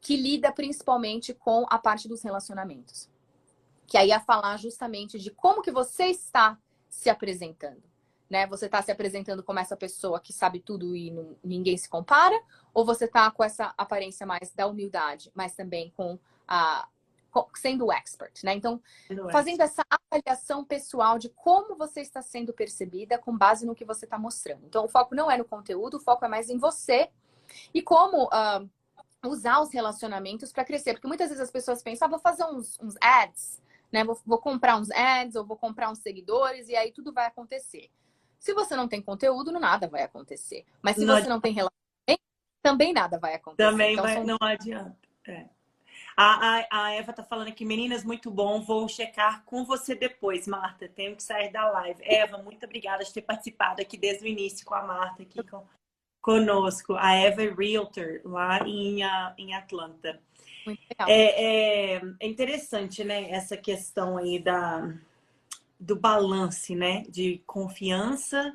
que 0.00 0.16
lida 0.16 0.52
principalmente 0.52 1.34
com 1.34 1.66
a 1.68 1.78
parte 1.78 2.06
dos 2.06 2.22
relacionamentos. 2.22 3.10
Que 3.88 3.98
aí 3.98 4.08
ia 4.08 4.20
falar 4.20 4.56
justamente 4.56 5.18
de 5.18 5.32
como 5.32 5.62
que 5.62 5.72
você 5.72 6.04
está 6.04 6.56
se 6.88 7.10
apresentando. 7.10 7.82
Né? 8.30 8.46
Você 8.46 8.66
está 8.66 8.80
se 8.82 8.92
apresentando 8.92 9.42
como 9.42 9.58
essa 9.58 9.76
pessoa 9.76 10.20
que 10.20 10.32
sabe 10.32 10.60
tudo 10.60 10.94
e 10.94 11.10
não, 11.10 11.36
ninguém 11.42 11.76
se 11.76 11.88
compara? 11.88 12.40
Ou 12.72 12.84
você 12.84 13.06
está 13.06 13.28
com 13.32 13.42
essa 13.42 13.74
aparência 13.76 14.24
mais 14.24 14.52
da 14.52 14.66
humildade, 14.66 15.32
mas 15.34 15.54
também 15.54 15.92
com 15.96 16.18
a, 16.46 16.86
sendo 17.56 17.86
o 17.86 17.92
expert, 17.92 18.42
né? 18.42 18.54
Então, 18.54 18.80
fazendo 19.30 19.60
essa 19.60 19.82
avaliação 19.90 20.64
pessoal 20.64 21.18
de 21.18 21.28
como 21.28 21.76
você 21.76 22.00
está 22.00 22.22
sendo 22.22 22.52
percebida 22.52 23.18
com 23.18 23.36
base 23.36 23.66
no 23.66 23.74
que 23.74 23.84
você 23.84 24.04
está 24.04 24.18
mostrando. 24.18 24.64
Então, 24.66 24.84
o 24.84 24.88
foco 24.88 25.14
não 25.14 25.30
é 25.30 25.36
no 25.36 25.44
conteúdo, 25.44 25.96
o 25.96 26.00
foco 26.00 26.24
é 26.24 26.28
mais 26.28 26.48
em 26.48 26.58
você 26.58 27.10
e 27.72 27.82
como 27.82 28.24
uh, 28.26 28.68
usar 29.26 29.60
os 29.60 29.72
relacionamentos 29.72 30.52
para 30.52 30.64
crescer. 30.64 30.94
Porque 30.94 31.08
muitas 31.08 31.28
vezes 31.28 31.42
as 31.42 31.50
pessoas 31.50 31.82
pensam, 31.82 32.06
ah, 32.06 32.10
vou 32.10 32.18
fazer 32.18 32.44
uns, 32.44 32.78
uns 32.80 32.94
ads, 33.00 33.62
né? 33.92 34.04
Vou, 34.04 34.18
vou, 34.24 34.38
comprar 34.38 34.76
uns 34.76 34.90
ads 34.90 35.36
ou 35.36 35.44
vou 35.44 35.56
comprar 35.56 35.90
uns 35.90 35.98
seguidores 35.98 36.68
e 36.68 36.76
aí 36.76 36.92
tudo 36.92 37.12
vai 37.12 37.26
acontecer. 37.26 37.90
Se 38.38 38.54
você 38.54 38.76
não 38.76 38.88
tem 38.88 39.02
conteúdo, 39.02 39.52
nada 39.52 39.88
vai 39.88 40.02
acontecer. 40.02 40.64
Mas 40.80 40.96
se 40.96 41.04
não 41.04 41.16
você 41.16 41.28
não 41.28 41.40
tem 41.40 41.52
relacionamento, 41.52 42.22
também 42.62 42.92
nada 42.92 43.18
vai 43.18 43.34
acontecer. 43.34 43.70
Também 43.70 43.92
então, 43.92 44.04
vai, 44.04 44.14
são... 44.14 44.24
não 44.24 44.38
adianta. 44.40 44.96
É. 45.26 45.48
A, 46.20 46.58
a, 46.58 46.66
a 46.70 46.90
Eva 46.94 47.12
tá 47.12 47.22
falando 47.22 47.46
aqui, 47.46 47.64
meninas, 47.64 48.02
muito 48.02 48.28
bom. 48.28 48.60
Vou 48.60 48.88
checar 48.88 49.44
com 49.44 49.64
você 49.64 49.94
depois, 49.94 50.48
Marta. 50.48 50.88
Tenho 50.88 51.14
que 51.14 51.22
sair 51.22 51.52
da 51.52 51.70
live. 51.70 52.02
Eva, 52.02 52.38
muito 52.38 52.66
obrigada 52.66 53.04
por 53.04 53.12
ter 53.12 53.22
participado 53.22 53.80
aqui 53.80 53.96
desde 53.96 54.24
o 54.24 54.26
início 54.26 54.66
com 54.66 54.74
a 54.74 54.82
Marta 54.82 55.22
aqui 55.22 55.40
com, 55.44 55.64
conosco. 56.20 56.94
A 56.94 57.14
Eva 57.14 57.44
é 57.44 57.54
Realtor 57.54 58.20
lá 58.24 58.66
em, 58.66 58.98
em 59.38 59.54
Atlanta. 59.54 60.20
Muito 60.66 60.80
legal. 60.90 61.08
É, 61.08 61.94
é, 61.94 62.02
é 62.18 62.26
interessante, 62.26 63.04
né? 63.04 63.30
Essa 63.30 63.56
questão 63.56 64.16
aí 64.16 64.40
da, 64.40 64.92
do 65.78 65.94
balance, 65.94 66.74
né? 66.74 67.04
De 67.08 67.40
confiança 67.46 68.52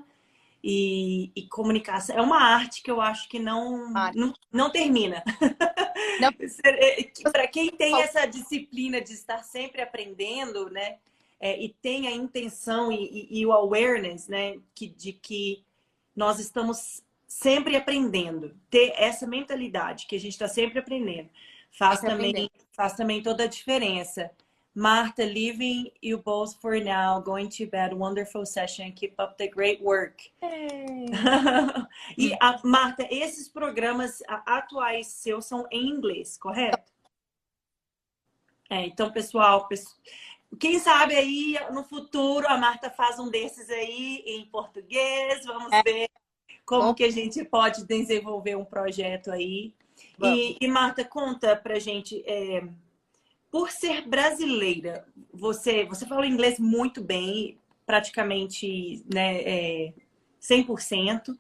e, 0.64 1.30
e, 1.36 1.48
comunicação. 1.48 2.16
É 2.16 2.22
uma 2.22 2.42
arte 2.42 2.82
que 2.82 2.90
eu 2.90 3.02
acho 3.02 3.28
que 3.28 3.38
não, 3.38 3.92
não, 4.16 4.34
não, 4.52 4.70
termina. 4.70 5.24
É, 6.64 7.32
Para 7.32 7.48
quem 7.48 7.72
tem 7.72 8.00
essa 8.00 8.26
disciplina 8.28 9.02
de 9.02 9.14
estar 9.14 9.44
sempre 9.44 9.82
aprendendo, 9.82 10.70
né? 10.70 10.98
É, 11.40 11.60
e 11.60 11.70
tem 11.70 12.08
a 12.08 12.12
intenção 12.12 12.92
e, 12.92 13.28
e, 13.32 13.40
e, 13.40 13.46
o 13.46 13.52
awareness, 13.52 14.28
né? 14.28 14.60
Que, 14.76 14.88
de 14.88 15.12
que 15.12 15.64
nós 16.16 16.40
estamos 16.40 17.02
sempre 17.28 17.76
aprendendo. 17.76 18.56
Ter 18.70 18.94
essa 18.96 19.26
mentalidade 19.26 20.06
que 20.06 20.16
a 20.16 20.20
gente 20.20 20.34
está 20.34 20.48
sempre 20.48 20.80
aprendendo. 20.80 21.30
Faz 21.72 22.00
também, 22.00 22.50
faz 22.72 22.94
também 22.94 23.22
toda 23.22 23.46
a 23.46 23.48
diferença. 23.48 24.32
Martha, 24.76 25.24
leaving 25.24 25.92
you 26.02 26.18
both 26.18 26.60
for 26.60 26.80
now, 26.80 27.20
going 27.20 27.48
to 27.50 27.68
bed. 27.68 27.94
Wonderful 27.94 28.46
session. 28.46 28.92
Keep 28.92 29.14
up 29.20 29.38
the 29.38 29.48
great 29.48 29.82
work. 29.84 30.22
Hey. 30.42 31.06
e, 32.18 32.34
a, 32.42 32.60
Marta, 32.64 33.08
esses 33.12 33.48
programas 33.48 34.24
atuais 34.28 35.08
seus 35.08 35.46
são 35.46 35.68
em 35.72 35.90
inglês, 35.90 36.38
correto? 36.38 36.92
É, 38.68 38.88
então, 38.88 39.12
pessoal, 39.12 39.70
quem 40.60 40.80
sabe 40.80 41.16
aí 41.16 41.56
no 41.72 41.84
futuro 41.84 42.48
a 42.48 42.58
Marta 42.58 42.90
faz 42.90 43.20
um 43.20 43.30
desses 43.30 43.70
aí 43.70 44.24
em 44.26 44.46
português. 44.48 45.46
Vamos 45.46 45.72
é. 45.72 45.84
ver 45.84 46.10
como 46.66 46.96
que 46.96 47.04
a 47.04 47.12
gente 47.12 47.44
pode 47.46 47.86
desenvolver 47.86 48.56
um 48.56 48.66
projeto 48.66 49.30
aí. 49.30 49.76
E, 50.20 50.58
e, 50.60 50.68
Marta, 50.68 51.06
conta 51.06 51.56
pra 51.56 51.78
gente. 51.78 52.24
É, 52.26 52.64
por 53.54 53.70
ser 53.70 54.08
brasileira, 54.08 55.06
você, 55.32 55.86
você 55.86 56.08
fala 56.08 56.26
inglês 56.26 56.58
muito 56.58 57.04
bem, 57.04 57.60
praticamente 57.86 59.06
né, 59.14 59.44
é, 59.44 59.94
100%, 60.42 61.38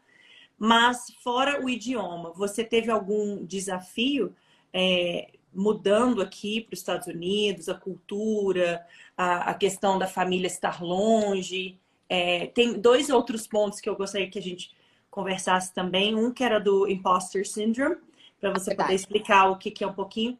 mas 0.55 1.07
fora 1.23 1.65
o 1.65 1.67
idioma, 1.67 2.31
você 2.31 2.63
teve 2.63 2.91
algum 2.91 3.43
desafio 3.43 4.35
é, 4.71 5.31
mudando 5.51 6.21
aqui 6.21 6.61
para 6.61 6.75
os 6.75 6.81
Estados 6.81 7.07
Unidos, 7.07 7.67
a 7.67 7.73
cultura, 7.73 8.85
a, 9.17 9.49
a, 9.49 9.53
questão 9.55 9.97
da 9.97 10.05
família 10.05 10.45
estar 10.45 10.83
longe? 10.83 11.79
É, 12.07 12.45
tem 12.45 12.79
dois 12.79 13.09
outros 13.09 13.47
pontos 13.47 13.81
que 13.81 13.89
eu 13.89 13.95
gostaria 13.95 14.29
que 14.29 14.37
a 14.37 14.41
gente 14.41 14.71
conversasse 15.09 15.73
também. 15.73 16.13
Um 16.13 16.31
que 16.31 16.43
era 16.43 16.59
do 16.59 16.87
imposter 16.87 17.47
syndrome, 17.47 17.97
para 18.39 18.51
você 18.51 18.69
Verdade. 18.69 18.89
poder 18.89 18.95
explicar 18.95 19.49
o 19.49 19.57
que, 19.57 19.71
que 19.71 19.83
é 19.83 19.87
um 19.87 19.93
pouquinho. 19.93 20.37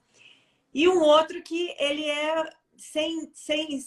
E 0.73 0.87
um 0.87 1.01
outro 1.01 1.41
que 1.41 1.75
ele 1.77 2.05
é 2.05 2.49
sem, 2.77 3.29
sem 3.33 3.79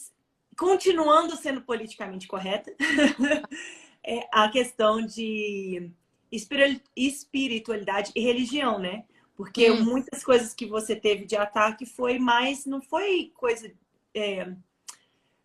continuando 0.56 1.36
sendo 1.36 1.60
politicamente 1.62 2.26
correta, 2.26 2.74
é 4.04 4.28
a 4.32 4.48
questão 4.48 5.04
de 5.04 5.90
espiritualidade 6.30 8.12
e 8.14 8.20
religião, 8.20 8.78
né? 8.78 9.04
Porque 9.34 9.70
hum. 9.70 9.84
muitas 9.84 10.24
coisas 10.24 10.54
que 10.54 10.66
você 10.66 10.96
teve 10.96 11.24
de 11.24 11.36
ataque 11.36 11.84
foi 11.84 12.18
mais, 12.18 12.64
não 12.64 12.80
foi 12.80 13.32
coisa, 13.34 13.70
é, 14.14 14.50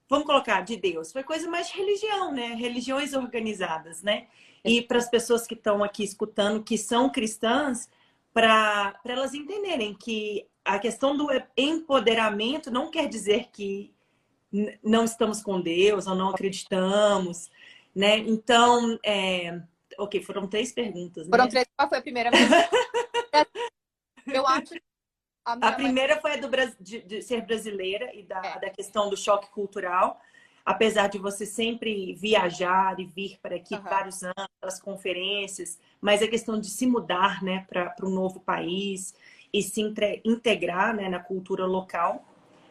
vamos 0.08 0.26
colocar, 0.26 0.62
de 0.62 0.78
Deus, 0.78 1.12
foi 1.12 1.24
coisa 1.24 1.50
mais 1.50 1.70
de 1.70 1.78
religião, 1.78 2.32
né? 2.32 2.54
Religiões 2.54 3.14
organizadas, 3.14 4.02
né? 4.02 4.28
E 4.64 4.82
para 4.82 4.98
as 4.98 5.10
pessoas 5.10 5.46
que 5.46 5.56
estão 5.56 5.84
aqui 5.84 6.04
escutando, 6.04 6.64
que 6.64 6.78
são 6.78 7.10
cristãs, 7.10 7.90
para 8.34 9.00
elas 9.06 9.34
entenderem 9.34 9.94
que 9.94 10.48
a 10.64 10.80
questão 10.80 11.18
do 11.18 11.28
empoderamento 11.58 12.72
não 12.72 12.90
quer 12.90 13.08
dizer 13.08 13.50
que 13.52 13.94
não 14.84 15.06
estamos 15.06 15.42
com 15.42 15.62
Deus 15.62 16.08
ou 16.08 16.16
não 16.16 16.30
acreditamos, 16.30 17.50
né? 17.96 18.18
Então, 18.18 19.00
é... 19.04 19.62
ok, 19.98 20.22
foram 20.22 20.48
três 20.48 20.72
perguntas. 20.72 21.28
Foram 21.28 21.46
né? 21.46 21.50
três. 21.50 21.66
Qual 21.76 21.90
foi 21.90 21.98
a 21.98 22.02
primeira? 22.02 22.30
Eu 24.28 24.46
acho. 24.46 24.76
A, 25.44 25.54
a 25.54 25.72
primeira 25.72 26.14
mãe... 26.16 26.22
foi 26.22 26.34
a 26.34 26.38
do, 26.38 26.50
de, 26.80 27.02
de, 27.02 27.22
ser 27.22 27.42
brasileira 27.42 28.14
e 28.14 28.24
da, 28.24 28.42
é. 28.46 28.60
da 28.60 28.70
questão 28.70 29.10
do 29.10 29.18
choque 29.18 29.50
cultural. 29.50 30.22
Apesar 30.66 31.08
de 31.08 31.18
você 31.18 31.46
sempre 31.46 32.14
viajar 32.14 33.00
e 33.00 33.06
vir 33.06 33.40
para 33.42 33.56
aqui 33.56 33.76
uhum. 33.76 33.82
vários 33.82 34.24
anos, 34.24 34.50
as 34.62 34.80
conferências, 34.80 35.80
mas 36.00 36.22
a 36.22 36.28
questão 36.28 36.60
de 36.60 36.70
se 36.70 36.86
mudar 36.86 37.44
né, 37.44 37.66
para 37.70 37.96
um 38.04 38.10
novo 38.10 38.40
país, 38.40 39.14
e 39.54 39.62
se 39.62 39.82
integrar 40.24 40.96
né, 40.96 41.10
na 41.10 41.20
cultura 41.20 41.66
local. 41.66 42.24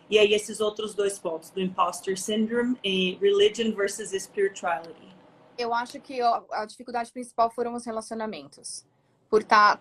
E 0.09 0.19
aí 0.19 0.33
esses 0.33 0.61
outros 0.61 0.95
dois 0.95 1.19
pontos, 1.19 1.51
do 1.51 1.61
imposter 1.61 2.19
syndrome 2.19 2.77
e 2.83 3.15
religion 3.17 3.73
versus 3.73 4.11
spirituality. 4.11 5.09
Eu 5.57 5.75
acho 5.75 6.01
que 6.01 6.21
a 6.21 6.65
dificuldade 6.65 7.13
principal 7.13 7.51
foram 7.51 7.75
os 7.75 7.85
relacionamentos. 7.85 8.85
Por 9.29 9.45
tá, 9.45 9.79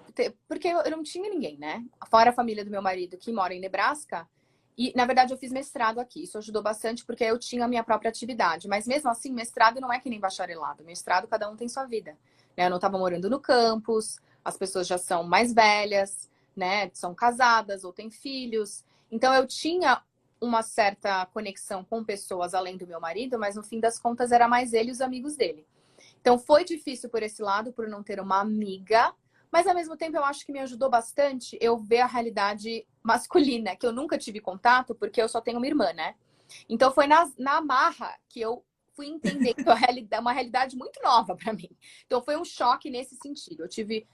porque 0.47 0.67
eu 0.67 0.91
não 0.91 1.01
tinha 1.01 1.27
ninguém, 1.27 1.57
né? 1.57 1.83
Fora 2.07 2.29
a 2.29 2.33
família 2.33 2.63
do 2.63 2.69
meu 2.69 2.81
marido 2.81 3.17
que 3.17 3.31
mora 3.31 3.53
em 3.53 3.59
Nebraska, 3.59 4.27
e, 4.81 4.93
na 4.95 5.05
verdade, 5.05 5.33
eu 5.33 5.37
fiz 5.37 5.51
mestrado 5.51 5.99
aqui. 5.99 6.23
Isso 6.23 6.37
ajudou 6.37 6.63
bastante 6.63 7.05
porque 7.05 7.25
eu 7.25 7.37
tinha 7.37 7.65
a 7.65 7.67
minha 7.67 7.83
própria 7.83 8.07
atividade. 8.07 8.65
Mas 8.69 8.87
mesmo 8.87 9.09
assim, 9.09 9.29
mestrado 9.29 9.81
não 9.81 9.91
é 9.91 9.99
que 9.99 10.09
nem 10.09 10.21
bacharelado. 10.21 10.85
Mestrado, 10.85 11.27
cada 11.27 11.49
um 11.49 11.57
tem 11.57 11.67
sua 11.67 11.83
vida. 11.83 12.17
Né? 12.55 12.65
Eu 12.65 12.69
não 12.69 12.77
estava 12.77 12.97
morando 12.97 13.29
no 13.29 13.41
campus, 13.41 14.21
as 14.43 14.55
pessoas 14.55 14.87
já 14.87 14.97
são 14.97 15.21
mais 15.21 15.53
velhas, 15.53 16.29
né? 16.55 16.89
São 16.93 17.13
casadas 17.13 17.83
ou 17.83 17.91
têm 17.91 18.09
filhos. 18.09 18.85
Então 19.11 19.33
eu 19.33 19.45
tinha 19.45 20.01
uma 20.39 20.63
certa 20.63 21.25
conexão 21.25 21.83
com 21.83 22.01
pessoas 22.01 22.53
além 22.53 22.77
do 22.77 22.87
meu 22.87 23.01
marido, 23.01 23.37
mas 23.37 23.57
no 23.57 23.63
fim 23.63 23.81
das 23.81 23.99
contas 23.99 24.31
era 24.31 24.47
mais 24.47 24.71
ele 24.71 24.87
e 24.87 24.91
os 24.93 25.01
amigos 25.01 25.35
dele. 25.35 25.67
Então 26.21 26.39
foi 26.39 26.63
difícil 26.63 27.09
por 27.09 27.21
esse 27.21 27.41
lado, 27.41 27.73
por 27.73 27.89
não 27.89 28.01
ter 28.01 28.21
uma 28.21 28.39
amiga 28.39 29.13
mas 29.51 29.67
ao 29.67 29.75
mesmo 29.75 29.97
tempo 29.97 30.15
eu 30.15 30.23
acho 30.23 30.45
que 30.45 30.51
me 30.51 30.59
ajudou 30.59 30.89
bastante 30.89 31.57
eu 31.61 31.77
ver 31.77 32.01
a 32.01 32.05
realidade 32.05 32.85
masculina, 33.01 33.75
que 33.75 33.85
eu 33.85 33.91
nunca 33.91 34.17
tive 34.17 34.39
contato, 34.39 34.93
porque 34.93 35.21
eu 35.21 35.29
só 35.29 35.41
tenho 35.41 35.57
uma 35.57 35.67
irmã, 35.67 35.91
né? 35.93 36.15
Então 36.67 36.91
foi 36.91 37.07
na, 37.07 37.29
na 37.37 37.61
marra 37.61 38.17
que 38.27 38.39
eu 38.39 38.63
fui 38.95 39.07
entender 39.07 39.53
que 39.53 39.63
é 40.11 40.19
uma 40.19 40.33
realidade 40.33 40.75
muito 40.75 40.99
nova 41.01 41.35
para 41.35 41.53
mim. 41.53 41.69
Então 42.05 42.21
foi 42.21 42.35
um 42.37 42.43
choque 42.43 42.89
nesse 42.89 43.15
sentido. 43.15 43.63
Eu 43.63 43.69
tive 43.69 44.05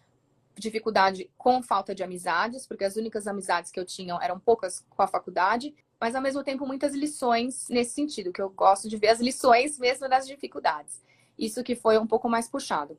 dificuldade 0.55 1.29
com 1.37 1.61
falta 1.61 1.93
de 1.93 2.03
amizades, 2.03 2.65
porque 2.67 2.83
as 2.83 2.95
únicas 2.95 3.27
amizades 3.27 3.71
que 3.71 3.79
eu 3.79 3.85
tinha 3.85 4.17
eram 4.21 4.39
poucas 4.39 4.85
com 4.89 5.01
a 5.01 5.07
faculdade, 5.07 5.73
mas 5.99 6.15
ao 6.15 6.21
mesmo 6.21 6.43
tempo 6.43 6.65
muitas 6.65 6.93
lições 6.93 7.67
nesse 7.69 7.91
sentido, 7.91 8.31
que 8.31 8.41
eu 8.41 8.49
gosto 8.49 8.87
de 8.87 8.97
ver 8.97 9.09
as 9.09 9.19
lições 9.19 9.79
mesmo 9.79 10.07
das 10.07 10.27
dificuldades. 10.27 11.03
Isso 11.37 11.63
que 11.63 11.75
foi 11.75 11.97
um 11.97 12.07
pouco 12.07 12.29
mais 12.29 12.47
puxado. 12.47 12.97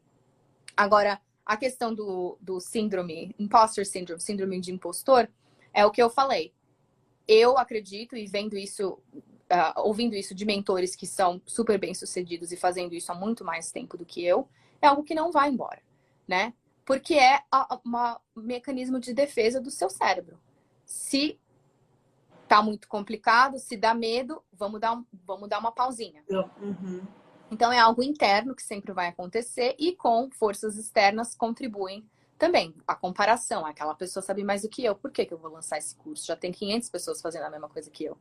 Agora, 0.76 1.20
a 1.47 1.57
questão 1.57 1.94
do, 1.94 2.36
do 2.40 2.59
síndrome, 2.59 3.32
imposter 3.38 3.86
syndrome, 3.86 4.20
síndrome 4.20 4.61
de 4.61 4.72
impostor, 4.72 5.30
é 5.72 5.86
o 5.86 5.92
que 5.92 6.03
eu 6.03 6.11
falei. 6.11 6.53
Eu 7.28 7.57
acredito 7.57 8.16
e 8.16 8.26
vendo 8.26 8.57
isso, 8.57 8.99
uh, 9.14 9.80
ouvindo 9.80 10.16
isso 10.16 10.34
de 10.34 10.44
mentores 10.44 10.97
que 10.97 11.07
são 11.07 11.40
super 11.47 11.78
bem 11.78 11.94
sucedidos 11.94 12.51
e 12.51 12.57
fazendo 12.57 12.94
isso 12.94 13.12
há 13.12 13.14
muito 13.14 13.44
mais 13.44 13.70
tempo 13.70 13.97
do 13.97 14.05
que 14.05 14.24
eu, 14.24 14.49
é 14.82 14.88
algo 14.88 15.05
que 15.05 15.14
não 15.14 15.30
vai 15.30 15.49
embora, 15.49 15.80
né? 16.26 16.53
Porque 16.84 17.14
é 17.14 17.42
um 18.34 18.42
mecanismo 18.42 18.99
de 18.99 19.14
defesa 19.14 19.61
do 19.61 19.70
seu 19.70 19.88
cérebro. 19.88 20.38
Se 20.84 21.38
tá 22.47 22.62
muito 22.62 22.88
complicado, 22.88 23.59
se 23.59 23.76
dá 23.76 23.94
medo, 23.94 24.42
vamos 24.53 24.80
dar, 24.80 24.92
um, 24.92 25.05
vamos 25.24 25.49
dar 25.49 25.59
uma 25.59 25.72
pausinha. 25.72 26.24
Uhum. 26.61 27.03
Então 27.51 27.72
é 27.72 27.78
algo 27.78 28.03
interno 28.03 28.55
que 28.55 28.62
sempre 28.62 28.92
vai 28.92 29.09
acontecer 29.09 29.74
e 29.78 29.94
com 29.94 30.30
forças 30.30 30.76
externas 30.76 31.34
contribuem 31.34 32.05
também. 32.36 32.74
A 32.86 32.94
comparação, 32.94 33.64
aquela 33.64 33.94
pessoa 33.94 34.22
sabe 34.22 34.42
mais 34.44 34.62
do 34.62 34.68
que 34.68 34.84
eu, 34.84 34.94
por 34.94 35.11
que, 35.11 35.24
que 35.24 35.32
eu 35.32 35.38
vou 35.38 35.51
lançar 35.51 35.78
esse 35.78 35.94
curso? 35.94 36.26
Já 36.26 36.36
tem 36.36 36.53
500 36.53 36.90
pessoas 36.90 37.20
fazendo 37.20 37.44
a 37.44 37.51
mesma 37.51 37.68
coisa 37.68 37.90
que 37.90 38.05
eu. 38.05 38.18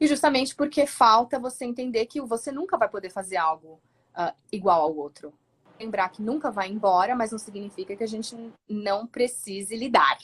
E 0.00 0.06
justamente 0.06 0.54
porque 0.54 0.86
falta 0.86 1.38
você 1.38 1.64
entender 1.64 2.06
que 2.06 2.20
você 2.20 2.52
nunca 2.52 2.76
vai 2.76 2.88
poder 2.88 3.10
fazer 3.10 3.36
algo 3.36 3.80
uh, 4.16 4.34
igual 4.52 4.82
ao 4.82 4.96
outro. 4.96 5.32
Lembrar 5.78 6.08
que 6.08 6.22
nunca 6.22 6.50
vai 6.50 6.68
embora, 6.68 7.14
mas 7.14 7.30
não 7.30 7.38
significa 7.38 7.96
que 7.96 8.04
a 8.04 8.08
gente 8.08 8.36
não 8.68 9.06
precise 9.06 9.76
lidar, 9.76 10.18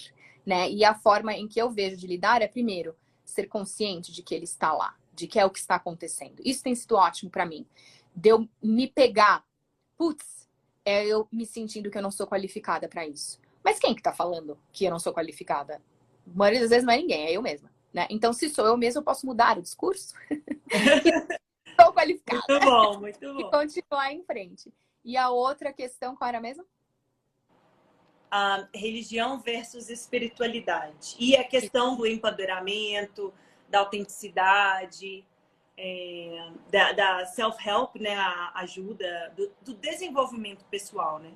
né? 0.45 0.69
E 0.69 0.85
a 0.85 0.95
forma 0.95 1.33
em 1.33 1.47
que 1.49 1.61
eu 1.61 1.71
vejo 1.71 1.97
de 1.97 2.07
lidar 2.07 2.43
é, 2.43 2.49
primeiro, 2.49 2.95
ser 3.25 3.47
consciente 3.47 4.13
de 4.13 4.23
que 4.23 4.35
ele 4.35 4.45
está 4.45 4.73
lá, 4.73 4.95
de 5.13 5.27
que 5.27 5.39
é 5.39 5.47
o 5.47 5.51
que 5.51 5.59
está 5.59 5.77
acontecendo. 5.77 6.41
Isso 6.45 6.63
tem 6.63 6.75
sido 6.75 6.97
ótimo 6.97 7.31
para 7.31 7.47
mim 7.47 7.67
de 8.15 8.29
eu 8.31 8.49
me 8.63 8.87
pegar, 8.87 9.45
putz, 9.97 10.49
é 10.85 11.05
eu 11.07 11.27
me 11.33 11.47
sentindo 11.47 11.91
que 11.91 11.99
eu 11.99 12.03
não 12.03 12.11
sou 12.11 12.27
qualificada 12.27 12.89
para 12.89 13.07
isso. 13.07 13.41
Mas 13.63 13.79
quem 13.79 13.95
que 13.95 14.03
tá 14.03 14.13
falando 14.13 14.59
que 14.73 14.85
eu 14.85 14.91
não 14.91 14.99
sou 14.99 15.13
qualificada? 15.13 15.83
A 16.27 16.39
maioria 16.39 16.61
das 16.61 16.71
vezes 16.71 16.85
não 16.85 16.93
é 16.93 16.99
ninguém, 16.99 17.27
é 17.27 17.33
eu 17.33 17.43
mesma. 17.43 17.71
Né? 17.93 18.07
Então, 18.11 18.33
se 18.33 18.49
sou 18.51 18.67
eu 18.67 18.77
mesma, 18.77 19.01
eu 19.01 19.05
posso 19.05 19.25
mudar 19.25 19.59
o 19.59 19.63
discurso. 19.63 20.15
Estou 21.67 21.93
qualificada. 21.93 22.43
Muito 22.49 22.65
bom, 22.65 23.01
muito 23.01 23.35
bom. 23.35 23.41
E 23.41 23.51
continuar 23.51 24.13
em 24.13 24.23
frente. 24.23 24.73
E 25.05 25.17
a 25.17 25.31
outra 25.31 25.73
questão, 25.73 26.15
qual 26.15 26.29
era 26.29 26.41
mesmo? 26.41 26.65
A 28.31 28.69
religião 28.75 29.39
versus 29.41 29.89
espiritualidade. 29.89 31.17
E 31.19 31.37
a 31.37 31.45
questão 31.45 31.97
do 31.97 32.07
empoderamento, 32.07 33.33
da 33.69 33.81
autenticidade 33.81 35.25
é, 35.77 36.51
da, 36.71 36.93
da 36.93 37.27
self-help, 37.27 37.97
né? 37.97 38.15
A 38.15 38.61
ajuda, 38.61 39.33
do, 39.37 39.53
do, 39.63 39.75
desenvolvimento 39.75 40.65
pessoal, 40.67 41.19
né? 41.19 41.33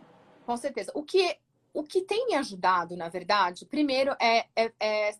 Com 0.47 0.57
certeza. 0.57 0.93
O 0.95 1.03
que, 1.03 1.36
o 1.72 1.82
que 1.82 2.03
tem 2.03 2.26
me 2.26 2.34
ajudado, 2.34 2.97
na 2.97 3.09
verdade, 3.09 3.66
primeiro 3.66 4.14
é, 4.20 4.47
é, 4.57 4.72
é 4.80 5.14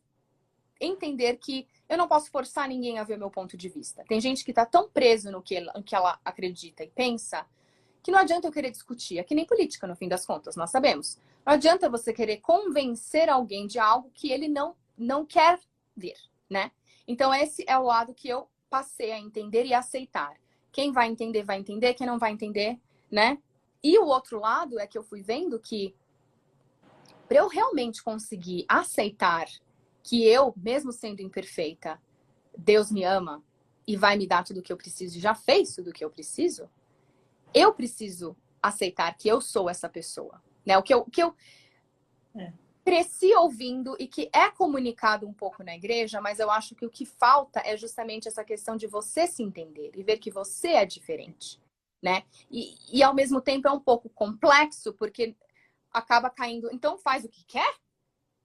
entender 0.81 1.37
que 1.37 1.66
eu 1.89 1.99
não 1.99 2.07
posso 2.07 2.31
forçar 2.31 2.69
ninguém 2.69 2.99
a 2.99 3.05
ver 3.05 3.16
o 3.16 3.19
meu 3.19 3.31
ponto 3.31 3.57
de 3.57 3.69
vista. 3.69 4.05
Tem 4.09 4.21
gente 4.21 4.45
que 4.45 4.51
está 4.51 4.64
tão 4.64 4.89
preso 4.89 5.31
no 5.31 5.43
que, 5.43 5.61
no 5.61 5.83
que 5.83 5.95
ela 5.95 6.19
acredita 6.25 6.85
e 6.85 6.89
pensa 6.89 7.47
que 8.03 8.11
não 8.11 8.21
adianta 8.21 8.47
eu 8.47 8.53
querer 8.53 8.71
discutir. 8.71 9.19
É 9.19 9.25
que 9.25 9.35
nem 9.35 9.45
política, 9.45 9.87
no 9.87 9.97
fim 9.97 10.09
das 10.09 10.25
contas, 10.25 10.55
nós 10.55 10.71
sabemos. 10.71 11.19
Não 11.45 11.55
adianta 11.55 11.91
você 11.91 12.12
querer 12.12 12.39
convencer 12.39 13.29
alguém 13.29 13.66
de 13.66 13.79
algo 13.79 14.11
que 14.14 14.31
ele 14.31 14.49
não, 14.49 14.77
não 14.97 15.27
quer 15.27 15.59
ver, 15.97 16.16
né? 16.49 16.71
Então, 17.07 17.35
esse 17.35 17.64
é 17.66 17.77
o 17.77 17.83
lado 17.83 18.14
que 18.14 18.29
eu 18.29 18.49
passei 18.69 19.12
a 19.12 19.19
entender 19.19 19.64
e 19.64 19.75
aceitar. 19.75 20.37
Quem 20.71 20.93
vai 20.93 21.09
entender, 21.09 21.43
vai 21.43 21.59
entender, 21.59 21.95
quem 21.95 22.07
não 22.07 22.19
vai 22.19 22.33
entender, 22.33 22.79
né? 23.11 23.39
E 23.83 23.99
o 23.99 24.07
outro 24.07 24.41
lado 24.41 24.79
é 24.79 24.87
que 24.87 24.99
eu 24.99 25.03
fui 25.03 25.23
vendo 25.23 25.59
que 25.59 25.95
para 27.27 27.39
eu 27.39 27.49
realmente 27.49 28.03
conseguir 28.03 28.64
aceitar 28.69 29.47
que 30.03 30.27
eu, 30.27 30.55
mesmo 30.57 30.93
sendo 30.93 31.21
imperfeita, 31.21 32.01
Deus 32.57 32.91
me 32.91 33.05
ama 33.05 33.43
e 33.87 33.97
vai 33.97 34.16
me 34.16 34.27
dar 34.27 34.45
tudo 34.45 34.61
o 34.61 34.62
que 34.62 34.73
eu 34.73 34.77
preciso 34.77 35.16
e 35.16 35.21
já 35.21 35.35
fez 35.35 35.75
tudo 35.75 35.91
o 35.91 35.93
que 35.93 36.05
eu 36.05 36.11
preciso, 36.11 36.69
eu 37.55 37.73
preciso 37.73 38.37
aceitar 38.62 39.14
que 39.16 39.29
eu 39.29 39.41
sou 39.41 39.69
essa 39.69 39.89
pessoa, 39.89 40.43
né? 40.64 40.77
O 40.77 40.83
que 40.83 40.93
eu, 40.93 41.01
o 41.01 41.11
que 41.11 41.23
eu 41.23 41.35
é 42.37 42.53
cresci 42.89 43.34
ouvindo 43.34 43.95
e 43.99 44.07
que 44.07 44.30
é 44.32 44.51
comunicado 44.51 45.28
um 45.28 45.32
pouco 45.34 45.62
na 45.62 45.74
igreja, 45.74 46.22
mas 46.22 46.39
eu 46.39 46.51
acho 46.51 46.74
que 46.74 46.86
o 46.86 46.91
que 46.91 47.05
falta 47.05 47.61
é 47.61 47.76
justamente 47.76 48.26
essa 48.28 48.43
questão 48.43 48.78
de 48.78 48.86
você 48.86 49.26
se 49.26 49.43
entender 49.43 49.91
e 49.95 50.03
ver 50.03 50.16
que 50.16 50.30
você 50.30 50.68
é 50.68 50.86
diferente, 50.86 51.61
né? 52.01 52.24
E, 52.51 52.78
e 52.91 53.03
ao 53.03 53.14
mesmo 53.14 53.43
tempo 53.43 53.68
é 53.68 53.70
um 53.70 53.78
pouco 53.78 54.09
complexo, 54.09 54.95
porque 54.95 55.36
acaba 55.93 56.30
caindo. 56.30 56.70
Então 56.72 56.97
faz 56.97 57.26
o 57.26 57.28
que 57.28 57.45
quer? 57.45 57.74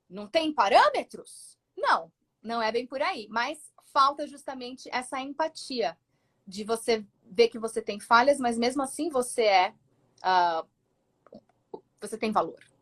Não 0.10 0.28
tem 0.28 0.52
parâmetros? 0.52 1.58
Não, 1.78 2.12
não 2.42 2.62
é 2.62 2.70
bem 2.70 2.86
por 2.86 3.02
aí. 3.02 3.30
Mas 3.30 3.72
falta 3.94 4.28
justamente 4.28 4.90
essa 4.92 5.22
empatia 5.22 5.98
de 6.46 6.66
você 6.66 7.06
ver 7.24 7.48
que 7.48 7.58
você 7.58 7.82
tem 7.82 7.98
falhas, 7.98 8.42
mas 8.42 8.58
mesmo 8.58 8.84
assim 8.84 9.08
você 9.08 9.44
é. 9.44 9.74
Uh, 10.20 11.82
você 12.02 12.18
tem 12.18 12.34
valor. 12.34 12.73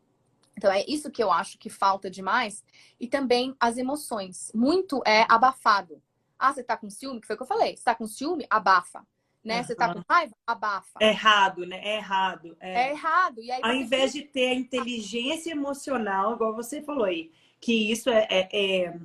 Então 0.62 0.70
é 0.70 0.84
isso 0.86 1.10
que 1.10 1.20
eu 1.20 1.32
acho 1.32 1.58
que 1.58 1.68
falta 1.68 2.08
demais. 2.08 2.64
E 3.00 3.08
também 3.08 3.52
as 3.58 3.76
emoções. 3.76 4.52
Muito 4.54 5.02
é 5.04 5.26
abafado. 5.28 6.00
Ah, 6.38 6.52
você 6.52 6.62
tá 6.62 6.76
com 6.76 6.88
ciúme? 6.88 7.20
Que 7.20 7.26
foi 7.26 7.34
o 7.34 7.36
que 7.36 7.42
eu 7.42 7.48
falei. 7.48 7.76
Você 7.76 7.82
tá 7.82 7.96
com 7.96 8.06
ciúme? 8.06 8.46
Abafa. 8.48 9.04
Né? 9.44 9.58
Uhum. 9.58 9.64
Você 9.64 9.74
tá 9.74 9.92
com 9.92 10.00
raiva? 10.08 10.32
Abafa. 10.46 11.00
É 11.00 11.08
errado, 11.08 11.66
né? 11.66 11.80
É 11.82 11.96
errado. 11.96 12.56
É, 12.60 12.74
é 12.74 12.90
errado. 12.92 13.42
E 13.42 13.50
aí 13.50 13.60
Ao 13.60 13.74
invés 13.74 14.12
de 14.12 14.22
ter 14.22 14.50
a 14.50 14.54
inteligência 14.54 15.50
emocional, 15.50 16.34
igual 16.34 16.54
você 16.54 16.80
falou 16.80 17.06
aí, 17.06 17.32
que 17.60 17.90
isso 17.90 18.08
é, 18.08 18.28
é, 18.30 18.48
é 18.52 18.96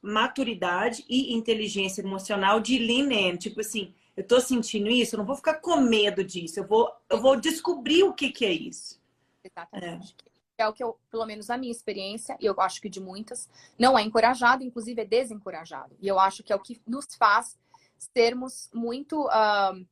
maturidade 0.00 1.04
e 1.08 1.34
inteligência 1.34 2.02
emocional 2.02 2.60
de 2.60 2.78
lean. 2.78 3.36
Tipo 3.36 3.62
assim, 3.62 3.92
eu 4.16 4.24
tô 4.24 4.40
sentindo 4.40 4.88
isso, 4.88 5.16
eu 5.16 5.18
não 5.18 5.26
vou 5.26 5.34
ficar 5.34 5.54
com 5.54 5.80
medo 5.80 6.22
disso. 6.22 6.60
Eu 6.60 6.68
vou, 6.68 6.88
eu 7.10 7.20
vou 7.20 7.34
descobrir 7.34 8.04
o 8.04 8.12
que, 8.12 8.30
que 8.30 8.44
é 8.44 8.52
isso. 8.52 9.00
Exatamente. 9.42 10.14
É 10.24 10.29
é 10.62 10.68
o 10.68 10.72
que 10.72 10.82
eu, 10.82 10.98
pelo 11.10 11.26
menos 11.26 11.48
na 11.48 11.56
minha 11.56 11.72
experiência, 11.72 12.36
e 12.40 12.46
eu 12.46 12.54
acho 12.58 12.80
que 12.80 12.88
de 12.88 13.00
muitas, 13.00 13.48
não 13.78 13.98
é 13.98 14.02
encorajado, 14.02 14.62
inclusive 14.62 15.02
é 15.02 15.04
desencorajado. 15.04 15.96
E 16.00 16.08
eu 16.08 16.18
acho 16.18 16.42
que 16.42 16.52
é 16.52 16.56
o 16.56 16.60
que 16.60 16.80
nos 16.86 17.14
faz 17.14 17.58
sermos 17.98 18.70
muito. 18.72 19.26
Uh... 19.26 19.86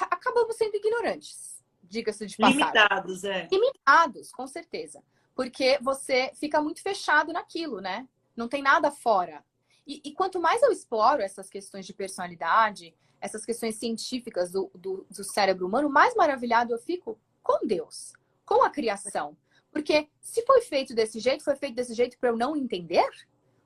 Acabamos 0.00 0.56
sendo 0.56 0.76
ignorantes, 0.76 1.62
diga-se 1.82 2.26
de 2.26 2.36
passagem. 2.36 2.60
Limitados, 2.60 3.24
é. 3.24 3.48
Limitados, 3.50 4.32
com 4.32 4.46
certeza. 4.46 5.02
Porque 5.34 5.78
você 5.82 6.30
fica 6.34 6.62
muito 6.62 6.80
fechado 6.80 7.32
naquilo, 7.32 7.80
né? 7.80 8.08
Não 8.36 8.48
tem 8.48 8.62
nada 8.62 8.90
fora. 8.90 9.44
E, 9.86 10.00
e 10.04 10.12
quanto 10.12 10.40
mais 10.40 10.62
eu 10.62 10.72
exploro 10.72 11.20
essas 11.20 11.50
questões 11.50 11.84
de 11.84 11.92
personalidade, 11.92 12.94
essas 13.20 13.44
questões 13.44 13.76
científicas 13.76 14.50
do, 14.52 14.70
do, 14.74 15.06
do 15.10 15.24
cérebro 15.24 15.66
humano, 15.66 15.90
mais 15.90 16.14
maravilhado 16.14 16.72
eu 16.72 16.78
fico 16.78 17.18
com 17.44 17.64
Deus, 17.64 18.14
com 18.44 18.64
a 18.64 18.70
criação. 18.70 19.36
Porque 19.70 20.08
se 20.20 20.42
foi 20.42 20.62
feito 20.62 20.94
desse 20.94 21.20
jeito, 21.20 21.44
foi 21.44 21.54
feito 21.54 21.74
desse 21.74 21.94
jeito 21.94 22.18
para 22.18 22.30
eu 22.30 22.36
não 22.36 22.56
entender? 22.56 23.08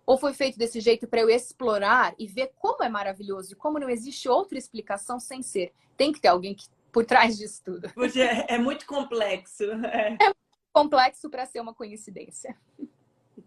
Ou 0.04 0.18
foi 0.18 0.34
feito 0.34 0.58
desse 0.58 0.80
jeito 0.80 1.06
para 1.06 1.20
eu 1.20 1.30
explorar 1.30 2.14
e 2.18 2.26
ver 2.26 2.52
como 2.56 2.82
é 2.82 2.88
maravilhoso 2.88 3.52
e 3.52 3.56
como 3.56 3.78
não 3.78 3.88
existe 3.88 4.28
outra 4.28 4.58
explicação 4.58 5.20
sem 5.20 5.42
ser? 5.42 5.72
Tem 5.96 6.12
que 6.12 6.20
ter 6.20 6.28
alguém 6.28 6.54
que, 6.54 6.66
por 6.90 7.04
trás 7.04 7.36
disso 7.36 7.62
tudo. 7.64 7.88
É, 8.18 8.54
é 8.54 8.58
muito 8.58 8.86
complexo. 8.86 9.64
É, 9.64 10.16
é 10.20 10.34
complexo 10.72 11.28
para 11.28 11.46
ser 11.46 11.60
uma 11.60 11.74
coincidência. 11.74 12.56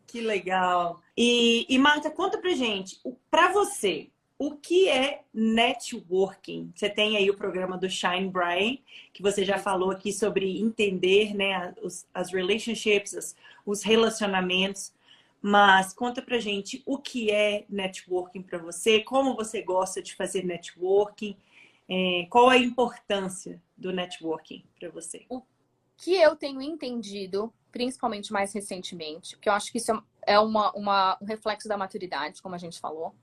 Que 0.05 0.21
legal. 0.21 1.01
E, 1.17 1.65
e 1.67 1.79
Marta, 1.79 2.11
conta 2.11 2.37
pra 2.37 2.51
gente, 2.51 3.01
para 3.29 3.51
você, 3.51 4.10
o 4.41 4.55
que 4.55 4.89
é 4.89 5.21
networking? 5.31 6.71
Você 6.73 6.89
tem 6.89 7.15
aí 7.15 7.29
o 7.29 7.37
programa 7.37 7.77
do 7.77 7.87
Shine 7.87 8.27
Bright, 8.27 8.83
que 9.13 9.21
você 9.21 9.45
já 9.45 9.59
falou 9.59 9.91
aqui 9.91 10.11
sobre 10.11 10.59
entender 10.59 11.35
né, 11.35 11.75
os, 11.83 12.07
as 12.11 12.33
relationships, 12.33 13.13
as, 13.13 13.35
os 13.63 13.83
relacionamentos. 13.83 14.95
Mas 15.39 15.93
conta 15.93 16.23
pra 16.23 16.39
gente 16.39 16.81
o 16.87 16.97
que 16.97 17.29
é 17.29 17.65
networking 17.69 18.41
para 18.41 18.57
você, 18.57 19.01
como 19.01 19.35
você 19.35 19.61
gosta 19.61 20.01
de 20.01 20.15
fazer 20.15 20.43
networking, 20.43 21.37
é, 21.87 22.25
qual 22.27 22.49
a 22.49 22.57
importância 22.57 23.61
do 23.77 23.91
networking 23.91 24.63
para 24.79 24.89
você? 24.89 25.23
O 25.29 25.43
que 25.95 26.15
eu 26.15 26.35
tenho 26.35 26.63
entendido, 26.63 27.53
principalmente 27.71 28.33
mais 28.33 28.51
recentemente, 28.51 29.37
que 29.37 29.47
eu 29.47 29.53
acho 29.53 29.71
que 29.71 29.77
isso 29.77 29.91
é 30.25 30.39
uma, 30.39 30.71
uma, 30.71 31.17
um 31.21 31.25
reflexo 31.25 31.67
da 31.67 31.77
maturidade, 31.77 32.41
como 32.41 32.55
a 32.55 32.57
gente 32.57 32.79
falou, 32.79 33.13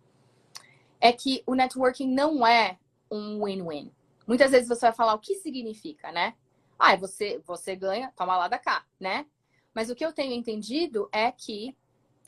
é 1.01 1.12
que 1.12 1.42
o 1.46 1.55
networking 1.55 2.09
não 2.09 2.46
é 2.46 2.78
um 3.11 3.44
win-win. 3.44 3.92
Muitas 4.26 4.51
vezes 4.51 4.68
você 4.68 4.86
vai 4.86 4.92
falar 4.92 5.14
o 5.14 5.18
que 5.18 5.36
significa, 5.36 6.12
né? 6.12 6.34
Ah, 6.78 6.94
você, 6.96 7.42
você 7.46 7.74
ganha, 7.74 8.12
toma 8.16 8.36
lá 8.36 8.49
da 8.49 8.59
cá, 8.59 8.84
né? 9.01 9.26
Mas 9.74 9.90
o 9.90 9.94
que 9.94 10.05
eu 10.05 10.12
tenho 10.12 10.32
entendido 10.32 11.09
é 11.12 11.30
que 11.32 11.76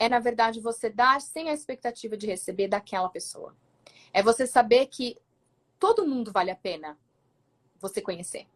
é, 0.01 0.09
na 0.09 0.19
verdade, 0.19 0.59
você 0.59 0.89
dar 0.89 1.21
sem 1.21 1.47
a 1.47 1.53
expectativa 1.53 2.17
de 2.17 2.25
receber 2.25 2.67
daquela 2.67 3.07
pessoa. 3.07 3.55
É 4.11 4.23
você 4.23 4.47
saber 4.47 4.87
que 4.87 5.15
todo 5.77 6.07
mundo 6.07 6.31
vale 6.31 6.49
a 6.49 6.55
pena 6.55 6.97
você 7.79 8.01
conhecer. 8.01 8.47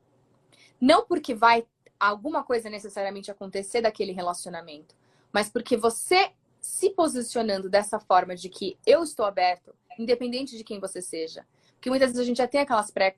Não 0.82 1.06
porque 1.06 1.36
vai 1.36 1.68
alguma 2.00 2.44
coisa 2.44 2.68
necessariamente 2.68 3.30
acontecer 3.30 3.82
daquele 3.82 4.12
relacionamento, 4.12 4.96
mas 5.32 5.48
porque 5.48 5.78
você 5.78 6.32
se 6.60 6.90
posicionando 6.90 7.70
dessa 7.70 8.00
forma 8.00 8.36
de 8.36 8.50
que 8.50 8.78
eu 8.84 9.04
estou 9.04 9.24
aberto, 9.24 9.76
independente 9.98 10.58
de 10.58 10.64
quem 10.64 10.80
você 10.80 11.02
seja. 11.02 11.46
Porque 11.76 11.90
muitas 11.90 12.10
vezes 12.10 12.22
a 12.22 12.26
gente 12.26 12.38
já 12.38 12.48
tem 12.48 12.62
aquelas 12.62 12.92
pré, 12.92 13.16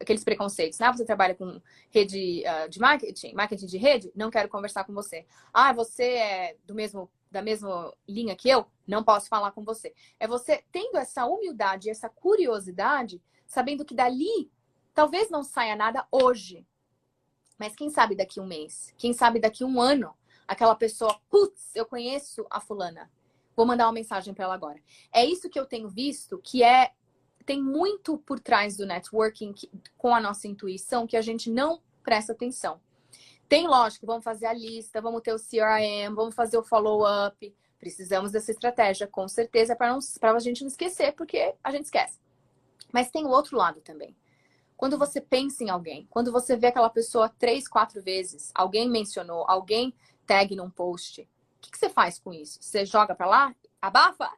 aqueles 0.00 0.24
preconceitos. 0.24 0.78
Né? 0.78 0.86
Ah, 0.86 0.92
você 0.92 1.04
trabalha 1.04 1.34
com 1.34 1.60
rede 1.90 2.42
uh, 2.46 2.68
de 2.68 2.78
marketing, 2.78 3.34
marketing 3.34 3.66
de 3.66 3.78
rede, 3.78 4.12
não 4.14 4.30
quero 4.30 4.48
conversar 4.48 4.84
com 4.84 4.92
você. 4.92 5.26
Ah, 5.52 5.72
você 5.72 6.04
é 6.04 6.56
do 6.66 6.74
mesmo 6.74 7.10
da 7.30 7.40
mesma 7.40 7.94
linha 8.08 8.34
que 8.34 8.48
eu, 8.48 8.66
não 8.86 9.04
posso 9.04 9.28
falar 9.28 9.52
com 9.52 9.62
você. 9.62 9.94
É 10.18 10.26
você 10.26 10.64
tendo 10.72 10.96
essa 10.96 11.26
humildade, 11.26 11.88
essa 11.88 12.08
curiosidade, 12.08 13.22
sabendo 13.46 13.84
que 13.84 13.94
dali 13.94 14.50
talvez 14.92 15.30
não 15.30 15.44
saia 15.44 15.76
nada 15.76 16.04
hoje, 16.10 16.66
mas 17.56 17.76
quem 17.76 17.88
sabe 17.88 18.16
daqui 18.16 18.40
um 18.40 18.46
mês, 18.46 18.92
quem 18.98 19.12
sabe 19.12 19.38
daqui 19.38 19.64
um 19.64 19.80
ano, 19.80 20.12
aquela 20.48 20.74
pessoa, 20.74 21.20
putz, 21.28 21.70
eu 21.76 21.86
conheço 21.86 22.44
a 22.50 22.60
fulana, 22.60 23.10
Vou 23.56 23.66
mandar 23.66 23.86
uma 23.86 23.92
mensagem 23.92 24.32
para 24.32 24.44
ela 24.44 24.54
agora. 24.54 24.80
É 25.12 25.24
isso 25.24 25.50
que 25.50 25.58
eu 25.58 25.66
tenho 25.66 25.88
visto, 25.88 26.38
que 26.38 26.62
é 26.62 26.92
tem 27.44 27.62
muito 27.62 28.18
por 28.18 28.38
trás 28.38 28.76
do 28.76 28.86
networking 28.86 29.52
que, 29.52 29.68
com 29.98 30.14
a 30.14 30.20
nossa 30.20 30.46
intuição 30.46 31.06
que 31.06 31.16
a 31.16 31.22
gente 31.22 31.50
não 31.50 31.80
presta 32.02 32.32
atenção. 32.32 32.80
Tem, 33.48 33.66
lógico, 33.66 34.06
vamos 34.06 34.22
fazer 34.22 34.46
a 34.46 34.52
lista, 34.52 35.00
vamos 35.00 35.22
ter 35.22 35.34
o 35.34 35.36
CRM, 35.36 36.14
vamos 36.14 36.34
fazer 36.34 36.56
o 36.56 36.62
follow-up. 36.62 37.52
Precisamos 37.80 38.30
dessa 38.30 38.52
estratégia, 38.52 39.06
com 39.06 39.26
certeza, 39.26 39.74
para 39.74 39.96
a 39.96 40.38
gente 40.38 40.60
não 40.60 40.68
esquecer, 40.68 41.12
porque 41.12 41.54
a 41.64 41.72
gente 41.72 41.86
esquece. 41.86 42.20
Mas 42.92 43.10
tem 43.10 43.24
o 43.24 43.30
outro 43.30 43.56
lado 43.56 43.80
também. 43.80 44.14
Quando 44.76 44.96
você 44.96 45.20
pensa 45.20 45.64
em 45.64 45.70
alguém, 45.70 46.06
quando 46.08 46.30
você 46.30 46.56
vê 46.56 46.68
aquela 46.68 46.88
pessoa 46.88 47.28
três, 47.28 47.66
quatro 47.66 48.00
vezes, 48.00 48.50
alguém 48.54 48.88
mencionou, 48.88 49.44
alguém 49.48 49.92
tag 50.26 50.54
num 50.54 50.70
post, 50.70 51.28
o 51.60 51.62
que, 51.62 51.70
que 51.70 51.78
você 51.78 51.90
faz 51.90 52.18
com 52.18 52.32
isso? 52.32 52.58
Você 52.62 52.86
joga 52.86 53.14
para 53.14 53.26
lá? 53.26 53.54
Abafa? 53.82 54.32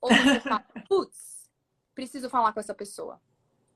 Ou 0.00 0.08
você 0.08 0.40
fala, 0.40 0.64
putz, 0.88 1.50
preciso 1.94 2.30
falar 2.30 2.54
com 2.54 2.60
essa 2.60 2.74
pessoa. 2.74 3.20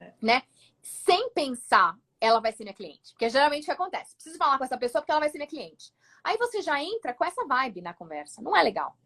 É. 0.01 0.15
Né? 0.21 0.43
Sem 0.83 1.31
pensar, 1.31 1.99
ela 2.19 2.41
vai 2.41 2.53
ser 2.53 2.65
minha 2.65 2.75
cliente. 2.75 3.13
Porque 3.13 3.29
geralmente 3.29 3.63
o 3.63 3.67
que 3.67 3.73
acontece. 3.73 4.15
Preciso 4.15 4.39
falar 4.39 4.57
com 4.57 4.65
essa 4.65 4.79
pessoa 4.79 5.03
porque 5.03 5.13
ela 5.13 5.21
vai 5.21 5.29
ser 5.29 5.37
minha 5.37 5.47
cliente. 5.49 5.93
Aí 6.25 6.39
você 6.39 6.63
já 6.63 6.83
entra 6.83 7.13
com 7.13 7.25
essa 7.25 7.45
vibe 7.45 7.83
na 7.83 7.93
conversa. 7.93 8.41
Não 8.41 8.57
é 8.57 8.63
legal. 8.63 8.97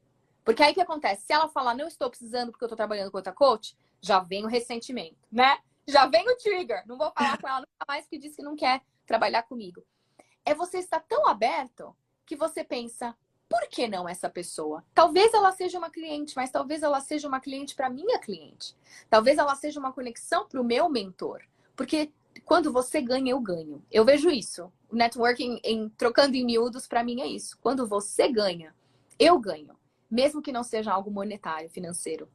Porque 0.45 0.62
aí 0.62 0.70
o 0.70 0.74
que 0.74 0.80
acontece? 0.80 1.26
Se 1.26 1.32
ela 1.32 1.49
falar, 1.49 1.74
não 1.74 1.88
estou 1.88 2.09
precisando 2.09 2.53
porque 2.53 2.64
eu 2.64 2.68
estou 2.68 2.76
trabalhando 2.76 3.11
com 3.11 3.18
outra 3.18 3.32
coach, 3.32 3.76
já 4.01 4.20
vem 4.20 4.45
o 4.45 4.49
ressentimento, 4.49 5.28
né? 5.30 5.59
Já 5.86 6.07
vem 6.07 6.28
o 6.30 6.36
trigger. 6.36 6.86
Não 6.86 6.97
vou 6.97 7.12
falar 7.12 7.38
com 7.38 7.49
ela 7.49 7.59
nunca 7.59 7.84
mais 7.88 8.07
que 8.07 8.18
diz 8.18 8.36
que 8.36 8.43
não 8.43 8.55
quer 8.55 8.80
trabalhar 9.05 9.43
comigo. 9.43 9.84
É 10.45 10.55
você 10.55 10.78
estar 10.78 11.01
tão 11.01 11.26
aberto 11.26 11.95
que 12.24 12.36
você 12.36 12.62
pensa, 12.62 13.16
por 13.51 13.66
que 13.68 13.88
não 13.88 14.09
essa 14.09 14.30
pessoa? 14.30 14.84
Talvez 14.94 15.34
ela 15.34 15.51
seja 15.51 15.76
uma 15.76 15.90
cliente, 15.90 16.36
mas 16.36 16.53
talvez 16.53 16.84
ela 16.84 17.01
seja 17.01 17.26
uma 17.26 17.40
cliente 17.40 17.74
para 17.74 17.90
minha 17.90 18.16
cliente. 18.20 18.76
Talvez 19.11 19.38
ela 19.38 19.57
seja 19.57 19.80
uma 19.80 19.92
conexão 19.92 20.46
para 20.46 20.61
o 20.61 20.64
meu 20.64 20.88
mentor. 20.88 21.42
Porque 21.74 22.12
quando 22.44 22.72
você 22.72 23.01
ganha, 23.01 23.32
eu 23.32 23.40
ganho. 23.40 23.84
Eu 23.90 24.05
vejo 24.05 24.30
isso. 24.30 24.72
Networking, 24.92 25.61
em, 25.64 25.88
trocando 25.88 26.36
em 26.36 26.44
miúdos, 26.44 26.86
para 26.86 27.03
mim 27.03 27.20
é 27.20 27.26
isso. 27.26 27.59
Quando 27.61 27.88
você 27.88 28.28
ganha, 28.28 28.72
eu 29.18 29.36
ganho. 29.36 29.76
Mesmo 30.09 30.40
que 30.40 30.53
não 30.53 30.62
seja 30.62 30.92
algo 30.92 31.11
monetário, 31.11 31.68
financeiro. 31.68 32.28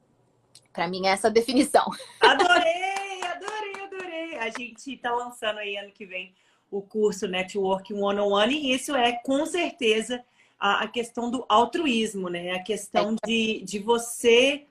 Para 0.74 0.90
mim 0.90 1.08
é 1.08 1.12
essa 1.12 1.32
definição. 1.32 1.86
Adorei, 2.20 3.24
adorei, 3.24 3.84
adorei. 3.86 4.38
A 4.40 4.50
gente 4.50 4.96
está 4.96 5.16
lançando 5.16 5.60
aí 5.60 5.78
ano 5.78 5.94
que 5.94 6.06
vem 6.06 6.36
o 6.70 6.82
curso 6.82 7.26
Networking 7.26 8.02
One 8.02 8.20
on 8.20 8.34
One 8.34 8.54
e 8.54 8.74
isso 8.74 8.94
é 8.94 9.14
com 9.14 9.46
certeza 9.46 10.22
a, 10.60 10.84
a 10.84 10.88
questão 10.88 11.30
do 11.30 11.46
altruísmo, 11.48 12.30
né? 12.30 12.52
A 12.52 12.64
questão 12.64 13.16
é. 13.24 13.28
de, 13.28 13.62
de 13.62 13.80
você. 13.80 14.68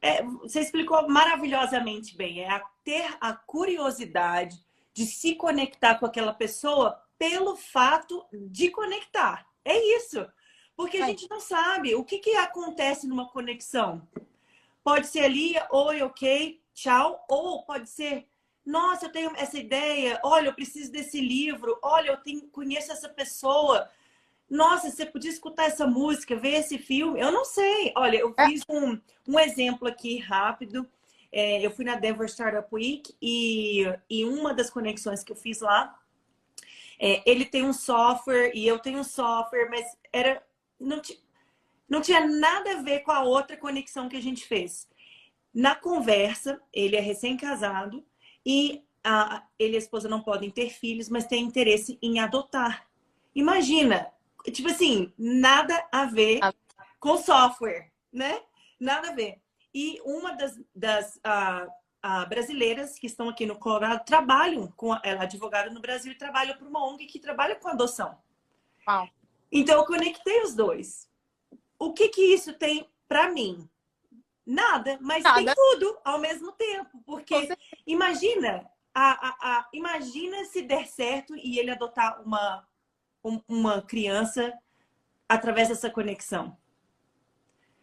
É, 0.00 0.22
você 0.22 0.60
explicou 0.60 1.08
maravilhosamente 1.08 2.16
bem. 2.16 2.40
É 2.40 2.50
a 2.50 2.60
ter 2.84 3.16
a 3.20 3.32
curiosidade 3.32 4.62
de 4.94 5.06
se 5.06 5.34
conectar 5.34 5.96
com 5.96 6.06
aquela 6.06 6.32
pessoa 6.32 7.00
pelo 7.18 7.56
fato 7.56 8.24
de 8.32 8.70
conectar. 8.70 9.46
É 9.64 9.76
isso. 9.96 10.26
Porque 10.76 10.98
a 10.98 11.06
gente 11.06 11.28
não 11.28 11.40
sabe 11.40 11.94
o 11.96 12.04
que, 12.04 12.18
que 12.18 12.36
acontece 12.36 13.06
numa 13.06 13.28
conexão. 13.28 14.08
Pode 14.84 15.08
ser 15.08 15.24
ali, 15.24 15.54
oi, 15.70 16.02
ok, 16.02 16.62
tchau. 16.72 17.24
Ou 17.28 17.64
pode 17.64 17.90
ser, 17.90 18.28
nossa, 18.64 19.06
eu 19.06 19.12
tenho 19.12 19.32
essa 19.36 19.58
ideia, 19.58 20.20
olha, 20.22 20.48
eu 20.48 20.54
preciso 20.54 20.92
desse 20.92 21.20
livro, 21.20 21.78
olha, 21.82 22.10
eu 22.10 22.16
tenho, 22.18 22.42
conheço 22.48 22.92
essa 22.92 23.08
pessoa, 23.08 23.90
nossa, 24.50 24.90
você 24.90 25.04
podia 25.04 25.30
escutar 25.30 25.64
essa 25.64 25.86
música, 25.86 26.34
ver 26.36 26.54
esse 26.54 26.78
filme. 26.78 27.20
Eu 27.20 27.30
não 27.30 27.44
sei. 27.44 27.92
Olha, 27.94 28.16
eu 28.16 28.34
é. 28.36 28.46
fiz 28.46 28.62
um, 28.68 28.98
um 29.26 29.38
exemplo 29.38 29.86
aqui 29.86 30.18
rápido. 30.18 30.88
É, 31.30 31.64
eu 31.64 31.70
fui 31.70 31.84
na 31.84 31.96
Denver 31.96 32.28
Startup 32.28 32.66
Week 32.72 33.14
e, 33.20 33.84
e 34.08 34.24
uma 34.24 34.54
das 34.54 34.70
conexões 34.70 35.22
que 35.22 35.30
eu 35.30 35.36
fiz 35.36 35.60
lá, 35.60 35.98
é, 36.98 37.22
ele 37.30 37.44
tem 37.44 37.64
um 37.64 37.72
software 37.72 38.50
e 38.54 38.66
eu 38.66 38.78
tenho 38.78 39.00
um 39.00 39.04
software, 39.04 39.68
mas 39.68 39.84
era 40.10 40.42
não, 40.80 41.02
não 41.88 42.00
tinha 42.00 42.26
nada 42.26 42.78
a 42.78 42.82
ver 42.82 43.00
com 43.00 43.12
a 43.12 43.22
outra 43.22 43.56
conexão 43.56 44.08
que 44.08 44.16
a 44.16 44.22
gente 44.22 44.46
fez. 44.46 44.88
Na 45.52 45.74
conversa, 45.74 46.60
ele 46.72 46.96
é 46.96 47.00
recém-casado 47.00 48.04
e 48.44 48.82
a, 49.04 49.46
ele 49.58 49.74
e 49.74 49.76
a 49.76 49.78
esposa 49.78 50.08
não 50.08 50.22
podem 50.22 50.50
ter 50.50 50.70
filhos, 50.70 51.08
mas 51.08 51.26
tem 51.26 51.44
interesse 51.44 51.98
em 52.00 52.18
adotar. 52.20 52.86
Imagina, 53.34 54.10
tipo 54.50 54.68
assim, 54.68 55.12
nada 55.16 55.86
a 55.92 56.04
ver 56.04 56.40
com 56.98 57.16
software, 57.16 57.90
né? 58.12 58.40
Nada 58.78 59.10
a 59.10 59.14
ver. 59.14 59.40
E 59.74 60.00
uma 60.04 60.32
das, 60.32 60.60
das 60.74 61.16
uh, 61.16 61.68
uh, 62.04 62.28
brasileiras 62.28 62.98
que 62.98 63.06
estão 63.06 63.28
aqui 63.28 63.46
no 63.46 63.58
Colorado 63.58 64.04
trabalham 64.04 64.68
com 64.72 64.94
ela 64.94 65.20
é 65.20 65.22
advogada 65.22 65.70
no 65.70 65.80
Brasil 65.80 66.12
e 66.12 66.18
trabalha 66.18 66.56
para 66.56 66.68
uma 66.68 66.84
ONG 66.86 67.06
que 67.06 67.18
trabalha 67.18 67.56
com 67.56 67.68
adoção. 67.68 68.18
Uau. 68.86 69.08
Então 69.50 69.76
eu 69.78 69.86
conectei 69.86 70.42
os 70.42 70.54
dois. 70.54 71.08
O 71.78 71.92
que 71.92 72.08
que 72.08 72.34
isso 72.34 72.52
tem 72.54 72.88
para 73.08 73.30
mim? 73.30 73.68
Nada, 74.44 74.98
mas 75.00 75.22
Nada. 75.22 75.36
tem 75.36 75.54
tudo 75.54 75.98
ao 76.04 76.18
mesmo 76.18 76.52
tempo, 76.52 77.02
porque 77.04 77.48
imagina, 77.86 78.68
a, 78.94 79.28
a, 79.28 79.36
a, 79.40 79.68
imagina 79.72 80.44
se 80.46 80.62
der 80.62 80.86
certo 80.86 81.36
e 81.36 81.58
ele 81.58 81.70
adotar 81.70 82.22
uma 82.22 82.66
uma 83.22 83.82
criança 83.82 84.52
através 85.28 85.68
dessa 85.68 85.90
conexão. 85.90 86.56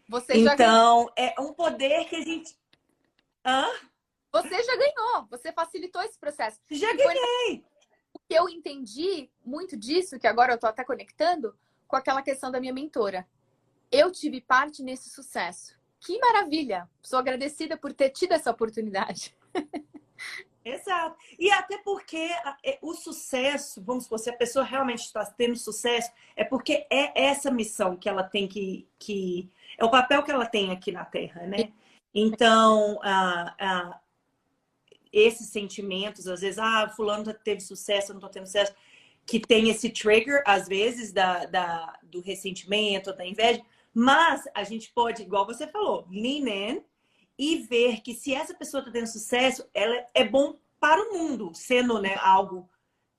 Você 0.08 0.34
então, 0.34 1.10
é 1.16 1.40
um 1.40 1.54
poder 1.54 2.06
que 2.06 2.16
a 2.16 2.22
gente. 2.22 2.56
Hã? 3.46 3.68
Você 4.32 4.64
já 4.64 4.76
ganhou, 4.76 5.28
você 5.30 5.52
facilitou 5.52 6.02
esse 6.02 6.20
processo. 6.20 6.60
Já 6.70 6.94
ganhei! 6.94 7.64
O 8.14 8.20
que 8.20 8.34
eu 8.34 8.50
entendi 8.50 9.30
muito 9.44 9.78
disso, 9.78 10.20
que 10.20 10.28
agora 10.28 10.54
eu 10.54 10.60
tô 10.60 10.68
até 10.68 10.84
conectando, 10.84 11.58
com 11.88 11.96
aquela 11.96 12.22
questão 12.22 12.52
da 12.52 12.60
minha 12.60 12.74
mentora. 12.74 13.28
eu 13.92 14.12
tive 14.12 14.42
parte 14.42 14.84
nesse 14.84 15.10
sucesso. 15.10 15.78
Que 16.00 16.20
maravilha! 16.20 16.90
Sou 17.02 17.18
agradecida 17.18 17.78
por 17.78 17.94
ter 17.94 18.10
tido 18.10 18.34
essa 18.34 18.52
oportunidade. 18.52 19.36
Exato. 20.66 21.16
E 21.38 21.52
até 21.52 21.78
porque 21.78 22.28
é, 22.64 22.80
o 22.82 22.96
sucesso, 22.96 23.84
vamos 23.84 24.06
supor, 24.06 24.18
se 24.18 24.32
a 24.32 24.36
pessoa 24.36 24.66
realmente 24.66 25.02
está 25.02 25.24
tendo 25.24 25.56
sucesso, 25.56 26.12
é 26.36 26.44
porque 26.44 26.88
é 26.90 27.24
essa 27.28 27.52
missão 27.52 27.96
que 27.96 28.10
ela 28.10 28.24
tem 28.24 28.48
que. 28.48 28.88
que 28.98 29.48
é 29.78 29.86
o 29.86 29.92
papel 29.92 30.24
que 30.24 30.32
ela 30.32 30.48
tem 30.48 30.72
aqui 30.72 30.92
na 30.92 31.06
Terra, 31.06 31.46
né? 31.46 31.72
Então, 32.14 33.00
ah, 33.04 33.56
ah, 33.60 34.00
esses 35.14 35.50
sentimentos, 35.50 36.28
às 36.28 36.42
vezes, 36.42 36.58
ah, 36.58 36.90
fulano 36.90 37.32
teve 37.34 37.62
sucesso, 37.62 38.12
eu 38.12 38.16
não 38.16 38.20
estou 38.20 38.30
tendo 38.32 38.48
sucesso, 38.48 38.74
que 39.26 39.40
tem 39.40 39.70
esse 39.70 39.90
trigger, 39.90 40.42
às 40.48 40.68
vezes, 40.68 41.12
da, 41.12 41.46
da, 41.46 42.00
do 42.04 42.22
ressentimento, 42.22 43.14
da 43.16 43.26
inveja, 43.26 43.62
mas 43.94 44.44
a 44.54 44.64
gente 44.64 44.92
pode, 44.94 45.22
igual 45.22 45.46
você 45.46 45.68
falou, 45.68 46.08
lean 46.10 46.50
in 46.50 46.84
e 47.38 47.58
ver 47.58 48.02
que 48.02 48.14
se 48.14 48.34
essa 48.34 48.54
pessoa 48.54 48.80
está 48.82 48.92
tendo 48.92 49.08
sucesso, 49.08 49.68
ela 49.74 50.06
é 50.14 50.24
bom 50.24 50.58
para 50.80 51.02
o 51.02 51.18
mundo, 51.18 51.52
sendo 51.54 52.00
né, 52.00 52.16
algo 52.22 52.70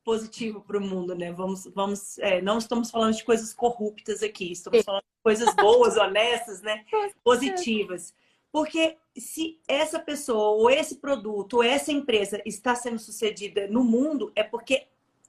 positivo 0.05 0.61
para 0.61 0.79
o 0.79 0.81
mundo, 0.81 1.17
né? 1.17 1.33
Vamos, 1.33 1.67
vamos, 1.75 2.17
é, 2.19 2.41
não 2.41 2.59
estamos 2.59 2.93
falando 2.93 3.17
de 3.17 3.25
coisas 3.25 3.53
corruptas 3.53 4.23
aqui, 4.23 4.53
estamos 4.53 4.85
falando 4.85 5.03
de 5.03 5.23
coisas 5.23 5.53
boas, 5.57 5.97
honestas, 5.99 6.63
né? 6.63 6.85
Positivas. 7.25 8.15
Porque 8.53 8.97
se 9.19 9.61
essa 9.67 9.99
pessoa, 9.99 10.57
ou 10.57 10.71
esse 10.71 10.97
produto, 10.97 11.55
ou 11.55 11.63
essa 11.63 11.91
empresa 11.91 12.41
está 12.47 12.75
sendo 12.77 13.01
sucedida 13.01 13.67
no 13.67 13.83
mundo, 13.83 14.31
é 14.37 14.45
porque 14.45 14.87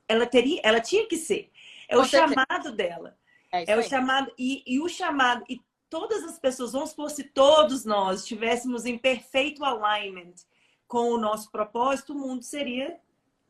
ela 0.08 0.28
teria, 0.28 0.62
ela 0.64 0.80
tinha 0.80 1.08
que 1.08 1.18
ser. 1.18 1.50
É 1.90 1.96
Com 1.96 2.04
o 2.04 2.06
certeza. 2.06 2.36
chamado 2.36 2.72
dela. 2.72 3.18
É, 3.52 3.72
é 3.72 3.78
o 3.78 3.82
chamado, 3.82 4.32
e, 4.38 4.64
e 4.68 4.80
o 4.80 4.88
chamado, 4.88 5.44
e 5.50 5.60
todas 5.90 6.24
as 6.24 6.40
pessoas, 6.40 6.72
vamos 6.72 6.92
supor, 6.92 7.10
se 7.10 7.24
todos 7.24 7.86
nós 7.86 8.22
estivéssemos 8.22 8.86
em 8.86 8.98
perfeito 8.98 9.64
alignment 9.64 10.34
com 10.88 11.10
o 11.12 11.18
nosso 11.18 11.52
propósito, 11.52 12.14
o 12.14 12.18
mundo 12.18 12.44
seria 12.44 13.00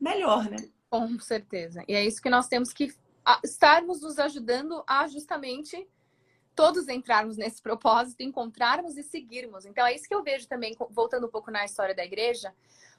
melhor, 0.00 0.48
né? 0.50 0.56
Com 0.90 1.18
certeza. 1.20 1.84
E 1.86 1.94
é 1.94 2.04
isso 2.04 2.22
que 2.22 2.30
nós 2.30 2.48
temos 2.48 2.72
que 2.72 2.94
estarmos 3.44 4.00
nos 4.00 4.18
ajudando 4.18 4.82
a 4.86 5.06
justamente 5.06 5.86
todos 6.54 6.88
entrarmos 6.88 7.36
nesse 7.36 7.62
propósito, 7.62 8.22
encontrarmos 8.22 8.96
e 8.96 9.02
seguirmos. 9.02 9.64
Então 9.64 9.86
é 9.86 9.94
isso 9.94 10.08
que 10.08 10.14
eu 10.14 10.24
vejo 10.24 10.48
também, 10.48 10.76
voltando 10.90 11.26
um 11.26 11.30
pouco 11.30 11.50
na 11.50 11.64
história 11.64 11.94
da 11.94 12.04
igreja, 12.04 12.52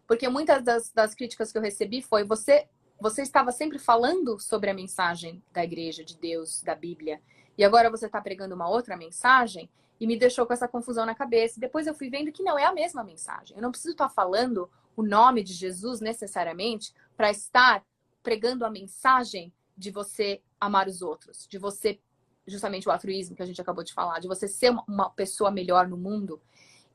porque 0.07 0.29
muitas 0.29 0.63
das, 0.63 0.91
das 0.93 1.13
críticas 1.13 1.51
que 1.51 1.57
eu 1.57 1.61
recebi 1.61 2.01
foi 2.01 2.23
você 2.23 2.67
você 3.01 3.21
estava 3.21 3.53
sempre 3.53 3.79
falando 3.79 4.37
sobre 4.39 4.69
a 4.69 4.73
mensagem 4.73 5.41
da 5.53 5.63
igreja, 5.63 6.03
de 6.03 6.17
Deus, 6.17 6.61
da 6.61 6.75
Bíblia, 6.75 7.21
e 7.59 7.63
agora 7.65 7.91
você 7.91 8.05
está 8.05 8.21
pregando 8.21 8.55
uma 8.55 8.69
outra 8.69 8.95
mensagem 8.95 9.69
e 9.99 10.07
me 10.07 10.17
deixou 10.17 10.45
com 10.45 10.53
essa 10.53 10.65
confusão 10.65 11.05
na 11.05 11.13
cabeça. 11.13 11.59
Depois 11.59 11.87
eu 11.87 11.93
fui 11.93 12.09
vendo 12.09 12.31
que 12.31 12.41
não 12.41 12.57
é 12.57 12.63
a 12.63 12.71
mesma 12.71 13.03
mensagem. 13.03 13.57
Eu 13.57 13.61
não 13.61 13.69
preciso 13.69 13.91
estar 13.91 14.07
tá 14.07 14.13
falando 14.13 14.71
o 14.95 15.03
nome 15.03 15.43
de 15.43 15.51
Jesus 15.51 15.99
necessariamente 15.99 16.93
para 17.17 17.29
estar 17.29 17.83
pregando 18.23 18.63
a 18.63 18.69
mensagem 18.69 19.51
de 19.75 19.91
você 19.91 20.41
amar 20.57 20.87
os 20.87 21.01
outros, 21.01 21.45
de 21.49 21.57
você 21.57 21.99
justamente 22.47 22.87
o 22.87 22.91
altruísmo 22.93 23.35
que 23.35 23.43
a 23.43 23.45
gente 23.45 23.59
acabou 23.59 23.83
de 23.83 23.93
falar, 23.93 24.19
de 24.19 24.29
você 24.29 24.47
ser 24.47 24.73
uma 24.87 25.09
pessoa 25.09 25.51
melhor 25.51 25.85
no 25.85 25.97
mundo. 25.97 26.41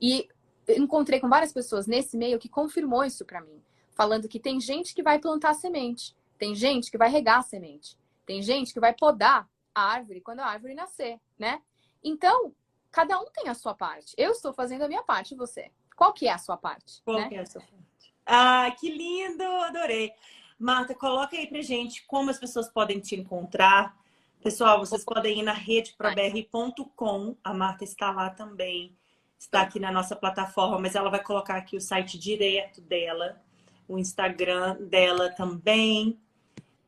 E 0.01 0.27
encontrei 0.67 1.19
com 1.19 1.29
várias 1.29 1.53
pessoas 1.53 1.85
nesse 1.85 2.17
meio 2.17 2.39
que 2.39 2.49
confirmou 2.49 3.03
isso 3.03 3.23
para 3.23 3.39
mim 3.39 3.61
falando 3.93 4.27
que 4.27 4.39
tem 4.39 4.59
gente 4.59 4.95
que 4.95 5.01
vai 5.01 5.19
plantar 5.19 5.53
semente, 5.53 6.15
tem 6.39 6.53
gente 6.53 6.91
que 6.91 6.97
vai 6.97 7.09
regar 7.09 7.43
semente, 7.43 7.95
tem 8.25 8.41
gente 8.41 8.73
que 8.73 8.79
vai 8.79 8.93
podar 8.93 9.47
a 9.75 9.81
árvore 9.81 10.21
quando 10.21 10.39
a 10.39 10.45
árvore 10.45 10.73
nascer, 10.73 11.19
né? 11.37 11.61
Então, 12.03 12.51
cada 12.91 13.19
um 13.19 13.25
tem 13.25 13.49
a 13.49 13.53
sua 13.53 13.75
parte. 13.75 14.15
Eu 14.17 14.31
estou 14.31 14.53
fazendo 14.53 14.83
a 14.83 14.87
minha 14.87 15.03
parte, 15.03 15.35
você? 15.35 15.69
Qual 15.95 16.13
que 16.13 16.27
é 16.27 16.31
a 16.31 16.37
sua 16.37 16.57
parte? 16.57 17.01
Qual 17.03 17.19
né? 17.19 17.27
que 17.27 17.35
é 17.35 17.41
a 17.41 17.45
sua 17.45 17.61
parte? 17.61 18.13
Ah, 18.25 18.71
que 18.79 18.89
lindo! 18.89 19.43
Adorei. 19.43 20.11
Marta, 20.57 20.95
coloca 20.95 21.35
aí 21.35 21.47
pra 21.47 21.61
gente 21.61 22.05
como 22.07 22.29
as 22.29 22.39
pessoas 22.39 22.69
podem 22.69 22.99
te 22.99 23.15
encontrar. 23.15 23.95
Pessoal, 24.41 24.79
vocês 24.79 25.03
podem 25.03 25.39
ir 25.39 25.43
na 25.43 25.53
redeprobr.com. 25.53 27.35
A 27.43 27.53
Marta 27.53 27.83
está 27.83 28.11
lá 28.11 28.29
também. 28.29 28.95
Está 29.37 29.61
aqui 29.61 29.79
na 29.79 29.91
nossa 29.91 30.15
plataforma, 30.15 30.79
mas 30.79 30.95
ela 30.95 31.09
vai 31.09 31.21
colocar 31.21 31.57
aqui 31.57 31.75
o 31.75 31.81
site 31.81 32.17
direto 32.17 32.79
dela 32.81 33.43
o 33.87 33.97
Instagram 33.97 34.77
dela 34.81 35.29
também, 35.31 36.19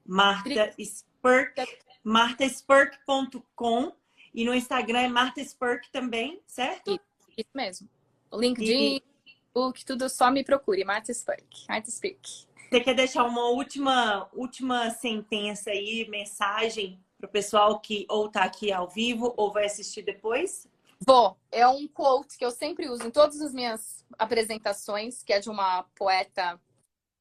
Marta 0.06 0.74
Spurk, 0.80 1.56
martaspurk.com 2.08 3.92
e 4.34 4.46
no 4.46 4.56
Instagram 4.56 5.00
é 5.00 5.08
Marta 5.10 5.42
Spurk 5.42 5.92
também, 5.92 6.42
certo? 6.48 6.92
Isso, 6.92 7.32
isso 7.38 7.50
mesmo. 7.54 7.90
O 8.32 8.40
LinkedIn, 8.40 9.02
Facebook, 9.26 9.86
tudo 9.86 10.10
só 10.10 10.32
me 10.32 10.42
procure, 10.42 10.86
Marta 10.86 11.12
Spurk. 11.12 11.66
Marta 11.68 11.90
Spurk. 11.90 12.48
Você 12.70 12.80
quer 12.80 12.94
deixar 12.94 13.26
uma 13.26 13.50
última, 13.50 14.30
última 14.34 14.90
sentença 14.90 15.72
aí, 15.72 16.08
mensagem 16.08 16.98
para 17.18 17.28
o 17.28 17.32
pessoal 17.32 17.78
que 17.82 18.06
ou 18.10 18.28
está 18.28 18.46
aqui 18.46 18.72
ao 18.72 18.88
vivo 18.88 19.34
ou 19.36 19.52
vai 19.52 19.66
assistir 19.66 20.02
depois? 20.02 20.66
Vou. 21.06 21.38
É 21.52 21.68
um 21.68 21.90
quote 21.90 22.38
que 22.38 22.46
eu 22.46 22.52
sempre 22.52 22.88
uso 22.88 23.06
em 23.06 23.12
todas 23.12 23.42
as 23.42 23.54
minhas 23.54 24.06
apresentações, 24.18 25.24
que 25.24 25.34
é 25.34 25.40
de 25.40 25.50
uma 25.50 25.84
poeta 25.96 26.58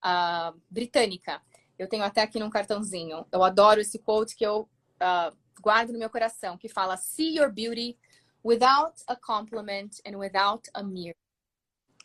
uh, 0.05 0.61
britânica. 0.70 1.43
Eu 1.76 1.89
tenho 1.89 2.05
até 2.05 2.22
aqui 2.22 2.39
num 2.39 2.51
cartãozinho. 2.51 3.26
Eu 3.32 3.43
adoro 3.43 3.80
esse 3.80 3.99
quote 3.99 4.37
que 4.37 4.47
eu 4.47 4.68
uh, 5.01 5.36
guardo 5.61 5.92
no 5.92 5.99
meu 5.99 6.11
coração, 6.11 6.57
que 6.57 6.68
fala: 6.68 6.97
See 6.97 7.36
your 7.36 7.51
beauty 7.51 7.99
without 8.44 9.03
a 9.07 9.16
compliment 9.16 10.01
and 10.07 10.16
without 10.16 10.68
a 10.74 10.82
mirror. 10.82 11.16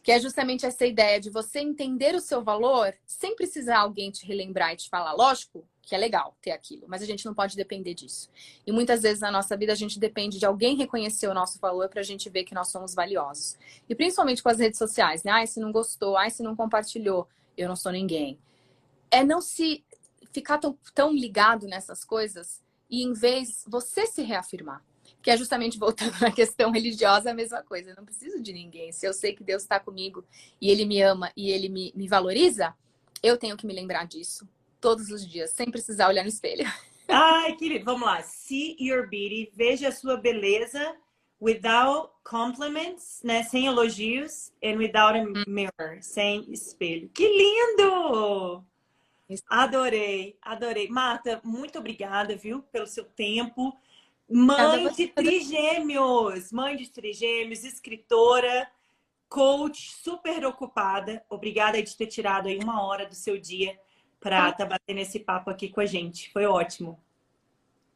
Que 0.03 0.11
é 0.11 0.19
justamente 0.19 0.65
essa 0.65 0.85
ideia 0.85 1.19
de 1.19 1.29
você 1.29 1.59
entender 1.59 2.15
o 2.15 2.19
seu 2.19 2.43
valor 2.43 2.91
sem 3.05 3.35
precisar 3.35 3.79
alguém 3.79 4.09
te 4.09 4.25
relembrar 4.25 4.73
e 4.73 4.77
te 4.77 4.89
falar. 4.89 5.13
Lógico 5.13 5.67
que 5.83 5.93
é 5.93 5.97
legal 5.97 6.35
ter 6.41 6.51
aquilo, 6.51 6.87
mas 6.87 7.03
a 7.03 7.05
gente 7.05 7.23
não 7.23 7.35
pode 7.35 7.55
depender 7.55 7.93
disso. 7.93 8.29
E 8.65 8.71
muitas 8.71 9.03
vezes 9.03 9.19
na 9.19 9.31
nossa 9.31 9.55
vida 9.55 9.73
a 9.73 9.75
gente 9.75 9.99
depende 9.99 10.39
de 10.39 10.45
alguém 10.45 10.75
reconhecer 10.75 11.27
o 11.27 11.33
nosso 11.35 11.59
valor 11.59 11.87
para 11.87 11.99
a 11.99 12.03
gente 12.03 12.29
ver 12.31 12.43
que 12.45 12.55
nós 12.55 12.69
somos 12.69 12.95
valiosos. 12.95 13.57
E 13.87 13.93
principalmente 13.93 14.41
com 14.41 14.49
as 14.49 14.57
redes 14.57 14.79
sociais, 14.79 15.23
né? 15.23 15.31
Ai, 15.31 15.45
se 15.45 15.59
não 15.59 15.71
gostou, 15.71 16.17
ai, 16.17 16.31
se 16.31 16.41
não 16.41 16.55
compartilhou 16.55 17.27
eu 17.57 17.67
não 17.67 17.75
sou 17.75 17.91
ninguém. 17.91 18.39
É 19.09 19.23
não 19.23 19.41
se 19.41 19.83
ficar 20.31 20.57
tão, 20.57 20.77
tão 20.93 21.13
ligado 21.13 21.67
nessas 21.67 22.03
coisas 22.03 22.61
e 22.91 23.03
em 23.03 23.13
vez 23.13 23.63
você 23.67 24.05
se 24.05 24.21
reafirmar. 24.21 24.83
Que 25.23 25.31
é 25.31 25.37
justamente 25.37 25.79
voltando 25.79 26.19
na 26.19 26.31
questão 26.31 26.71
religiosa 26.71 27.31
a 27.31 27.33
mesma 27.33 27.63
coisa. 27.63 27.91
Eu 27.91 27.95
não 27.95 28.05
preciso 28.05 28.41
de 28.41 28.51
ninguém. 28.51 28.91
Se 28.91 29.07
eu 29.07 29.13
sei 29.13 29.33
que 29.33 29.43
Deus 29.43 29.63
está 29.63 29.79
comigo 29.79 30.25
e 30.59 30.69
Ele 30.69 30.83
me 30.83 31.01
ama 31.01 31.31
e 31.37 31.49
Ele 31.49 31.69
me, 31.69 31.93
me 31.95 32.07
valoriza, 32.07 32.75
eu 33.23 33.37
tenho 33.37 33.55
que 33.55 33.65
me 33.65 33.73
lembrar 33.73 34.05
disso 34.05 34.47
todos 34.79 35.09
os 35.09 35.25
dias, 35.25 35.51
sem 35.51 35.69
precisar 35.69 36.09
olhar 36.09 36.23
no 36.23 36.29
espelho. 36.29 36.65
Ai, 37.07 37.55
querido, 37.55 37.85
vamos 37.85 38.01
lá. 38.01 38.21
See 38.23 38.75
your 38.79 39.07
beauty, 39.07 39.51
veja 39.53 39.89
a 39.89 39.91
sua 39.91 40.17
beleza 40.17 40.95
without 41.39 42.11
compliments, 42.23 43.21
né? 43.23 43.43
Sem 43.43 43.65
elogios, 43.65 44.51
and 44.63 44.77
without 44.77 45.15
a 45.15 45.23
hum. 45.23 45.33
mirror, 45.47 45.97
sem 46.01 46.51
espelho. 46.51 47.09
Que 47.09 47.27
lindo! 47.27 48.65
Adorei, 49.47 50.37
adorei. 50.41 50.87
Marta, 50.87 51.41
muito 51.43 51.79
obrigada, 51.79 52.35
viu, 52.35 52.61
pelo 52.63 52.87
seu 52.87 53.05
tempo. 53.05 53.77
Mãe 54.29 54.87
de 54.93 55.07
trigêmeos, 55.07 56.51
mãe 56.51 56.77
de 56.77 56.89
trigêmeos, 56.89 57.63
escritora, 57.63 58.69
coach, 59.27 59.93
super 59.93 60.45
ocupada. 60.45 61.23
Obrigada 61.29 61.81
de 61.81 61.95
ter 61.95 62.07
tirado 62.07 62.47
aí 62.47 62.57
uma 62.57 62.83
hora 62.83 63.05
do 63.05 63.15
seu 63.15 63.37
dia 63.37 63.77
para 64.19 64.49
estar 64.49 64.57
tá 64.57 64.65
batendo 64.65 64.99
esse 64.99 65.19
papo 65.19 65.49
aqui 65.49 65.69
com 65.69 65.81
a 65.81 65.85
gente. 65.85 66.31
Foi 66.31 66.45
ótimo. 66.45 66.99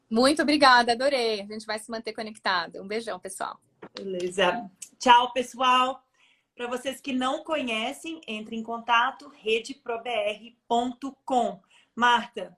Muito 0.10 0.42
obrigada, 0.42 0.92
adorei. 0.92 1.42
A 1.42 1.46
gente 1.46 1.66
vai 1.66 1.80
se 1.80 1.90
manter 1.90 2.14
conectado. 2.14 2.82
Um 2.82 2.88
beijão, 2.88 3.20
pessoal. 3.20 3.60
Beleza. 3.96 4.70
Tchau, 5.00 5.32
pessoal. 5.34 6.05
Para 6.56 6.68
vocês 6.68 7.02
que 7.02 7.12
não 7.12 7.44
conhecem, 7.44 8.22
entre 8.28 8.56
em 8.56 8.64
contato 8.64 9.28
redeprobr.com. 9.28 11.62
Marta, 11.94 12.58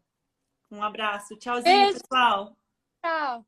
um 0.70 0.84
abraço. 0.84 1.36
Tchauzinho, 1.36 1.64
Beijo. 1.64 2.00
pessoal. 2.00 2.56
Tchau. 3.04 3.44